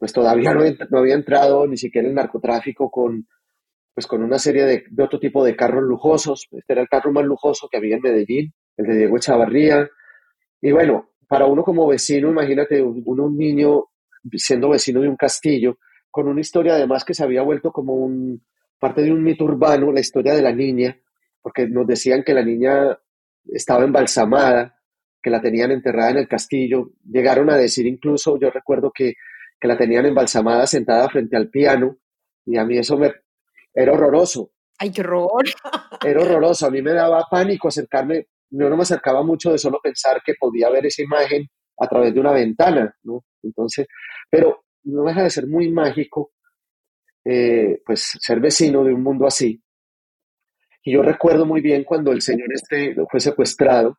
pues 0.00 0.14
todavía 0.14 0.54
no, 0.54 0.62
había 0.98 1.14
entrado 1.14 1.66
ni 1.66 1.76
siquiera 1.76 2.08
el 2.08 2.14
narcotráfico 2.14 2.90
con, 2.90 3.28
pues 3.92 4.06
con 4.06 4.22
una 4.22 4.38
serie 4.38 4.64
de, 4.64 4.84
de, 4.90 5.02
otro 5.04 5.20
tipo 5.20 5.44
de 5.44 5.54
carros 5.54 5.84
lujosos. 5.84 6.48
Este 6.50 6.72
era 6.72 6.80
el 6.80 6.88
carro 6.88 7.12
más 7.12 7.24
lujoso 7.26 7.68
que 7.70 7.76
había 7.76 7.96
en 7.96 8.02
Medellín, 8.02 8.54
el 8.78 8.86
de 8.86 8.96
Diego 8.96 9.18
Echavarría. 9.18 9.90
Y 10.62 10.72
bueno, 10.72 11.10
para 11.28 11.44
uno 11.44 11.62
como 11.62 11.86
vecino, 11.86 12.30
imagínate, 12.30 12.82
uno 12.82 13.24
un 13.24 13.36
niño 13.36 13.84
siendo 14.32 14.70
vecino 14.70 15.02
de 15.02 15.08
un 15.08 15.16
castillo, 15.16 15.76
con 16.10 16.28
una 16.28 16.40
historia 16.40 16.76
además 16.76 17.04
que 17.04 17.12
se 17.12 17.22
había 17.22 17.42
vuelto 17.42 17.70
como 17.70 17.92
un, 17.92 18.42
parte 18.78 19.02
de 19.02 19.12
un 19.12 19.22
mito 19.22 19.44
urbano, 19.44 19.92
la 19.92 20.00
historia 20.00 20.34
de 20.34 20.40
la 20.40 20.52
niña, 20.52 20.98
porque 21.42 21.68
nos 21.68 21.86
decían 21.86 22.22
que 22.24 22.32
la 22.32 22.42
niña 22.42 22.98
estaba 23.44 23.84
embalsamada, 23.84 24.78
que 25.22 25.28
la 25.28 25.42
tenían 25.42 25.72
enterrada 25.72 26.12
en 26.12 26.16
el 26.16 26.28
castillo. 26.28 26.92
Llegaron 27.04 27.50
a 27.50 27.56
decir 27.56 27.86
incluso, 27.86 28.38
yo 28.40 28.50
recuerdo 28.50 28.90
que, 28.90 29.12
que 29.60 29.68
la 29.68 29.76
tenían 29.76 30.06
embalsamada 30.06 30.66
sentada 30.66 31.08
frente 31.08 31.36
al 31.36 31.50
piano, 31.50 31.98
y 32.46 32.56
a 32.56 32.64
mí 32.64 32.78
eso 32.78 32.96
me 32.96 33.12
era 33.74 33.92
horroroso. 33.92 34.52
¡Ay, 34.78 34.90
qué 34.90 35.02
horror! 35.02 35.44
Era 36.04 36.22
horroroso, 36.22 36.66
a 36.66 36.70
mí 36.70 36.80
me 36.80 36.92
daba 36.92 37.26
pánico 37.30 37.68
acercarme, 37.68 38.28
yo 38.48 38.70
no 38.70 38.76
me 38.76 38.82
acercaba 38.82 39.22
mucho 39.22 39.52
de 39.52 39.58
solo 39.58 39.78
pensar 39.82 40.22
que 40.24 40.32
podía 40.40 40.70
ver 40.70 40.86
esa 40.86 41.02
imagen 41.02 41.46
a 41.78 41.86
través 41.86 42.14
de 42.14 42.20
una 42.20 42.32
ventana, 42.32 42.94
¿no? 43.02 43.24
Entonces, 43.42 43.86
pero 44.30 44.64
no 44.84 45.04
deja 45.04 45.24
de 45.24 45.30
ser 45.30 45.46
muy 45.46 45.70
mágico, 45.70 46.32
eh, 47.24 47.82
pues, 47.84 48.16
ser 48.18 48.40
vecino 48.40 48.82
de 48.82 48.94
un 48.94 49.02
mundo 49.02 49.26
así. 49.26 49.62
Y 50.82 50.94
yo 50.94 51.02
recuerdo 51.02 51.44
muy 51.44 51.60
bien 51.60 51.84
cuando 51.84 52.12
el 52.12 52.22
señor 52.22 52.48
este 52.54 52.96
fue 53.10 53.20
secuestrado, 53.20 53.98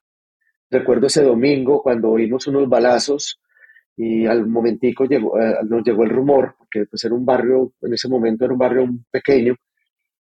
recuerdo 0.72 1.08
ese 1.08 1.24
domingo 1.24 1.84
cuando 1.84 2.10
oímos 2.10 2.48
unos 2.48 2.68
balazos 2.68 3.40
y 4.04 4.26
al 4.26 4.48
momentico 4.48 5.06
llegó, 5.06 5.40
eh, 5.40 5.58
nos 5.70 5.84
llegó 5.84 6.04
el 6.04 6.10
rumor, 6.10 6.56
que 6.72 6.86
pues 6.88 7.06
era 7.06 7.14
un 7.14 7.24
barrio, 7.24 7.74
en 7.84 7.94
ese 7.94 8.10
momento 8.10 8.46
era 8.46 8.54
un 8.54 8.58
barrio 8.58 8.90
pequeño, 9.12 9.56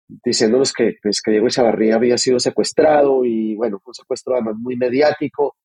diciéndonos 0.08 0.72
que, 0.72 0.94
pues, 1.02 1.20
que 1.20 1.32
Diego 1.32 1.46
Echavarría 1.46 1.96
había 1.96 2.16
sido 2.16 2.38
secuestrado 2.38 3.22
y 3.26 3.54
bueno, 3.54 3.78
fue 3.84 3.90
un 3.90 3.94
secuestro 3.94 4.32
además 4.32 4.54
muy 4.56 4.76
mediático, 4.76 5.56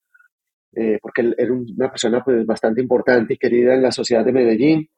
eh, 0.74 1.00
porque 1.02 1.22
él 1.22 1.36
era 1.38 1.54
una 1.54 1.90
persona 1.90 2.22
pues, 2.22 2.46
bastante 2.46 2.82
importante 2.82 3.36
y 3.36 3.38
querida 3.38 3.76
en 3.76 3.82
la 3.82 3.94
sociedad 3.94 4.26
de 4.26 4.34
Medellín. 4.34 4.90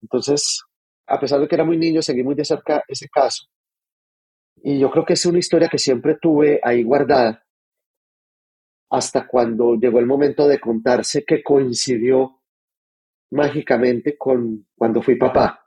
Entonces, 0.00 0.62
a 1.08 1.20
pesar 1.20 1.40
de 1.40 1.48
que 1.48 1.54
era 1.54 1.64
muy 1.64 1.76
niño, 1.76 2.00
seguí 2.00 2.22
muy 2.22 2.34
de 2.34 2.46
cerca 2.46 2.82
ese 2.88 3.06
caso. 3.10 3.48
Y 4.62 4.78
yo 4.78 4.90
creo 4.90 5.04
que 5.04 5.12
es 5.12 5.26
una 5.26 5.38
historia 5.38 5.68
que 5.68 5.78
siempre 5.78 6.16
tuve 6.18 6.58
ahí 6.62 6.82
guardada 6.84 7.44
hasta 8.88 9.26
cuando 9.26 9.74
llegó 9.74 9.98
el 9.98 10.06
momento 10.06 10.48
de 10.48 10.58
contarse 10.58 11.22
que 11.26 11.42
coincidió 11.42 12.38
mágicamente 13.32 14.16
con 14.16 14.66
cuando 14.76 15.02
fui 15.02 15.16
papá. 15.16 15.66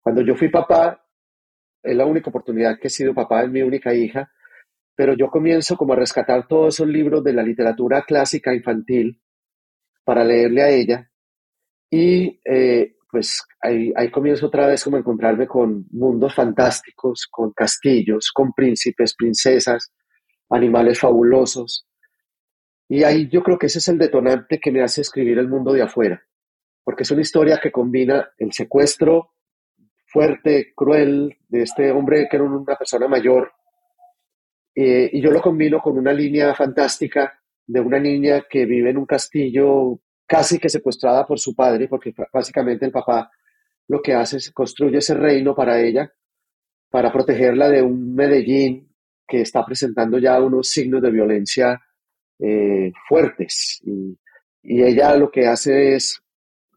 Cuando 0.00 0.22
yo 0.22 0.34
fui 0.34 0.48
papá, 0.48 1.04
es 1.82 1.96
la 1.96 2.06
única 2.06 2.30
oportunidad 2.30 2.78
que 2.80 2.88
he 2.88 2.90
sido 2.90 3.14
papá, 3.14 3.42
es 3.42 3.50
mi 3.50 3.62
única 3.62 3.94
hija, 3.94 4.30
pero 4.94 5.14
yo 5.14 5.28
comienzo 5.28 5.76
como 5.76 5.92
a 5.92 5.96
rescatar 5.96 6.46
todos 6.48 6.74
esos 6.74 6.88
libros 6.88 7.22
de 7.22 7.32
la 7.32 7.42
literatura 7.42 8.02
clásica 8.02 8.54
infantil 8.54 9.20
para 10.04 10.24
leerle 10.24 10.62
a 10.62 10.70
ella 10.70 11.10
y 11.90 12.40
eh, 12.44 12.96
pues 13.10 13.42
ahí, 13.60 13.92
ahí 13.96 14.10
comienzo 14.10 14.46
otra 14.46 14.66
vez 14.66 14.82
como 14.82 14.96
a 14.96 15.00
encontrarme 15.00 15.46
con 15.46 15.86
mundos 15.90 16.34
fantásticos, 16.34 17.26
con 17.30 17.52
castillos, 17.52 18.30
con 18.32 18.52
príncipes, 18.52 19.14
princesas, 19.16 19.92
animales 20.50 21.00
fabulosos. 21.00 21.86
Y 22.88 23.02
ahí 23.02 23.28
yo 23.28 23.42
creo 23.42 23.58
que 23.58 23.66
ese 23.66 23.78
es 23.78 23.88
el 23.88 23.98
detonante 23.98 24.60
que 24.60 24.70
me 24.70 24.82
hace 24.82 25.00
escribir 25.00 25.38
el 25.38 25.48
mundo 25.48 25.72
de 25.72 25.82
afuera, 25.82 26.22
porque 26.86 27.02
es 27.02 27.10
una 27.10 27.22
historia 27.22 27.58
que 27.60 27.72
combina 27.72 28.30
el 28.38 28.52
secuestro 28.52 29.32
fuerte, 30.06 30.72
cruel, 30.72 31.36
de 31.48 31.62
este 31.62 31.90
hombre 31.90 32.28
que 32.30 32.36
era 32.36 32.44
una 32.44 32.76
persona 32.76 33.08
mayor, 33.08 33.50
eh, 34.72 35.10
y 35.12 35.20
yo 35.20 35.32
lo 35.32 35.42
combino 35.42 35.80
con 35.80 35.98
una 35.98 36.12
línea 36.12 36.54
fantástica 36.54 37.42
de 37.66 37.80
una 37.80 37.98
niña 37.98 38.44
que 38.48 38.66
vive 38.66 38.90
en 38.90 38.98
un 38.98 39.04
castillo 39.04 39.98
casi 40.28 40.60
que 40.60 40.68
secuestrada 40.68 41.26
por 41.26 41.40
su 41.40 41.56
padre, 41.56 41.88
porque 41.88 42.14
básicamente 42.32 42.86
el 42.86 42.92
papá 42.92 43.32
lo 43.88 44.00
que 44.00 44.14
hace 44.14 44.36
es 44.36 44.52
construye 44.52 44.98
ese 44.98 45.14
reino 45.14 45.56
para 45.56 45.80
ella, 45.80 46.08
para 46.88 47.12
protegerla 47.12 47.68
de 47.68 47.82
un 47.82 48.14
Medellín 48.14 48.94
que 49.26 49.40
está 49.40 49.66
presentando 49.66 50.20
ya 50.20 50.40
unos 50.40 50.68
signos 50.68 51.02
de 51.02 51.10
violencia 51.10 51.80
eh, 52.38 52.92
fuertes. 53.08 53.82
Y, 53.84 54.16
y 54.62 54.84
ella 54.84 55.16
lo 55.16 55.32
que 55.32 55.48
hace 55.48 55.96
es 55.96 56.22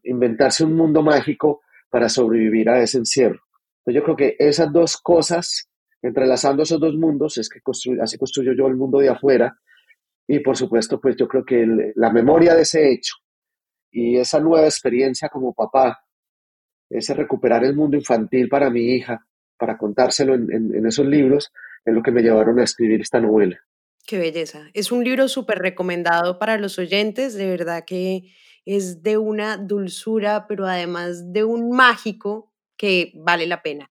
inventarse 0.02 0.64
un 0.64 0.74
mundo 0.74 1.02
mágico 1.02 1.62
para 1.90 2.08
sobrevivir 2.08 2.68
a 2.68 2.82
ese 2.82 2.98
encierro. 2.98 3.40
Entonces 3.80 3.94
yo 3.94 4.04
creo 4.04 4.16
que 4.16 4.36
esas 4.38 4.72
dos 4.72 4.96
cosas, 4.96 5.68
entrelazando 6.02 6.62
esos 6.62 6.80
dos 6.80 6.94
mundos, 6.94 7.38
es 7.38 7.48
que 7.48 7.60
así 8.00 8.18
construyo 8.18 8.52
yo 8.52 8.66
el 8.66 8.76
mundo 8.76 8.98
de 8.98 9.08
afuera. 9.08 9.56
Y 10.26 10.40
por 10.40 10.56
supuesto, 10.56 11.00
pues 11.00 11.16
yo 11.16 11.26
creo 11.26 11.44
que 11.44 11.92
la 11.96 12.10
memoria 12.10 12.54
de 12.54 12.62
ese 12.62 12.92
hecho 12.92 13.14
y 13.90 14.16
esa 14.16 14.38
nueva 14.38 14.66
experiencia 14.66 15.28
como 15.28 15.52
papá, 15.52 16.04
ese 16.88 17.14
recuperar 17.14 17.64
el 17.64 17.74
mundo 17.74 17.96
infantil 17.96 18.48
para 18.48 18.70
mi 18.70 18.94
hija, 18.94 19.26
para 19.58 19.76
contárselo 19.76 20.34
en, 20.34 20.50
en 20.52 20.86
esos 20.86 21.06
libros, 21.06 21.50
es 21.84 21.94
lo 21.94 22.02
que 22.02 22.12
me 22.12 22.22
llevaron 22.22 22.58
a 22.60 22.64
escribir 22.64 23.00
esta 23.00 23.20
novela. 23.20 23.58
Qué 24.06 24.18
belleza. 24.18 24.68
Es 24.74 24.92
un 24.92 25.04
libro 25.04 25.28
súper 25.28 25.58
recomendado 25.58 26.38
para 26.38 26.58
los 26.58 26.78
oyentes, 26.78 27.34
de 27.34 27.48
verdad 27.48 27.84
que 27.86 28.32
es 28.64 29.02
de 29.02 29.18
una 29.18 29.56
dulzura, 29.56 30.46
pero 30.46 30.66
además 30.66 31.32
de 31.32 31.44
un 31.44 31.70
mágico 31.70 32.52
que 32.76 33.12
vale 33.14 33.46
la 33.46 33.62
pena. 33.62 33.90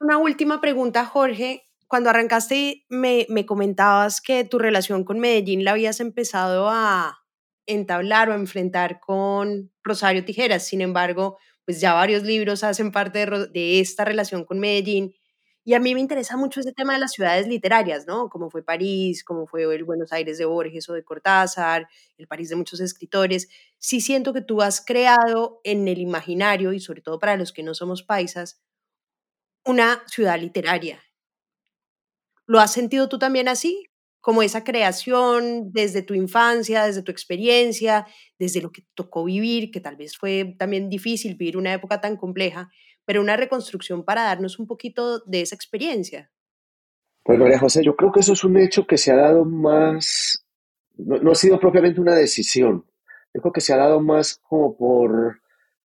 Una 0.00 0.18
última 0.18 0.60
pregunta, 0.60 1.04
Jorge. 1.04 1.64
Cuando 1.88 2.10
arrancaste 2.10 2.84
me, 2.88 3.26
me 3.28 3.46
comentabas 3.46 4.20
que 4.20 4.44
tu 4.44 4.58
relación 4.58 5.04
con 5.04 5.20
Medellín 5.20 5.64
la 5.64 5.70
habías 5.72 6.00
empezado 6.00 6.68
a 6.68 7.18
entablar 7.66 8.28
o 8.28 8.34
enfrentar 8.34 9.00
con 9.00 9.72
Rosario 9.84 10.24
Tijeras. 10.24 10.66
Sin 10.66 10.80
embargo, 10.80 11.38
pues 11.64 11.80
ya 11.80 11.94
varios 11.94 12.24
libros 12.24 12.64
hacen 12.64 12.92
parte 12.92 13.24
de, 13.24 13.46
de 13.48 13.80
esta 13.80 14.04
relación 14.04 14.44
con 14.44 14.58
Medellín 14.58 15.14
y 15.66 15.74
a 15.74 15.80
mí 15.80 15.94
me 15.94 16.00
interesa 16.00 16.36
mucho 16.38 16.60
ese 16.60 16.72
tema 16.72 16.94
de 16.94 17.00
las 17.00 17.12
ciudades 17.12 17.48
literarias, 17.48 18.06
¿no? 18.06 18.30
Como 18.30 18.50
fue 18.50 18.64
París, 18.64 19.24
como 19.24 19.46
fue 19.48 19.64
el 19.74 19.84
Buenos 19.84 20.12
Aires 20.14 20.38
de 20.38 20.46
Borges 20.46 20.88
o 20.88 20.94
de 20.94 21.04
Cortázar, 21.04 21.88
el 22.18 22.28
París 22.28 22.50
de 22.50 22.56
muchos 22.56 22.80
escritores. 22.80 23.48
Sí 23.78 24.00
siento 24.00 24.32
que 24.32 24.42
tú 24.42 24.62
has 24.62 24.80
creado 24.84 25.60
en 25.64 25.88
el 25.88 25.98
imaginario, 25.98 26.72
y 26.72 26.80
sobre 26.80 27.02
todo 27.02 27.18
para 27.18 27.36
los 27.36 27.52
que 27.52 27.64
no 27.64 27.74
somos 27.74 28.02
paisas, 28.04 28.60
una 29.66 30.02
ciudad 30.06 30.38
literaria. 30.40 31.02
¿Lo 32.48 32.60
has 32.60 32.72
sentido 32.72 33.08
tú 33.08 33.18
también 33.18 33.48
así? 33.48 33.84
Como 34.20 34.42
esa 34.42 34.62
creación 34.64 35.72
desde 35.72 36.02
tu 36.02 36.14
infancia, 36.14 36.84
desde 36.84 37.02
tu 37.02 37.10
experiencia, 37.10 38.06
desde 38.38 38.60
lo 38.62 38.70
que 38.72 38.84
tocó 38.94 39.24
vivir, 39.24 39.70
que 39.72 39.80
tal 39.80 39.96
vez 39.96 40.16
fue 40.16 40.54
también 40.58 40.88
difícil 40.88 41.34
vivir 41.34 41.56
una 41.56 41.72
época 41.72 42.00
tan 42.00 42.16
compleja, 42.16 42.70
pero 43.06 43.22
una 43.22 43.36
reconstrucción 43.36 44.04
para 44.04 44.24
darnos 44.24 44.58
un 44.58 44.66
poquito 44.66 45.20
de 45.20 45.40
esa 45.40 45.54
experiencia. 45.54 46.30
Pues 47.22 47.38
María 47.38 47.58
José, 47.58 47.82
yo 47.82 47.96
creo 47.96 48.12
que 48.12 48.20
eso 48.20 48.34
es 48.34 48.44
un 48.44 48.58
hecho 48.58 48.86
que 48.86 48.98
se 48.98 49.12
ha 49.12 49.16
dado 49.16 49.44
más, 49.44 50.44
no, 50.96 51.30
ha 51.30 51.34
sido 51.34 51.58
propiamente 51.58 52.00
una 52.00 52.14
decisión, 52.14 52.84
yo 53.32 53.40
creo 53.40 53.52
que 53.52 53.60
se 53.60 53.72
ha 53.72 53.78
dado 53.78 54.00
más 54.00 54.38
como 54.42 54.76
por, 54.76 55.40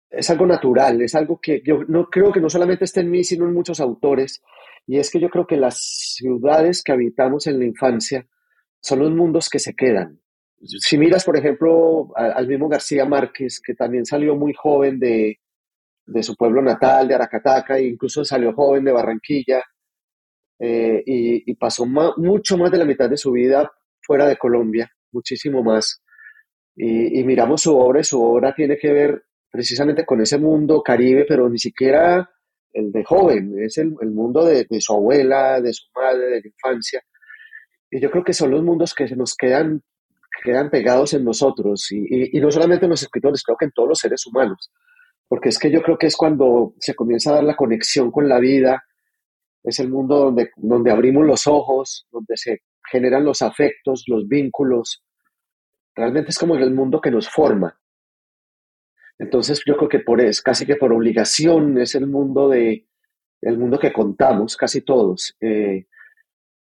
es 0.10 0.30
algo 0.30 0.46
natural, 0.46 1.02
es 1.02 1.16
algo 1.16 1.40
que 1.42 1.62
yo 1.66 1.84
no 1.88 2.10
creo 2.10 2.32
que 2.32 2.40
no 2.40 2.50
solamente 2.50 2.86
esté 2.86 3.02
en 3.02 3.12
mí, 3.12 3.24
sino 3.24 3.46
en 3.46 3.54
muchos 3.54 3.80
autores, 3.80 4.42
y 4.86 4.98
es 4.98 5.12
que 5.12 5.20
yo 5.20 5.30
creo 5.30 5.46
que 5.46 5.58
las 5.58 5.78
ciudades 6.16 6.82
que 6.84 6.92
habitamos 6.92 7.48
en 7.48 7.60
la 7.60 7.66
infancia 7.66 8.28
son 8.80 9.00
los 9.00 9.12
mundos 9.12 9.50
que 9.50 9.60
se 9.60 9.76
quedan. 9.76 10.20
Si 10.60 10.98
miras, 10.98 11.24
por 11.24 11.38
ejemplo, 11.38 12.10
al 12.16 12.48
mismo 12.48 12.68
García 12.68 13.06
Márquez, 13.06 13.60
que 13.60 13.76
también 13.76 14.06
salió 14.06 14.36
muy 14.36 14.54
joven 14.54 14.98
de, 15.00 15.40
de 16.08 16.24
su 16.24 16.36
pueblo 16.36 16.62
natal, 16.62 17.08
de 17.08 17.16
Aracataca, 17.16 17.78
e 17.78 17.88
incluso 17.88 18.24
salió 18.24 18.54
joven 18.54 18.86
de 18.86 18.92
Barranquilla 18.94 19.64
eh, 20.60 21.04
y, 21.06 21.54
pasó 21.56 21.86
mucho 21.86 22.58
más 22.58 22.72
de 22.72 22.78
la 22.78 22.86
mitad 22.86 23.10
de 23.10 23.18
su 23.18 23.32
vida 23.32 23.70
fuera 24.02 24.26
de 24.26 24.38
Colombia, 24.38 24.90
muchísimo 25.12 25.64
más. 25.64 26.02
Y, 26.76 27.24
miramos 27.24 27.62
su 27.62 27.78
obra 27.78 28.00
y 28.00 28.04
su 28.06 28.24
obra 28.24 28.56
tiene 28.56 28.78
que 28.78 28.92
ver 28.92 29.24
precisamente 29.52 30.06
con 30.06 30.22
ese 30.22 30.38
mundo 30.38 30.82
caribe, 30.82 31.26
pero 31.28 31.50
ni 31.50 31.60
siquiera 31.60 32.30
el 32.72 32.92
de 32.92 33.04
joven, 33.04 33.56
es 33.60 33.78
el, 33.78 33.92
mundo 34.12 34.46
de, 34.46 34.66
su 34.80 34.94
abuela, 34.94 35.60
de 35.60 35.74
su 35.74 35.88
madre, 35.94 36.26
de 36.28 36.42
la 36.42 36.48
infancia. 36.48 37.02
Y 37.90 38.00
yo 38.00 38.10
creo 38.12 38.24
que 38.24 38.34
son 38.34 38.52
los 38.52 38.64
mundos 38.64 38.94
que 38.94 39.08
se 39.08 39.16
nos 39.16 39.36
quedan, 39.36 39.82
quedan 40.44 40.70
pegados 40.70 41.14
en 41.14 41.26
nosotros, 41.26 41.92
y, 41.92 42.38
y 42.38 42.40
no 42.40 42.52
solamente 42.52 42.86
en 42.86 42.92
los 42.92 43.02
escritores, 43.02 43.44
creo 43.44 43.58
que 43.58 43.66
en 43.66 43.72
todos 43.72 43.90
los 43.90 44.00
seres 44.00 44.26
humanos 44.28 44.72
porque 45.28 45.50
es 45.50 45.60
que 45.60 45.72
yo 45.72 45.82
creo 45.82 45.98
que 45.98 46.08
es 46.08 46.16
cuando 46.16 46.74
se 46.80 46.96
comienza 46.96 47.32
a 47.32 47.36
dar 47.36 47.44
la 47.44 47.56
conexión 47.56 48.12
con 48.12 48.30
la 48.30 48.40
vida, 48.40 48.84
es 49.64 49.80
el 49.80 49.90
mundo 49.90 50.18
donde, 50.18 50.52
donde 50.56 50.92
abrimos 50.92 51.26
los 51.26 51.48
ojos, 51.48 52.08
donde 52.12 52.38
se 52.38 52.62
generan 52.90 53.26
los 53.26 53.42
afectos, 53.42 54.06
los 54.08 54.28
vínculos. 54.28 55.04
Realmente 55.94 56.30
es 56.30 56.40
como 56.40 56.56
el 56.56 56.74
mundo 56.74 57.02
que 57.02 57.12
nos 57.12 57.30
forma. 57.30 57.78
Entonces 59.20 59.62
yo 59.66 59.76
creo 59.76 59.90
que 59.90 60.00
por 60.00 60.22
es 60.22 60.42
casi 60.42 60.66
que 60.66 60.76
por 60.76 60.94
obligación 60.94 61.80
es 61.80 61.96
el 61.96 62.08
mundo 62.08 62.50
de 62.50 62.88
el 63.42 63.58
mundo 63.58 63.78
que 63.78 63.94
contamos 63.94 64.56
casi 64.56 64.82
todos. 64.82 65.36
Eh, 65.42 65.88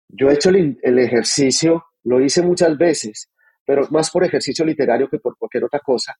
yo 0.07 0.29
he 0.29 0.33
hecho 0.33 0.49
el, 0.49 0.77
el, 0.81 0.99
ejercicio, 0.99 1.85
lo 2.03 2.21
hice 2.21 2.41
muchas 2.41 2.77
veces, 2.77 3.29
pero 3.65 3.87
más 3.89 4.11
por 4.11 4.23
ejercicio 4.23 4.63
literario 4.63 5.09
que 5.09 5.19
por 5.19 5.37
cualquier 5.37 5.65
otra 5.65 5.79
cosa, 5.79 6.15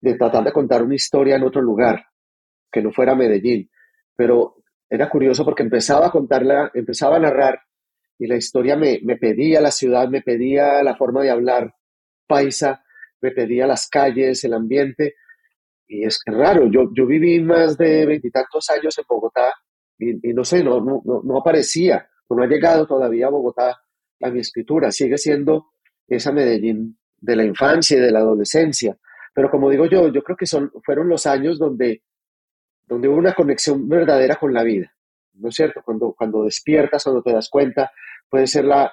de 0.00 0.14
tratar 0.14 0.44
de 0.44 0.52
contar 0.52 0.82
una 0.82 0.94
historia 0.94 1.36
en 1.36 1.42
otro 1.42 1.60
lugar 1.60 2.06
que 2.70 2.82
no 2.82 2.92
fuera 2.92 3.14
Medellín. 3.14 3.70
Pero 4.16 4.56
era 4.88 5.08
curioso 5.08 5.44
porque 5.44 5.62
empezaba 5.62 6.06
a 6.06 6.10
contarla, 6.10 6.70
empezaba 6.74 7.16
a 7.16 7.20
narrar 7.20 7.60
y 8.18 8.26
la 8.26 8.36
historia 8.36 8.76
me, 8.76 9.00
me 9.02 9.16
pedía 9.16 9.60
la 9.60 9.70
ciudad, 9.70 10.08
me 10.08 10.22
pedía 10.22 10.82
la 10.82 10.96
forma 10.96 11.22
de 11.22 11.30
hablar 11.30 11.74
paisa, 12.26 12.84
me 13.20 13.30
pedía 13.30 13.66
las 13.66 13.88
calles, 13.88 14.44
el 14.44 14.54
ambiente. 14.54 15.14
Y 15.86 16.04
es 16.04 16.20
raro, 16.26 16.68
yo, 16.70 16.90
yo 16.94 17.06
viví 17.06 17.40
más 17.40 17.78
de 17.78 18.06
veintitantos 18.06 18.68
años 18.70 18.98
en 18.98 19.04
Bogotá 19.08 19.52
y, 19.98 20.32
no 20.32 20.44
sé, 20.44 20.62
no, 20.62 20.80
no, 20.80 21.02
no 21.24 21.38
aparecía, 21.38 22.08
no 22.28 22.42
ha 22.42 22.46
llegado 22.46 22.86
todavía 22.86 23.26
a 23.26 23.30
Bogotá 23.30 23.80
a 24.20 24.30
mi 24.30 24.40
escritura, 24.40 24.90
sigue 24.90 25.16
siendo 25.16 25.72
esa 26.06 26.30
Medellín 26.30 26.98
de 27.16 27.36
la 27.36 27.44
infancia 27.44 27.96
y 27.96 28.00
de 28.00 28.10
la 28.10 28.20
adolescencia. 28.20 28.96
Pero 29.38 29.52
como 29.52 29.70
digo 29.70 29.86
yo, 29.86 30.08
yo 30.08 30.20
creo 30.24 30.36
que 30.36 30.46
son, 30.46 30.72
fueron 30.82 31.08
los 31.08 31.24
años 31.24 31.60
donde, 31.60 32.02
donde 32.84 33.06
hubo 33.06 33.18
una 33.18 33.34
conexión 33.34 33.88
verdadera 33.88 34.34
con 34.34 34.52
la 34.52 34.64
vida, 34.64 34.92
¿no 35.34 35.50
es 35.50 35.54
cierto? 35.54 35.80
Cuando, 35.84 36.12
cuando 36.12 36.42
despiertas, 36.42 37.04
cuando 37.04 37.22
te 37.22 37.32
das 37.32 37.48
cuenta, 37.48 37.92
puede 38.28 38.48
ser 38.48 38.64
la, 38.64 38.92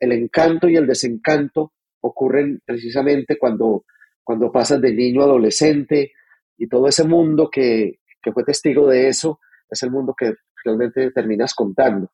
el 0.00 0.10
encanto 0.10 0.68
y 0.68 0.74
el 0.74 0.88
desencanto 0.88 1.74
ocurren 2.00 2.60
precisamente 2.66 3.38
cuando, 3.38 3.84
cuando 4.24 4.50
pasas 4.50 4.80
de 4.80 4.92
niño 4.92 5.20
a 5.20 5.26
adolescente 5.26 6.14
y 6.56 6.66
todo 6.66 6.88
ese 6.88 7.04
mundo 7.04 7.48
que, 7.48 8.00
que 8.20 8.32
fue 8.32 8.42
testigo 8.42 8.88
de 8.88 9.06
eso 9.06 9.38
es 9.70 9.80
el 9.84 9.92
mundo 9.92 10.16
que 10.18 10.34
realmente 10.64 11.12
terminas 11.12 11.54
contando. 11.54 12.10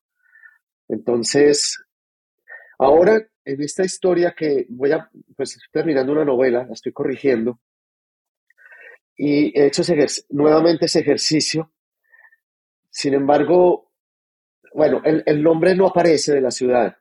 Entonces, 0.87 1.83
ahora 2.83 3.21
en 3.45 3.61
esta 3.61 3.83
historia 3.83 4.33
que 4.37 4.65
voy 4.69 4.91
a, 4.91 5.09
pues 5.35 5.51
estoy 5.51 5.69
terminando 5.71 6.13
una 6.13 6.25
novela, 6.25 6.65
la 6.65 6.73
estoy 6.73 6.91
corrigiendo, 6.91 7.59
y 9.15 9.57
he 9.59 9.67
hecho 9.67 9.81
ese 9.81 10.25
nuevamente 10.29 10.85
ese 10.85 10.99
ejercicio. 10.99 11.71
Sin 12.89 13.13
embargo, 13.13 13.91
bueno, 14.73 15.01
el, 15.03 15.23
el, 15.25 15.41
nombre 15.41 15.75
no 15.75 15.87
aparece 15.87 16.33
de 16.33 16.41
la 16.41 16.51
ciudad, 16.51 16.95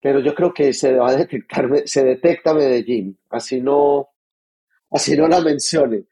pero 0.00 0.20
yo 0.20 0.34
creo 0.34 0.52
que 0.52 0.72
se 0.72 0.94
va 0.94 1.10
a 1.10 1.16
detectar, 1.16 1.68
se 1.84 2.04
detecta 2.04 2.54
Medellín, 2.54 3.18
así 3.30 3.60
no, 3.60 4.08
así 4.90 5.16
no 5.16 5.28
la 5.28 5.40
mencione. 5.40 6.04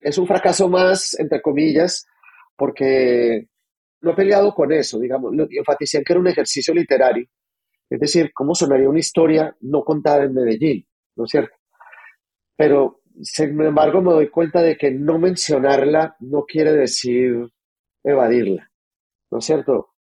Es 0.00 0.18
un 0.18 0.26
fracaso 0.26 0.68
más, 0.68 1.18
entre 1.18 1.40
comillas, 1.40 2.06
porque 2.56 3.48
no 4.00 4.12
he 4.12 4.14
peleado 4.14 4.54
con 4.54 4.72
eso, 4.72 4.98
digamos, 4.98 5.32
enfaticé 5.50 5.98
en 5.98 6.04
que 6.04 6.12
era 6.12 6.20
un 6.20 6.28
ejercicio 6.28 6.74
literario, 6.74 7.26
es 7.94 8.00
decir, 8.00 8.32
cómo 8.34 8.54
sonaría 8.54 8.88
una 8.88 8.98
historia 8.98 9.56
no 9.60 9.84
contada 9.84 10.24
en 10.24 10.34
Medellín, 10.34 10.86
¿no 11.16 11.24
es 11.24 11.30
cierto? 11.30 11.54
Pero, 12.56 13.02
sin 13.22 13.60
embargo, 13.60 14.02
me 14.02 14.12
doy 14.12 14.28
cuenta 14.28 14.62
de 14.62 14.76
que 14.76 14.90
no 14.90 15.18
mencionarla 15.18 16.16
no 16.20 16.44
quiere 16.44 16.72
decir 16.72 17.48
evadirla, 18.02 18.70
¿no 19.30 19.38
es 19.38 19.44
cierto? 19.44 19.94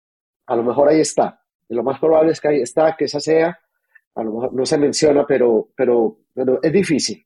A 0.48 0.56
lo 0.56 0.64
mejor 0.64 0.90
ahí 0.90 1.02
está, 1.02 1.42
y 1.70 1.76
lo 1.76 1.84
más 1.84 2.00
probable 2.00 2.32
es 2.32 2.42
que 2.42 2.48
ahí 2.48 2.62
está, 2.62 2.96
que 2.98 3.06
esa 3.06 3.20
sea, 3.20 3.60
a 4.16 4.24
lo 4.24 4.32
mejor 4.34 4.54
no 4.54 4.66
se 4.66 4.78
menciona, 4.78 5.26
pero, 5.28 5.70
pero, 5.76 6.18
pero 6.34 6.60
es 6.62 6.74
difícil. 6.74 7.26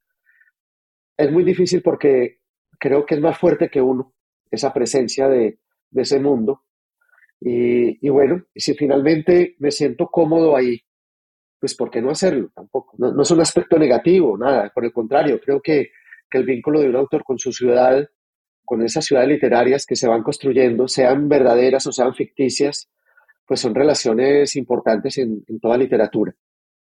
Es 1.16 1.32
muy 1.32 1.44
difícil 1.44 1.82
porque 1.82 2.42
creo 2.78 3.06
que 3.06 3.16
es 3.16 3.22
más 3.22 3.38
fuerte 3.38 3.70
que 3.70 3.82
uno, 3.82 4.14
esa 4.52 4.74
presencia 4.74 5.28
de, 5.28 5.60
de 5.90 6.02
ese 6.02 6.20
mundo. 6.20 6.64
Y, 7.40 8.06
y, 8.06 8.10
bueno, 8.10 8.44
si 8.56 8.74
finalmente 8.74 9.56
me 9.60 9.72
siento 9.72 10.08
cómodo 10.08 10.56
ahí, 10.56 10.82
pues 11.60 11.76
¿por 11.76 11.90
qué 11.90 12.02
no 12.02 12.12
hacerlo? 12.12 12.52
Tampoco. 12.54 12.96
No, 12.98 13.22
es 13.22 13.32
un 13.32 13.42
aspecto 13.42 13.78
negativo, 13.78 14.38
nada. 14.38 14.72
Por 14.74 14.86
el 14.86 14.94
contrario, 14.94 15.40
creo 15.40 15.62
que, 15.62 15.92
que, 16.30 16.38
el 16.38 16.46
vínculo 16.46 16.80
de 16.80 16.90
un 16.90 16.96
autor 16.96 17.24
con 17.24 17.40
su 17.40 17.52
ciudad, 17.52 18.08
con 18.66 18.82
esas 18.82 19.06
ciudades 19.06 19.30
literarias 19.30 19.86
que 19.86 19.96
se 19.96 20.08
van 20.08 20.24
construyendo, 20.24 20.88
sean 20.88 21.30
verdaderas 21.30 21.86
o 21.88 21.92
sean 21.92 22.14
ficticias, 22.14 22.90
pues 23.46 23.60
son 23.60 23.74
relaciones 23.74 24.56
importantes 24.56 25.18
en, 25.18 25.44
en 25.48 25.60
toda 25.60 25.78
literatura. 25.78 26.36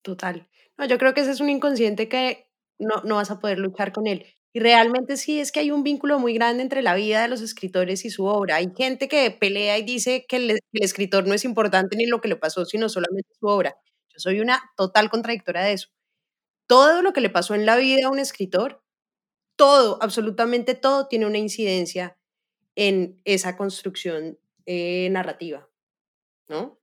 Total. 0.01 0.47
No, 0.77 0.85
yo 0.85 0.97
creo 0.97 1.13
que 1.13 1.21
ese 1.21 1.31
es 1.31 1.41
un 1.41 1.49
inconsciente 1.49 2.07
que 2.07 2.47
no, 2.79 3.01
no 3.03 3.15
vas 3.15 3.31
a 3.31 3.39
poder 3.39 3.59
luchar 3.59 3.91
con 3.91 4.07
él. 4.07 4.25
Y 4.55 4.59
realmente 4.59 5.17
sí 5.17 5.39
es 5.39 5.51
que 5.51 5.61
hay 5.61 5.71
un 5.71 5.81
vínculo 5.81 6.19
muy 6.19 6.35
grande 6.35 6.61
entre 6.61 6.83
la 6.83 6.93
vida 6.93 7.23
de 7.23 7.27
los 7.27 7.41
escritores 7.41 8.05
y 8.05 8.11
su 8.11 8.25
obra. 8.25 8.57
Hay 8.57 8.71
gente 8.77 9.07
que 9.07 9.31
pelea 9.31 9.79
y 9.79 9.83
dice 9.83 10.27
que 10.27 10.35
el, 10.35 10.59
escritor 10.73 11.27
no 11.27 11.33
es 11.33 11.43
importante 11.43 11.97
ni 11.97 12.05
lo 12.05 12.21
que 12.21 12.27
le 12.27 12.35
pasó, 12.35 12.63
sino 12.63 12.87
solamente 12.87 13.29
su 13.39 13.47
obra. 13.47 13.75
Yo 14.09 14.19
soy 14.19 14.39
una 14.39 14.61
total 14.77 15.09
contradictora 15.09 15.63
de 15.63 15.73
eso. 15.73 15.89
Todo 16.67 17.01
lo 17.01 17.13
que 17.13 17.21
le 17.21 17.31
pasó 17.31 17.55
en 17.55 17.65
la 17.65 17.77
vida 17.77 18.05
a 18.05 18.11
un 18.11 18.19
escritor, 18.19 18.83
todo, 19.55 19.97
absolutamente 20.01 20.75
todo, 20.75 21.07
tiene 21.07 21.25
una 21.25 21.39
incidencia 21.39 22.15
en 22.75 23.19
esa 23.25 23.57
construcción 23.57 24.37
eh, 24.67 25.09
narrativa, 25.09 25.67
¿no? 26.47 26.79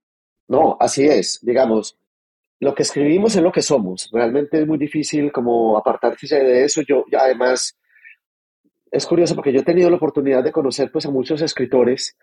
No, 0.49 0.75
así 0.81 1.05
es. 1.05 1.39
Digamos, 1.41 2.00
lo 2.61 2.75
que 2.75 2.83
escribimos 2.83 3.35
es 3.35 3.41
lo 3.41 3.51
que 3.51 3.63
somos. 3.63 4.07
Realmente 4.13 4.61
es 4.61 4.67
muy 4.67 4.77
difícil 4.77 5.31
como 5.31 5.75
apartarse 5.77 6.43
de 6.43 6.63
eso. 6.63 6.83
Yo, 6.83 7.05
además, 7.19 7.75
es 8.91 9.05
curioso 9.07 9.33
porque 9.33 9.51
yo 9.51 9.61
he 9.61 9.63
tenido 9.63 9.89
la 9.89 9.95
oportunidad 9.95 10.43
de 10.43 10.51
conocer 10.51 10.91
pues 10.91 11.07
a 11.07 11.11
muchos 11.11 11.41
escritores 11.41 12.15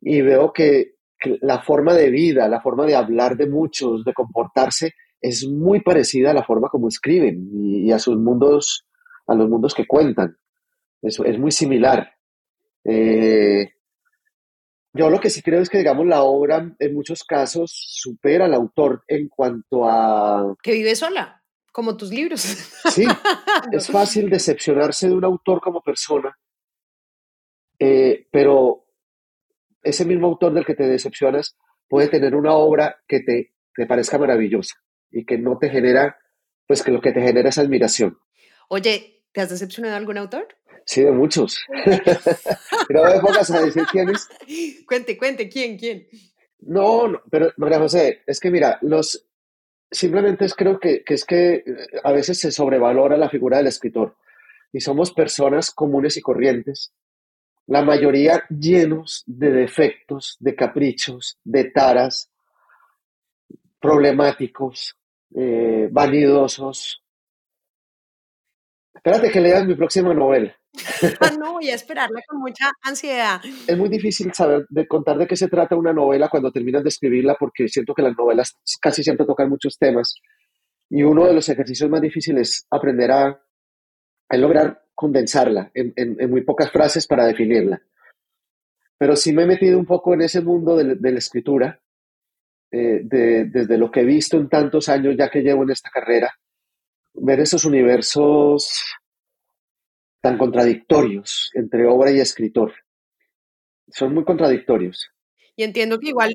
y 0.00 0.20
veo 0.20 0.52
que, 0.52 0.96
que, 1.16 1.38
la 1.42 1.62
forma 1.62 1.94
de 1.94 2.10
vida, 2.10 2.48
la 2.48 2.60
forma 2.60 2.86
de 2.86 2.96
hablar 2.96 3.36
de 3.36 3.46
muchos, 3.46 4.04
de 4.04 4.12
comportarse, 4.12 4.94
es 5.20 5.46
muy 5.46 5.80
parecida 5.80 6.32
a 6.32 6.34
la 6.34 6.44
forma 6.44 6.68
como 6.68 6.88
escriben 6.88 7.48
y, 7.52 7.86
y 7.86 7.92
a 7.92 8.00
sus 8.00 8.16
mundos, 8.16 8.88
a 9.28 9.34
los 9.36 9.48
mundos 9.48 9.74
que 9.74 9.86
cuentan. 9.86 10.36
Eso 11.00 11.24
es 11.24 11.38
muy 11.38 11.52
similar. 11.52 12.14
Eh, 12.82 13.73
yo 14.94 15.10
lo 15.10 15.18
que 15.18 15.28
sí 15.28 15.42
creo 15.42 15.60
es 15.60 15.68
que, 15.68 15.78
digamos, 15.78 16.06
la 16.06 16.22
obra 16.22 16.72
en 16.78 16.94
muchos 16.94 17.24
casos 17.24 17.72
supera 17.74 18.44
al 18.44 18.54
autor 18.54 19.02
en 19.08 19.28
cuanto 19.28 19.88
a... 19.88 20.54
Que 20.62 20.72
vive 20.72 20.94
sola, 20.94 21.42
como 21.72 21.96
tus 21.96 22.10
libros. 22.10 22.40
Sí, 22.40 23.04
es 23.72 23.88
fácil 23.88 24.30
decepcionarse 24.30 25.08
de 25.08 25.14
un 25.14 25.24
autor 25.24 25.60
como 25.60 25.82
persona, 25.82 26.38
eh, 27.80 28.28
pero 28.30 28.86
ese 29.82 30.04
mismo 30.04 30.28
autor 30.28 30.54
del 30.54 30.64
que 30.64 30.76
te 30.76 30.86
decepcionas 30.86 31.56
puede 31.88 32.08
tener 32.08 32.36
una 32.36 32.54
obra 32.54 33.02
que 33.08 33.18
te, 33.20 33.52
te 33.74 33.86
parezca 33.86 34.16
maravillosa 34.16 34.76
y 35.10 35.24
que 35.24 35.38
no 35.38 35.58
te 35.58 35.70
genera, 35.70 36.16
pues 36.68 36.84
que 36.84 36.92
lo 36.92 37.00
que 37.00 37.10
te 37.10 37.20
genera 37.20 37.48
es 37.48 37.58
admiración. 37.58 38.16
Oye, 38.68 39.13
¿te 39.34 39.42
has 39.42 39.50
decepcionado 39.50 39.92
de 39.92 39.98
algún 39.98 40.16
autor? 40.16 40.48
Sí, 40.86 41.02
de 41.02 41.10
muchos. 41.10 41.58
pero 42.88 43.04
me 43.04 43.20
pongas 43.20 43.50
a 43.50 43.60
decir 43.60 43.84
quiénes. 43.90 44.26
Cuente, 44.86 45.18
cuente, 45.18 45.48
¿quién, 45.50 45.76
quién? 45.76 46.06
No, 46.60 47.08
no, 47.08 47.20
pero 47.30 47.52
María 47.58 47.78
José, 47.78 48.22
es 48.26 48.40
que 48.40 48.50
mira, 48.50 48.78
los 48.80 49.26
simplemente 49.90 50.46
es, 50.46 50.54
creo 50.54 50.80
que, 50.80 51.04
que 51.04 51.14
es 51.14 51.24
que 51.24 51.62
a 52.02 52.12
veces 52.12 52.38
se 52.38 52.50
sobrevalora 52.50 53.16
la 53.16 53.28
figura 53.28 53.58
del 53.58 53.66
escritor 53.66 54.16
y 54.72 54.80
somos 54.80 55.12
personas 55.12 55.70
comunes 55.70 56.16
y 56.16 56.22
corrientes, 56.22 56.92
la 57.66 57.82
mayoría 57.82 58.44
llenos 58.48 59.22
de 59.26 59.50
defectos, 59.50 60.36
de 60.40 60.54
caprichos, 60.54 61.38
de 61.44 61.64
taras, 61.70 62.30
problemáticos, 63.80 64.96
eh, 65.34 65.88
vanidosos. 65.90 67.03
Espérate 69.04 69.30
que 69.30 69.40
leas 69.40 69.66
mi 69.66 69.74
próxima 69.74 70.14
novela. 70.14 70.56
Ah, 71.20 71.30
no, 71.38 71.52
voy 71.52 71.68
a 71.68 71.74
esperarla 71.74 72.22
con 72.26 72.40
mucha 72.40 72.70
ansiedad. 72.82 73.38
Es 73.66 73.76
muy 73.76 73.90
difícil 73.90 74.32
saber 74.32 74.64
de 74.70 74.88
contar 74.88 75.18
de 75.18 75.26
qué 75.26 75.36
se 75.36 75.48
trata 75.48 75.76
una 75.76 75.92
novela 75.92 76.30
cuando 76.30 76.50
terminas 76.50 76.82
de 76.82 76.88
escribirla 76.88 77.36
porque 77.38 77.68
siento 77.68 77.92
que 77.92 78.00
las 78.00 78.16
novelas 78.16 78.56
casi 78.80 79.04
siempre 79.04 79.26
tocan 79.26 79.50
muchos 79.50 79.76
temas 79.76 80.14
y 80.88 81.02
uno 81.02 81.26
de 81.26 81.34
los 81.34 81.46
ejercicios 81.50 81.90
más 81.90 82.00
difíciles 82.00 82.48
es 82.48 82.66
aprender 82.70 83.10
a, 83.10 83.42
a 84.30 84.36
lograr 84.38 84.86
condensarla 84.94 85.70
en, 85.74 85.92
en, 85.96 86.16
en, 86.18 86.30
muy 86.30 86.42
pocas 86.42 86.70
frases 86.70 87.06
para 87.06 87.26
definirla. 87.26 87.82
Pero 88.96 89.16
sí 89.16 89.34
me 89.34 89.42
he 89.42 89.46
metido 89.46 89.78
un 89.78 89.84
poco 89.84 90.14
en 90.14 90.22
ese 90.22 90.40
mundo 90.40 90.78
de, 90.78 90.94
de 90.94 91.12
la 91.12 91.18
escritura, 91.18 91.78
eh, 92.70 93.02
de, 93.04 93.44
desde 93.44 93.76
lo 93.76 93.90
que 93.90 94.00
he 94.00 94.04
visto 94.04 94.38
en 94.38 94.48
tantos 94.48 94.88
años 94.88 95.14
ya 95.18 95.28
que 95.28 95.42
llevo 95.42 95.62
en 95.62 95.72
esta 95.72 95.90
carrera, 95.90 96.32
ver 97.14 97.40
esos 97.40 97.64
universos 97.64 98.84
tan 100.20 100.38
contradictorios 100.38 101.50
entre 101.54 101.86
obra 101.86 102.10
y 102.10 102.20
escritor. 102.20 102.72
Son 103.88 104.14
muy 104.14 104.24
contradictorios. 104.24 105.10
Y 105.56 105.62
entiendo 105.62 105.98
que 105.98 106.08
igual 106.08 106.34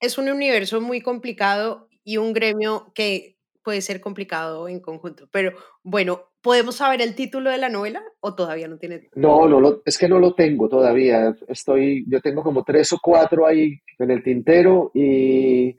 es 0.00 0.18
un 0.18 0.28
universo 0.28 0.80
muy 0.80 1.00
complicado 1.00 1.88
y 2.02 2.16
un 2.16 2.32
gremio 2.32 2.92
que 2.94 3.36
puede 3.62 3.82
ser 3.82 4.00
complicado 4.00 4.68
en 4.68 4.80
conjunto. 4.80 5.28
Pero 5.30 5.52
bueno, 5.82 6.30
¿podemos 6.40 6.76
saber 6.76 7.02
el 7.02 7.14
título 7.14 7.50
de 7.50 7.58
la 7.58 7.68
novela 7.68 8.02
o 8.20 8.34
todavía 8.34 8.68
no 8.68 8.78
tiene? 8.78 9.08
No, 9.14 9.46
no 9.46 9.60
lo, 9.60 9.82
es 9.84 9.98
que 9.98 10.08
no 10.08 10.18
lo 10.18 10.34
tengo 10.34 10.68
todavía. 10.68 11.34
Estoy, 11.46 12.04
yo 12.08 12.20
tengo 12.20 12.42
como 12.42 12.64
tres 12.64 12.92
o 12.92 12.98
cuatro 13.02 13.46
ahí 13.46 13.78
en 13.98 14.10
el 14.10 14.22
tintero 14.22 14.90
y 14.94 15.76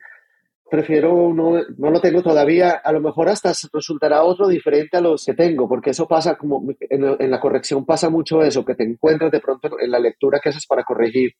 prefiero, 0.71 1.33
no, 1.33 1.61
no 1.77 1.91
lo 1.91 1.99
tengo 1.99 2.23
todavía. 2.23 2.81
A 2.83 2.93
lo 2.93 3.01
mejor 3.01 3.27
hasta 3.27 3.51
resultará 3.73 4.23
otro 4.23 4.47
diferente 4.47 4.95
a 4.95 5.01
los 5.01 5.25
que 5.25 5.33
tengo, 5.33 5.67
porque 5.67 5.89
eso 5.89 6.07
pasa 6.07 6.37
como 6.37 6.63
en, 6.79 7.17
en 7.19 7.29
la 7.29 7.41
corrección 7.41 7.85
pasa 7.85 8.09
mucho 8.09 8.41
eso, 8.41 8.63
que 8.63 8.75
te 8.75 8.85
encuentras 8.85 9.29
de 9.31 9.41
pronto 9.41 9.69
en 9.77 9.91
la 9.91 9.99
lectura 9.99 10.39
que 10.39 10.47
haces 10.47 10.65
para 10.65 10.85
corregir. 10.85 11.33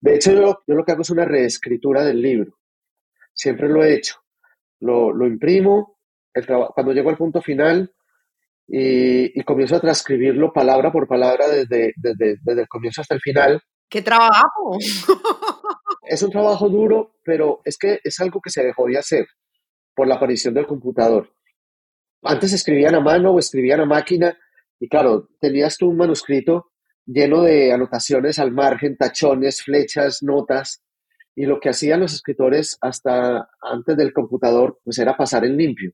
De 0.00 0.14
hecho, 0.14 0.32
yo, 0.32 0.62
yo 0.66 0.74
lo 0.74 0.84
que 0.84 0.92
hago 0.92 1.02
es 1.02 1.10
una 1.10 1.26
reescritura 1.26 2.02
del 2.02 2.22
libro. 2.22 2.54
Siempre 3.34 3.68
lo 3.68 3.84
he 3.84 3.94
hecho. 3.94 4.14
Lo, 4.80 5.12
lo 5.12 5.26
imprimo, 5.26 5.98
el 6.32 6.46
cuando 6.46 6.92
llego 6.94 7.10
al 7.10 7.18
punto 7.18 7.42
final 7.42 7.92
y, 8.66 9.38
y, 9.38 9.44
comienzo 9.44 9.76
a 9.76 9.80
transcribirlo 9.80 10.52
palabra 10.52 10.90
por 10.90 11.06
palabra 11.06 11.46
desde, 11.48 11.92
desde, 11.96 12.38
desde 12.42 12.62
el 12.62 12.68
comienzo 12.68 13.02
hasta 13.02 13.14
el 13.14 13.20
final. 13.20 13.60
¡Qué 13.90 14.00
trabajo! 14.00 14.78
es 16.08 16.22
un 16.22 16.30
trabajo 16.30 16.68
duro, 16.68 17.14
pero 17.24 17.60
es 17.64 17.76
que 17.78 18.00
es 18.02 18.18
algo 18.20 18.40
que 18.40 18.50
se 18.50 18.64
dejó 18.64 18.86
de 18.86 18.98
hacer 18.98 19.26
por 19.94 20.06
la 20.06 20.16
aparición 20.16 20.54
del 20.54 20.66
computador. 20.66 21.32
Antes 22.22 22.52
escribían 22.52 22.94
a 22.94 23.00
mano 23.00 23.32
o 23.32 23.38
escribían 23.38 23.80
a 23.80 23.86
máquina 23.86 24.36
y 24.80 24.88
claro, 24.88 25.28
tenías 25.40 25.76
tú 25.76 25.88
un 25.88 25.96
manuscrito 25.96 26.72
lleno 27.04 27.42
de 27.42 27.72
anotaciones 27.72 28.38
al 28.38 28.52
margen, 28.52 28.96
tachones, 28.96 29.62
flechas, 29.62 30.22
notas, 30.22 30.82
y 31.34 31.46
lo 31.46 31.60
que 31.60 31.68
hacían 31.68 32.00
los 32.00 32.14
escritores 32.14 32.76
hasta 32.80 33.48
antes 33.62 33.96
del 33.96 34.12
computador, 34.12 34.80
pues 34.84 34.98
era 34.98 35.16
pasar 35.16 35.44
en 35.44 35.56
limpio. 35.56 35.92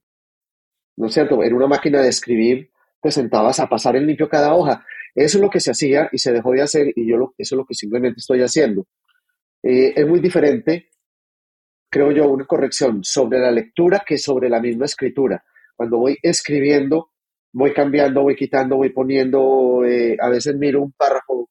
¿No 0.97 1.07
es 1.07 1.13
cierto? 1.13 1.43
En 1.43 1.53
una 1.53 1.67
máquina 1.67 2.01
de 2.01 2.09
escribir 2.09 2.71
te 3.01 3.11
sentabas 3.11 3.59
a 3.59 3.69
pasar 3.69 3.95
en 3.95 4.07
limpio 4.07 4.27
cada 4.27 4.55
hoja. 4.55 4.83
Eso 5.13 5.37
es 5.37 5.41
lo 5.43 5.49
que 5.49 5.59
se 5.59 5.71
hacía 5.71 6.09
y 6.11 6.17
se 6.17 6.31
dejó 6.31 6.51
de 6.51 6.63
hacer 6.63 6.91
y 6.95 7.07
yo 7.07 7.17
lo, 7.17 7.35
eso 7.37 7.55
es 7.55 7.57
lo 7.57 7.65
que 7.65 7.75
simplemente 7.75 8.19
estoy 8.19 8.41
haciendo. 8.41 8.87
Eh, 9.67 9.99
es 9.99 10.07
muy 10.07 10.19
diferente, 10.19 10.91
creo 11.89 12.11
yo, 12.11 12.29
una 12.29 12.45
corrección 12.45 13.03
sobre 13.03 13.39
la 13.39 13.49
lectura 13.49 14.03
que 14.05 14.19
sobre 14.19 14.47
la 14.47 14.61
misma 14.61 14.85
escritura. 14.85 15.43
Cuando 15.75 15.97
voy 15.97 16.15
escribiendo, 16.21 17.13
voy 17.51 17.73
cambiando, 17.73 18.21
voy 18.21 18.35
quitando, 18.35 18.75
voy 18.75 18.89
poniendo, 18.91 19.83
eh, 19.83 20.15
a 20.21 20.29
veces 20.29 20.55
miro 20.55 20.83
un 20.83 20.91
párrafo 20.91 21.49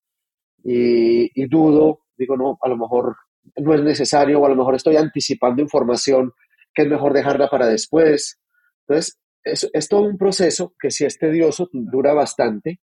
y, 0.62 1.28
y, 1.34 1.48
dudo, 1.48 2.04
digo, 2.16 2.36
no, 2.36 2.56
a 2.62 2.68
lo 2.68 2.76
mejor 2.76 3.16
no 3.56 3.74
es 3.74 3.82
necesario 3.82 4.40
o 4.40 4.46
a 4.46 4.48
lo 4.48 4.54
mejor 4.54 4.76
estoy 4.76 4.94
anticipando 4.94 5.60
información 5.60 6.32
que 6.72 6.82
es 6.82 6.88
mejor 6.88 7.14
dejarla 7.14 7.50
para 7.50 7.66
después. 7.66 8.40
Entonces, 8.86 9.18
es, 9.42 9.68
es 9.72 9.88
todo 9.88 10.02
un 10.02 10.18
proceso 10.18 10.72
que 10.78 10.92
si 10.92 11.04
es 11.04 11.18
tedioso, 11.18 11.68
dura 11.72 12.12
bastante, 12.14 12.78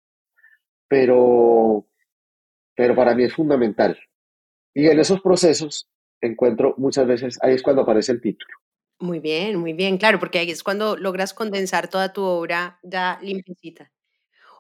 pero, 0.89 1.87
pero 2.75 2.97
para 2.97 3.15
mí 3.15 3.25
es 3.25 3.35
fundamental. 3.35 3.99
Y 4.75 4.87
en 4.87 4.99
esos 4.99 5.21
procesos 5.21 5.89
encuentro 6.21 6.75
muchas 6.79 7.07
veces, 7.07 7.39
ahí 7.43 7.55
es 7.55 7.63
cuando 7.63 7.83
aparece 7.83 8.13
el 8.13 8.21
título. 8.21 8.53
Muy 9.01 9.21
bien, 9.21 9.57
muy 9.57 9.75
bien, 9.75 9.97
claro, 9.97 10.19
porque 10.19 10.41
ahí 10.41 10.51
es 10.51 10.65
cuando 10.65 10.97
logras 10.97 11.33
condensar 11.33 11.89
toda 11.89 12.13
tu 12.13 12.23
obra 12.23 12.81
ya 12.83 13.19
limpiecita. 13.23 13.93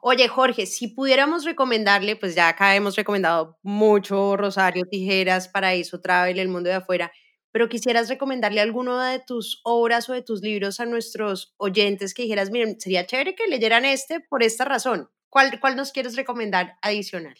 Oye, 0.00 0.28
Jorge, 0.28 0.66
si 0.66 0.88
pudiéramos 0.88 1.44
recomendarle, 1.44 2.14
pues 2.14 2.36
ya 2.36 2.48
acá 2.48 2.76
hemos 2.76 2.94
recomendado 2.94 3.59
mucho 3.62 4.36
Rosario 4.36 4.84
Tijeras, 4.88 5.48
Paraíso 5.48 6.00
Travel, 6.00 6.38
El 6.38 6.48
Mundo 6.48 6.68
de 6.68 6.76
Afuera, 6.76 7.11
pero 7.50 7.68
quisieras 7.68 8.09
recomendarle 8.09 8.61
alguna 8.61 9.11
de 9.11 9.18
tus 9.18 9.61
obras 9.64 10.09
o 10.09 10.12
de 10.12 10.22
tus 10.22 10.40
libros 10.40 10.78
a 10.78 10.86
nuestros 10.86 11.54
oyentes 11.56 12.14
que 12.14 12.22
dijeras, 12.22 12.50
miren, 12.50 12.80
sería 12.80 13.06
chévere 13.06 13.34
que 13.34 13.48
leyeran 13.48 13.84
este 13.84 14.20
por 14.20 14.44
esta 14.44 14.64
razón. 14.64 15.11
¿Cuál, 15.28 15.59
cuál 15.61 15.74
nos 15.74 15.90
quieres 15.90 16.14
recomendar 16.14 16.76
adicional? 16.80 17.36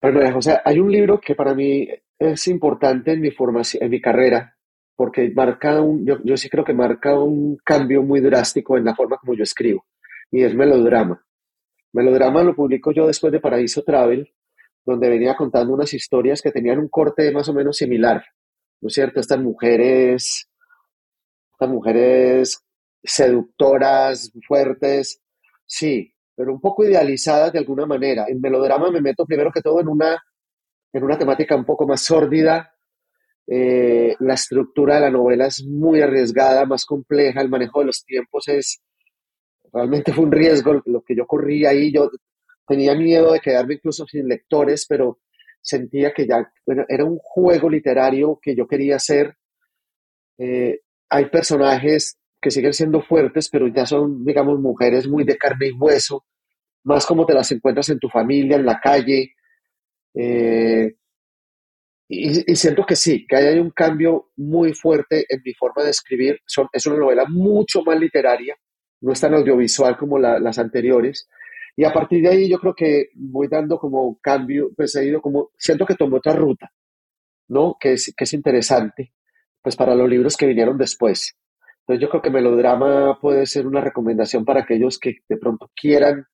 Bueno, 0.00 0.38
o 0.38 0.42
sea, 0.42 0.62
hay 0.64 0.78
un 0.78 0.90
libro 0.90 1.20
que 1.20 1.34
para 1.34 1.54
mí 1.54 1.88
es 2.18 2.48
importante 2.48 3.12
en 3.12 3.20
mi 3.20 3.30
formación, 3.30 3.82
en 3.82 3.90
mi 3.90 4.00
carrera, 4.00 4.56
porque 4.94 5.30
marca 5.34 5.80
un, 5.80 6.06
yo, 6.06 6.18
yo 6.24 6.36
sí 6.36 6.48
creo 6.48 6.64
que 6.64 6.74
marca 6.74 7.18
un 7.18 7.56
cambio 7.64 8.02
muy 8.02 8.20
drástico 8.20 8.76
en 8.76 8.84
la 8.84 8.94
forma 8.94 9.18
como 9.18 9.34
yo 9.34 9.42
escribo, 9.42 9.86
y 10.30 10.42
es 10.42 10.54
Melodrama. 10.54 11.22
Melodrama 11.92 12.42
lo 12.42 12.54
publico 12.54 12.92
yo 12.92 13.06
después 13.06 13.32
de 13.32 13.40
Paraíso 13.40 13.82
Travel, 13.82 14.32
donde 14.84 15.08
venía 15.08 15.34
contando 15.34 15.74
unas 15.74 15.92
historias 15.92 16.40
que 16.40 16.52
tenían 16.52 16.78
un 16.78 16.88
corte 16.88 17.32
más 17.32 17.48
o 17.48 17.54
menos 17.54 17.76
similar, 17.76 18.24
¿no 18.80 18.88
es 18.88 18.94
cierto? 18.94 19.20
Estas 19.20 19.40
mujeres, 19.40 20.48
estas 21.52 21.68
mujeres 21.68 22.62
seductoras, 23.02 24.32
fuertes, 24.46 25.20
sí, 25.64 26.14
pero 26.36 26.52
un 26.52 26.60
poco 26.60 26.84
idealizadas 26.84 27.52
de 27.52 27.58
alguna 27.58 27.86
manera. 27.86 28.26
En 28.28 28.40
melodrama 28.40 28.90
me 28.90 29.00
meto 29.00 29.24
primero 29.24 29.50
que 29.50 29.62
todo 29.62 29.80
en 29.80 29.88
una, 29.88 30.22
en 30.92 31.02
una 31.02 31.18
temática 31.18 31.56
un 31.56 31.64
poco 31.64 31.86
más 31.86 32.02
sórdida. 32.02 32.74
Eh, 33.46 34.14
la 34.20 34.34
estructura 34.34 34.96
de 34.96 35.00
la 35.02 35.10
novela 35.10 35.46
es 35.46 35.64
muy 35.64 36.02
arriesgada, 36.02 36.66
más 36.66 36.84
compleja, 36.84 37.40
el 37.40 37.48
manejo 37.48 37.80
de 37.80 37.86
los 37.86 38.04
tiempos 38.04 38.48
es, 38.48 38.82
realmente 39.72 40.12
fue 40.12 40.24
un 40.24 40.32
riesgo 40.32 40.82
lo 40.84 41.02
que 41.02 41.16
yo 41.16 41.26
corrí 41.26 41.64
ahí. 41.64 41.90
Yo 41.90 42.10
tenía 42.66 42.94
miedo 42.94 43.32
de 43.32 43.40
quedarme 43.40 43.74
incluso 43.74 44.06
sin 44.06 44.28
lectores, 44.28 44.84
pero 44.86 45.20
sentía 45.62 46.12
que 46.12 46.26
ya 46.26 46.52
bueno, 46.66 46.84
era 46.86 47.04
un 47.04 47.18
juego 47.18 47.70
literario 47.70 48.38
que 48.42 48.54
yo 48.54 48.66
quería 48.66 48.96
hacer. 48.96 49.36
Eh, 50.36 50.80
hay 51.08 51.30
personajes 51.30 52.18
que 52.40 52.50
siguen 52.50 52.72
siendo 52.72 53.02
fuertes, 53.02 53.48
pero 53.50 53.68
ya 53.68 53.86
son, 53.86 54.24
digamos, 54.24 54.60
mujeres 54.60 55.08
muy 55.08 55.24
de 55.24 55.36
carne 55.36 55.68
y 55.68 55.72
hueso, 55.72 56.24
más 56.84 57.06
como 57.06 57.26
te 57.26 57.34
las 57.34 57.50
encuentras 57.52 57.88
en 57.88 57.98
tu 57.98 58.08
familia, 58.08 58.56
en 58.56 58.66
la 58.66 58.78
calle. 58.80 59.34
Eh, 60.14 60.94
y, 62.08 62.54
siento 62.54 62.86
que 62.86 62.94
sí, 62.94 63.26
que 63.26 63.36
hay 63.36 63.58
un 63.58 63.70
cambio 63.70 64.30
muy 64.36 64.72
fuerte 64.72 65.26
en 65.28 65.40
mi 65.44 65.52
forma 65.54 65.82
de 65.82 65.90
escribir. 65.90 66.38
Son, 66.46 66.68
es 66.72 66.86
una 66.86 66.98
novela 66.98 67.24
mucho 67.28 67.82
más 67.82 67.98
literaria, 67.98 68.56
no 69.00 69.12
es 69.12 69.20
tan 69.20 69.34
audiovisual 69.34 69.96
como 69.96 70.18
la, 70.18 70.38
las 70.38 70.58
anteriores. 70.58 71.28
Y 71.76 71.84
a 71.84 71.92
partir 71.92 72.22
de 72.22 72.28
ahí 72.28 72.48
yo 72.48 72.58
creo 72.58 72.74
que 72.74 73.08
voy 73.14 73.48
dando 73.48 73.78
como 73.78 74.18
cambio, 74.20 74.70
pues 74.76 74.94
he 74.96 75.04
ido 75.06 75.20
como, 75.20 75.50
siento 75.58 75.84
que 75.84 75.94
tomé 75.94 76.16
otra 76.18 76.32
ruta, 76.32 76.70
¿no? 77.48 77.76
Que 77.78 77.94
es, 77.94 78.14
que 78.16 78.24
es 78.24 78.32
interesante, 78.32 79.12
pues 79.60 79.76
para 79.76 79.94
los 79.94 80.08
libros 80.08 80.36
que 80.36 80.46
vinieron 80.46 80.78
después. 80.78 81.36
Entonces 81.86 82.02
yo 82.02 82.08
creo 82.08 82.22
que 82.22 82.30
melodrama 82.30 83.20
puede 83.20 83.46
ser 83.46 83.64
una 83.64 83.80
recomendación 83.80 84.44
para 84.44 84.62
aquellos 84.62 84.98
que 84.98 85.18
de 85.28 85.36
pronto 85.36 85.70
quieran 85.80 86.26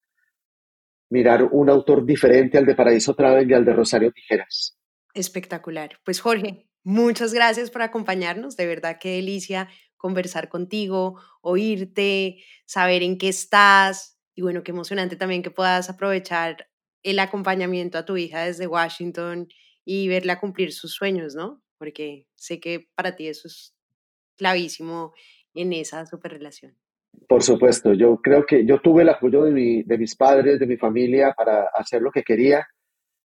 mirar 1.11 1.42
un 1.53 1.68
autor 1.68 2.07
diferente 2.07 2.57
al 2.57 2.64
de 2.64 2.74
Paraíso 2.74 3.14
Travel 3.14 3.50
y 3.50 3.53
al 3.53 3.66
de 3.66 3.74
Rosario 3.74 4.11
Tijeras. 4.12 4.78
Espectacular. 5.12 5.98
Pues 6.07 6.20
Jorge, 6.20 6.70
muchas 6.84 7.34
gracias 7.34 7.70
por 7.70 7.82
acompañarnos. 7.82 8.57
De 8.57 8.66
verdad 8.66 8.96
qué 8.98 9.16
delicia 9.16 9.68
conversar 9.98 10.48
contigo, 10.48 11.20
oírte, 11.42 12.42
saber 12.64 13.03
en 13.03 13.18
qué 13.18 13.28
estás 13.28 14.18
y 14.34 14.40
bueno, 14.40 14.62
qué 14.62 14.70
emocionante 14.70 15.16
también 15.16 15.42
que 15.42 15.50
puedas 15.50 15.90
aprovechar 15.90 16.70
el 17.03 17.18
acompañamiento 17.18 17.98
a 17.98 18.07
tu 18.07 18.16
hija 18.16 18.40
desde 18.44 18.66
Washington 18.66 19.48
y 19.84 20.09
verla 20.09 20.40
cumplir 20.40 20.72
sus 20.72 20.94
sueños, 20.94 21.34
¿no? 21.34 21.62
Porque 21.76 22.26
sé 22.36 22.59
que 22.59 22.88
para 22.94 23.16
ti 23.16 23.28
eso 23.28 23.48
es 23.48 23.76
clavísimo 24.38 25.12
en 25.55 25.72
esa 25.72 26.05
super 26.07 26.32
relación. 26.32 26.74
Por 27.28 27.42
supuesto, 27.42 27.92
yo 27.92 28.16
creo 28.22 28.44
que 28.46 28.64
yo 28.64 28.80
tuve 28.80 29.03
el 29.03 29.11
apoyo 29.11 29.44
de, 29.44 29.53
mi, 29.53 29.82
de 29.82 29.98
mis 29.98 30.16
padres, 30.16 30.59
de 30.59 30.66
mi 30.66 30.76
familia 30.76 31.34
para 31.36 31.68
hacer 31.74 32.00
lo 32.03 32.11
que 32.11 32.22
quería. 32.22 32.66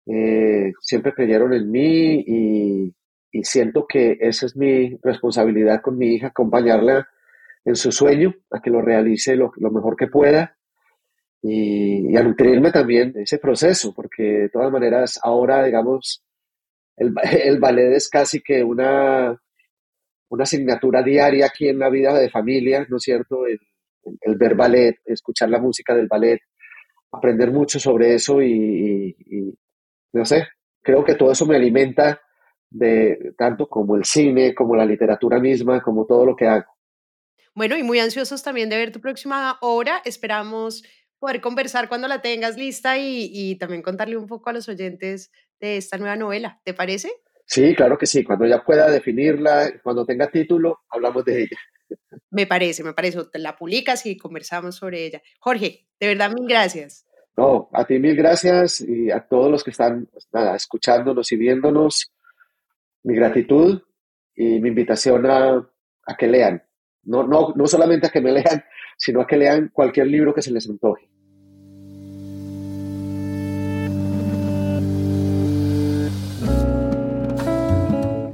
Eh, 0.06 0.72
siempre 0.80 1.12
creyeron 1.12 1.52
en 1.52 1.70
mí 1.70 2.24
y, 2.26 2.94
y, 3.30 3.44
siento 3.44 3.86
que 3.86 4.18
esa 4.20 4.46
es 4.46 4.56
mi 4.56 4.96
responsabilidad 5.02 5.80
con 5.80 5.96
mi 5.96 6.14
hija, 6.14 6.28
acompañarla 6.28 7.08
en 7.64 7.76
su 7.76 7.92
sueño, 7.92 8.34
a 8.50 8.60
que 8.60 8.70
lo 8.70 8.82
realice 8.82 9.36
lo, 9.36 9.52
lo 9.56 9.70
mejor 9.70 9.94
que 9.96 10.08
pueda 10.08 10.56
y, 11.40 12.12
y, 12.12 12.16
a 12.16 12.22
nutrirme 12.22 12.72
también 12.72 13.12
de 13.12 13.22
ese 13.22 13.38
proceso, 13.38 13.92
porque 13.94 14.22
de 14.22 14.48
todas 14.48 14.72
maneras 14.72 15.20
ahora, 15.22 15.64
digamos, 15.64 16.24
el, 16.96 17.12
el 17.44 17.58
ballet 17.58 17.92
es 17.92 18.08
casi 18.08 18.40
que 18.42 18.62
una, 18.62 19.40
una 20.32 20.44
asignatura 20.44 21.02
diaria 21.02 21.44
aquí 21.44 21.68
en 21.68 21.78
la 21.78 21.90
vida 21.90 22.18
de 22.18 22.30
familia, 22.30 22.86
¿no 22.88 22.96
es 22.96 23.02
cierto? 23.02 23.46
El, 23.46 23.58
el 24.22 24.36
ver 24.36 24.54
ballet, 24.54 24.96
escuchar 25.04 25.50
la 25.50 25.60
música 25.60 25.94
del 25.94 26.08
ballet, 26.08 26.40
aprender 27.12 27.50
mucho 27.50 27.78
sobre 27.78 28.14
eso 28.14 28.40
y, 28.40 29.14
no 30.14 30.24
sé, 30.24 30.48
creo 30.80 31.04
que 31.04 31.16
todo 31.16 31.32
eso 31.32 31.44
me 31.44 31.56
alimenta 31.56 32.22
de 32.70 33.34
tanto 33.36 33.68
como 33.68 33.94
el 33.94 34.06
cine, 34.06 34.54
como 34.54 34.74
la 34.74 34.86
literatura 34.86 35.38
misma, 35.38 35.82
como 35.82 36.06
todo 36.06 36.24
lo 36.24 36.34
que 36.34 36.46
hago. 36.46 36.72
Bueno, 37.54 37.76
y 37.76 37.82
muy 37.82 37.98
ansiosos 37.98 38.42
también 38.42 38.70
de 38.70 38.78
ver 38.78 38.90
tu 38.90 39.00
próxima 39.02 39.58
obra. 39.60 40.00
Esperamos 40.06 40.82
poder 41.18 41.42
conversar 41.42 41.90
cuando 41.90 42.08
la 42.08 42.22
tengas 42.22 42.56
lista 42.56 42.96
y 42.96 43.56
también 43.58 43.82
contarle 43.82 44.16
un 44.16 44.26
poco 44.26 44.48
a 44.48 44.54
los 44.54 44.66
oyentes 44.70 45.30
de 45.60 45.76
esta 45.76 45.98
nueva 45.98 46.16
novela. 46.16 46.62
¿Te 46.64 46.72
parece? 46.72 47.12
Sí, 47.44 47.74
claro 47.74 47.98
que 47.98 48.06
sí. 48.06 48.24
Cuando 48.24 48.46
ya 48.46 48.64
pueda 48.64 48.90
definirla, 48.90 49.72
cuando 49.82 50.06
tenga 50.06 50.30
título, 50.30 50.80
hablamos 50.88 51.24
de 51.24 51.42
ella. 51.42 51.58
Me 52.30 52.46
parece, 52.46 52.82
me 52.82 52.94
parece. 52.94 53.18
La 53.34 53.56
publicas 53.56 54.06
y 54.06 54.16
conversamos 54.16 54.76
sobre 54.76 55.04
ella. 55.04 55.22
Jorge, 55.40 55.86
de 56.00 56.06
verdad, 56.06 56.32
mil 56.32 56.48
gracias. 56.48 57.06
No, 57.36 57.70
a 57.72 57.84
ti 57.86 57.98
mil 57.98 58.14
gracias 58.14 58.80
y 58.80 59.10
a 59.10 59.20
todos 59.20 59.50
los 59.50 59.64
que 59.64 59.70
están 59.70 60.08
nada, 60.32 60.56
escuchándonos 60.56 61.30
y 61.32 61.36
viéndonos. 61.36 62.12
Mi 63.04 63.14
gratitud 63.14 63.82
y 64.34 64.60
mi 64.60 64.68
invitación 64.68 65.26
a, 65.26 65.68
a 66.06 66.16
que 66.16 66.28
lean. 66.28 66.62
No, 67.04 67.26
no, 67.26 67.52
no 67.56 67.66
solamente 67.66 68.06
a 68.06 68.10
que 68.10 68.20
me 68.20 68.32
lean, 68.32 68.64
sino 68.96 69.20
a 69.20 69.26
que 69.26 69.36
lean 69.36 69.70
cualquier 69.72 70.06
libro 70.06 70.32
que 70.32 70.42
se 70.42 70.52
les 70.52 70.68
antoje. 70.68 71.10